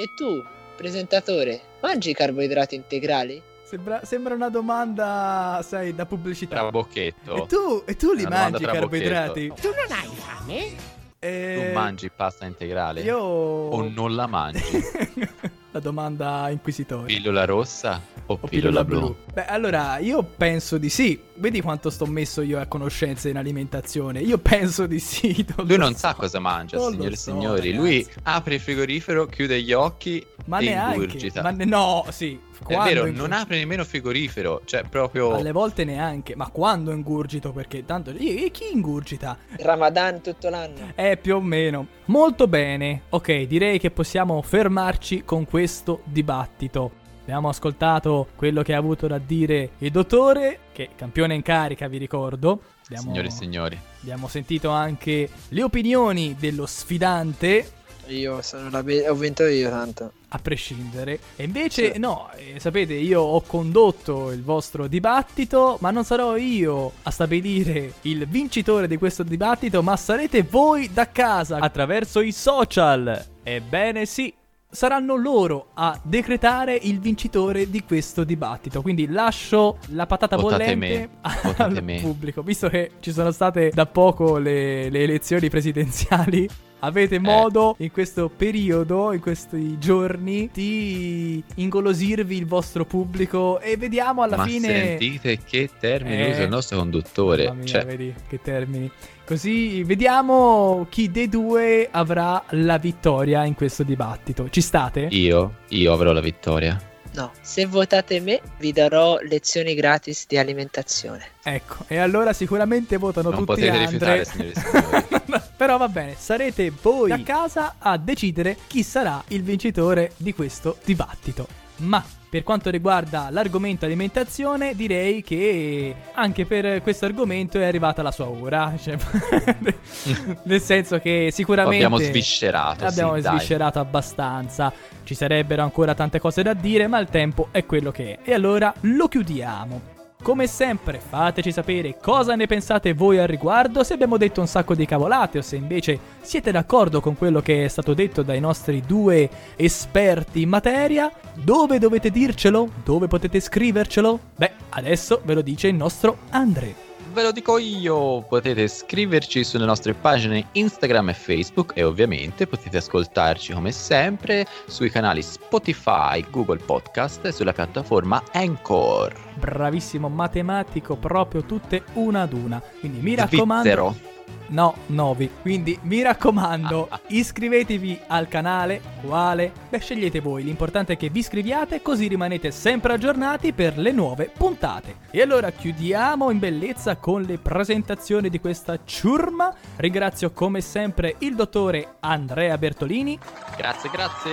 e 0.00 0.14
tu, 0.14 0.42
presentatore, 0.76 1.60
mangi 1.82 2.14
carboidrati 2.14 2.74
integrali? 2.74 3.42
Sembra, 3.64 4.02
sembra 4.02 4.34
una 4.34 4.48
domanda, 4.48 5.60
sai, 5.62 5.94
da 5.94 6.06
pubblicità. 6.06 6.56
Trabocchetto. 6.56 7.44
E 7.44 7.46
tu, 7.46 7.82
e 7.84 7.96
tu 7.96 8.12
li 8.14 8.24
Una 8.24 8.38
mangi 8.38 8.62
i 8.62 8.64
tra 8.64 8.72
carboidrati? 8.72 9.52
Tu 9.60 9.68
non 9.68 9.96
hai 9.98 10.08
fame? 10.16 10.76
Eh, 11.18 11.66
Tu 11.68 11.72
mangi 11.74 12.10
pasta 12.10 12.46
integrale? 12.46 13.02
Io... 13.02 13.18
O 13.18 13.88
non 13.90 14.14
la 14.14 14.26
mangi? 14.26 14.62
la 15.72 15.80
domanda 15.80 16.48
inquisitoria. 16.50 17.06
Pillola 17.16 17.44
rossa 17.44 18.00
o, 18.26 18.38
O 18.40 18.46
pillola, 18.46 18.84
blu? 18.84 19.14
Beh, 19.32 19.46
allora, 19.46 19.98
io 19.98 20.22
penso 20.22 20.78
di 20.78 20.88
sì. 20.88 21.20
Vedi 21.36 21.60
quanto 21.62 21.90
sto 21.90 22.06
messo 22.06 22.42
io 22.42 22.60
a 22.60 22.66
conoscenza 22.66 23.28
in 23.28 23.36
alimentazione? 23.36 24.20
Io 24.20 24.38
penso 24.38 24.86
di 24.86 24.98
sì. 24.98 25.44
non 25.56 25.66
Lui 25.66 25.76
non 25.78 25.92
so. 25.92 25.98
sa 25.98 26.14
cosa 26.14 26.38
mangia, 26.38 26.76
Non 26.76 26.92
signore 26.92 27.12
e 27.12 27.16
so, 27.16 27.30
signori. 27.30 27.70
ragazzi. 27.72 27.76
Lui 27.76 28.06
apre 28.24 28.54
il 28.54 28.60
frigorifero, 28.60 29.26
chiude 29.26 29.62
gli 29.62 29.72
occhi 29.72 30.24
Ma 30.46 30.58
e 30.58 30.64
neanche. 30.64 30.94
ingurgita. 30.94 31.42
Ma 31.42 31.50
ne- 31.50 31.64
no, 31.64 32.04
sì. 32.10 32.38
È 32.60 32.74
Quando 32.74 32.84
vero, 32.84 33.00
ingurgito? 33.06 33.26
non 33.26 33.32
apre 33.38 33.56
nemmeno 33.58 33.82
il 33.82 33.88
frigorifero. 33.88 34.60
Cioè, 34.64 34.84
proprio... 34.84 35.32
Alle 35.34 35.52
volte 35.52 35.84
neanche. 35.84 36.36
Ma 36.36 36.48
quando 36.50 36.92
ingurgito? 36.92 37.52
Perché 37.52 37.84
tanto... 37.84 38.10
E 38.10 38.44
e 38.44 38.50
chi 38.50 38.70
ingurgita? 38.72 39.36
Ramadan 39.58 40.20
tutto 40.20 40.48
l'anno. 40.50 40.92
Eh, 40.94 41.16
più 41.16 41.36
o 41.36 41.40
meno. 41.40 41.86
Molto 42.06 42.46
bene. 42.46 43.02
Ok, 43.10 43.42
direi 43.42 43.78
che 43.78 43.90
possiamo 43.90 44.40
fermarci 44.42 45.24
con 45.24 45.46
questo 45.46 46.02
dibattito. 46.04 46.98
Abbiamo 47.22 47.48
ascoltato 47.48 48.28
quello 48.34 48.62
che 48.62 48.74
ha 48.74 48.78
avuto 48.78 49.06
da 49.06 49.18
dire 49.18 49.70
il 49.78 49.90
dottore, 49.90 50.58
che 50.72 50.84
è 50.84 50.88
campione 50.96 51.34
in 51.34 51.42
carica, 51.42 51.86
vi 51.86 51.98
ricordo. 51.98 52.62
Abbiamo, 52.86 53.02
Signore 53.10 53.28
e 53.28 53.30
signori. 53.30 53.78
abbiamo 54.00 54.26
sentito 54.26 54.70
anche 54.70 55.28
le 55.48 55.62
opinioni 55.62 56.34
dello 56.38 56.66
sfidante, 56.66 57.70
Io 58.10 58.42
sono 58.42 58.70
la 58.70 58.82
be- 58.82 59.08
ho 59.08 59.14
vinto 59.14 59.44
io 59.44 59.68
tanto. 59.70 60.12
a 60.32 60.38
prescindere. 60.38 61.18
E 61.36 61.44
invece, 61.44 61.92
Sì. 61.94 61.98
no, 61.98 62.28
eh, 62.36 62.58
sapete, 62.60 62.94
io 62.94 63.20
ho 63.20 63.40
condotto 63.42 64.30
il 64.32 64.42
vostro 64.42 64.86
dibattito, 64.86 65.76
ma 65.80 65.90
non 65.90 66.04
sarò 66.04 66.36
io 66.36 66.92
a 67.02 67.10
stabilire 67.10 67.94
il 68.02 68.26
vincitore 68.28 68.86
di 68.86 68.96
questo 68.96 69.22
dibattito, 69.22 69.82
ma 69.82 69.96
sarete 69.96 70.42
voi 70.42 70.90
da 70.92 71.08
casa 71.10 71.56
attraverso 71.58 72.20
i 72.20 72.32
social. 72.32 73.24
Ebbene 73.42 74.06
sì. 74.06 74.32
Saranno 74.72 75.16
loro 75.16 75.70
a 75.74 75.98
decretare 76.00 76.78
il 76.80 77.00
vincitore 77.00 77.68
di 77.68 77.82
questo 77.82 78.22
dibattito. 78.22 78.82
Quindi 78.82 79.08
lascio 79.08 79.78
la 79.88 80.06
patata 80.06 80.36
Votate 80.36 80.76
bollente 80.76 81.08
me, 81.20 81.54
al 81.56 81.82
me. 81.82 82.00
pubblico. 82.00 82.42
Visto 82.42 82.68
che 82.68 82.92
ci 83.00 83.10
sono 83.10 83.32
state 83.32 83.72
da 83.74 83.86
poco 83.86 84.38
le, 84.38 84.88
le 84.88 85.02
elezioni 85.02 85.48
presidenziali, 85.50 86.48
avete 86.80 87.18
modo 87.18 87.74
in 87.78 87.90
questo 87.90 88.28
periodo, 88.28 89.12
in 89.12 89.20
questi 89.20 89.78
giorni, 89.78 90.50
di 90.52 91.42
ingolosirvi 91.56 92.36
il 92.36 92.46
vostro 92.46 92.84
pubblico 92.84 93.60
e 93.60 93.76
vediamo 93.76 94.22
alla 94.22 94.36
Ma 94.38 94.44
fine. 94.44 94.68
sentite 94.68 95.38
che 95.44 95.70
termine 95.78 96.26
Eh. 96.26 96.30
usa 96.32 96.42
il 96.42 96.48
nostro 96.48 96.78
conduttore. 96.78 97.44
Mamma 97.46 97.58
mia, 97.58 97.66
cioè, 97.66 97.84
vedi 97.86 98.14
che 98.28 98.40
termini. 98.42 98.90
Così 99.24 99.84
vediamo 99.84 100.86
chi 100.90 101.10
dei 101.10 101.28
due 101.28 101.88
avrà 101.90 102.42
la 102.50 102.78
vittoria 102.78 103.44
in 103.44 103.54
questo 103.54 103.82
dibattito. 103.84 104.48
Ci 104.50 104.60
state? 104.60 105.06
io, 105.10 105.54
io 105.68 105.92
avrò 105.92 106.12
la 106.12 106.20
vittoria. 106.20 106.80
No, 107.12 107.32
se 107.40 107.66
votate 107.66 108.20
me 108.20 108.40
vi 108.58 108.70
darò 108.72 109.18
lezioni 109.20 109.74
gratis 109.74 110.26
di 110.28 110.38
alimentazione. 110.38 111.24
Ecco, 111.42 111.84
e 111.88 111.98
allora 111.98 112.32
sicuramente 112.32 112.98
votano 112.98 113.30
Non 113.30 113.38
tutti 113.44 113.60
potete 113.62 113.68
Andre. 113.68 113.84
rifiutare, 113.84 114.24
signore 114.24 114.50
e 114.50 114.54
signori. 114.54 115.06
Però 115.56 115.76
va 115.76 115.88
bene, 115.88 116.14
sarete 116.16 116.72
voi 116.82 117.12
a 117.12 117.20
casa 117.22 117.76
a 117.78 117.96
decidere 117.96 118.56
chi 118.66 118.82
sarà 118.82 119.22
il 119.28 119.42
vincitore 119.42 120.12
di 120.16 120.34
questo 120.34 120.78
dibattito. 120.84 121.46
Ma 121.76 122.04
per 122.30 122.44
quanto 122.44 122.70
riguarda 122.70 123.28
l'argomento 123.30 123.86
alimentazione, 123.86 124.76
direi 124.76 125.20
che 125.22 125.94
anche 126.12 126.46
per 126.46 126.80
questo 126.80 127.06
argomento 127.06 127.58
è 127.58 127.64
arrivata 127.64 128.02
la 128.02 128.12
sua 128.12 128.28
ora. 128.28 128.72
Cioè, 128.80 128.96
nel 130.44 130.60
senso 130.60 130.98
che 131.00 131.30
sicuramente 131.32 131.84
Abbiamo 131.84 131.98
sviscerato. 131.98 132.84
abbiamo 132.84 133.16
sì, 133.16 133.22
dai. 133.22 133.36
sviscerato 133.36 133.80
abbastanza. 133.80 134.72
Ci 135.02 135.14
sarebbero 135.14 135.62
ancora 135.62 135.94
tante 135.94 136.20
cose 136.20 136.42
da 136.42 136.54
dire, 136.54 136.86
ma 136.86 136.98
il 137.00 137.08
tempo 137.08 137.48
è 137.50 137.66
quello 137.66 137.90
che 137.90 138.12
è. 138.12 138.30
E 138.30 138.32
allora 138.32 138.72
lo 138.82 139.08
chiudiamo. 139.08 139.89
Come 140.22 140.46
sempre, 140.46 141.00
fateci 141.00 141.50
sapere 141.50 141.96
cosa 141.98 142.34
ne 142.34 142.46
pensate 142.46 142.92
voi 142.92 143.18
al 143.18 143.26
riguardo, 143.26 143.82
se 143.82 143.94
abbiamo 143.94 144.18
detto 144.18 144.40
un 144.40 144.46
sacco 144.46 144.74
di 144.74 144.84
cavolate 144.84 145.38
o 145.38 145.42
se 145.42 145.56
invece 145.56 145.98
siete 146.20 146.50
d'accordo 146.50 147.00
con 147.00 147.16
quello 147.16 147.40
che 147.40 147.64
è 147.64 147.68
stato 147.68 147.94
detto 147.94 148.22
dai 148.22 148.38
nostri 148.38 148.82
due 148.86 149.28
esperti 149.56 150.42
in 150.42 150.50
materia. 150.50 151.10
Dove 151.32 151.78
dovete 151.78 152.10
dircelo? 152.10 152.68
Dove 152.84 153.06
potete 153.06 153.40
scrivercelo? 153.40 154.20
Beh, 154.36 154.52
adesso 154.70 155.22
ve 155.24 155.34
lo 155.34 155.40
dice 155.40 155.68
il 155.68 155.74
nostro 155.74 156.18
Andre. 156.30 156.89
Ve 157.12 157.24
lo 157.24 157.32
dico 157.32 157.58
io, 157.58 158.22
potete 158.22 158.68
scriverci 158.68 159.42
sulle 159.42 159.64
nostre 159.64 159.94
pagine 159.94 160.46
Instagram 160.52 161.08
e 161.08 161.14
Facebook 161.14 161.72
e 161.74 161.82
ovviamente 161.82 162.46
potete 162.46 162.76
ascoltarci 162.76 163.52
come 163.52 163.72
sempre 163.72 164.46
sui 164.66 164.90
canali 164.90 165.20
Spotify, 165.20 166.24
Google 166.30 166.58
Podcast 166.58 167.24
e 167.26 167.32
sulla 167.32 167.52
piattaforma 167.52 168.22
Anchor. 168.32 169.12
Bravissimo 169.34 170.08
matematico, 170.08 170.94
proprio 170.94 171.42
tutte 171.42 171.82
una 171.94 172.22
ad 172.22 172.32
una. 172.32 172.62
Quindi 172.78 173.00
mi 173.00 173.16
raccomando. 173.16 173.62
Svizzero. 173.62 174.19
No, 174.48 174.74
novi. 174.86 175.30
Quindi 175.40 175.78
mi 175.82 176.02
raccomando, 176.02 176.88
iscrivetevi 177.08 178.00
al 178.08 178.26
canale. 178.26 178.80
Quale? 179.00 179.52
Beh, 179.68 179.78
scegliete 179.78 180.20
voi. 180.20 180.42
L'importante 180.42 180.94
è 180.94 180.96
che 180.96 181.08
vi 181.08 181.20
iscriviate 181.20 181.82
così 181.82 182.08
rimanete 182.08 182.50
sempre 182.50 182.92
aggiornati 182.94 183.52
per 183.52 183.78
le 183.78 183.92
nuove 183.92 184.30
puntate. 184.36 184.96
E 185.10 185.22
allora 185.22 185.50
chiudiamo 185.50 186.30
in 186.30 186.38
bellezza 186.40 186.96
con 186.96 187.22
le 187.22 187.38
presentazioni 187.38 188.28
di 188.28 188.40
questa 188.40 188.78
ciurma. 188.84 189.54
Ringrazio 189.76 190.32
come 190.32 190.60
sempre 190.60 191.14
il 191.18 191.34
dottore 191.36 191.94
Andrea 192.00 192.58
Bertolini, 192.58 193.18
Grazie, 193.56 193.90
grazie. 193.90 194.30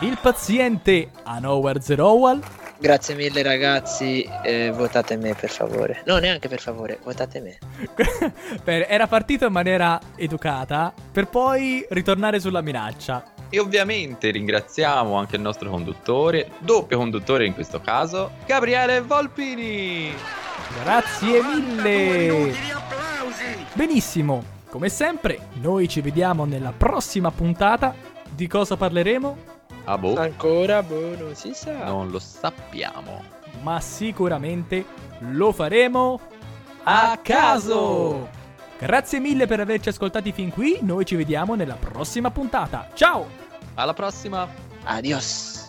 il 0.00 0.18
paziente 0.20 1.10
a 1.24 1.38
Nowhere 1.38 1.80
Zero 1.80 2.12
Wall, 2.12 2.40
Grazie 2.82 3.14
mille 3.14 3.44
ragazzi, 3.44 4.28
eh, 4.42 4.72
votate 4.72 5.16
me 5.16 5.34
per 5.34 5.50
favore. 5.50 6.02
No, 6.04 6.18
neanche 6.18 6.48
per 6.48 6.58
favore, 6.58 6.98
votate 7.04 7.40
me. 7.40 7.58
Era 8.64 9.06
partito 9.06 9.46
in 9.46 9.52
maniera 9.52 10.00
educata 10.16 10.92
per 11.12 11.28
poi 11.28 11.86
ritornare 11.90 12.40
sulla 12.40 12.60
minaccia. 12.60 13.34
E 13.50 13.60
ovviamente 13.60 14.32
ringraziamo 14.32 15.14
anche 15.14 15.36
il 15.36 15.42
nostro 15.42 15.70
conduttore, 15.70 16.50
doppio 16.58 16.98
conduttore 16.98 17.46
in 17.46 17.54
questo 17.54 17.80
caso, 17.80 18.32
Gabriele 18.46 19.00
Volpini. 19.00 20.12
Grazie 20.82 21.40
mille! 21.40 22.52
Benissimo, 23.74 24.42
come 24.68 24.88
sempre, 24.88 25.50
noi 25.60 25.86
ci 25.86 26.00
vediamo 26.00 26.44
nella 26.44 26.72
prossima 26.76 27.30
puntata. 27.30 27.94
Di 28.28 28.48
cosa 28.48 28.76
parleremo? 28.76 29.51
Ah 29.84 29.98
boh, 29.98 30.14
Ancora, 30.16 30.82
boh, 30.82 31.16
non 31.16 31.34
si 31.34 31.52
sa. 31.54 31.84
non 31.84 32.10
lo 32.10 32.18
sappiamo. 32.18 33.22
Ma 33.62 33.80
sicuramente 33.80 34.84
lo 35.20 35.52
faremo 35.52 36.20
a 36.84 37.18
caso! 37.22 38.28
Grazie 38.78 39.20
mille 39.20 39.46
per 39.46 39.60
averci 39.60 39.88
ascoltati 39.90 40.32
fin 40.32 40.50
qui, 40.50 40.78
noi 40.82 41.04
ci 41.04 41.14
vediamo 41.14 41.54
nella 41.54 41.76
prossima 41.76 42.30
puntata. 42.30 42.88
Ciao! 42.94 43.26
Alla 43.74 43.94
prossima! 43.94 44.48
Adios. 44.84 45.61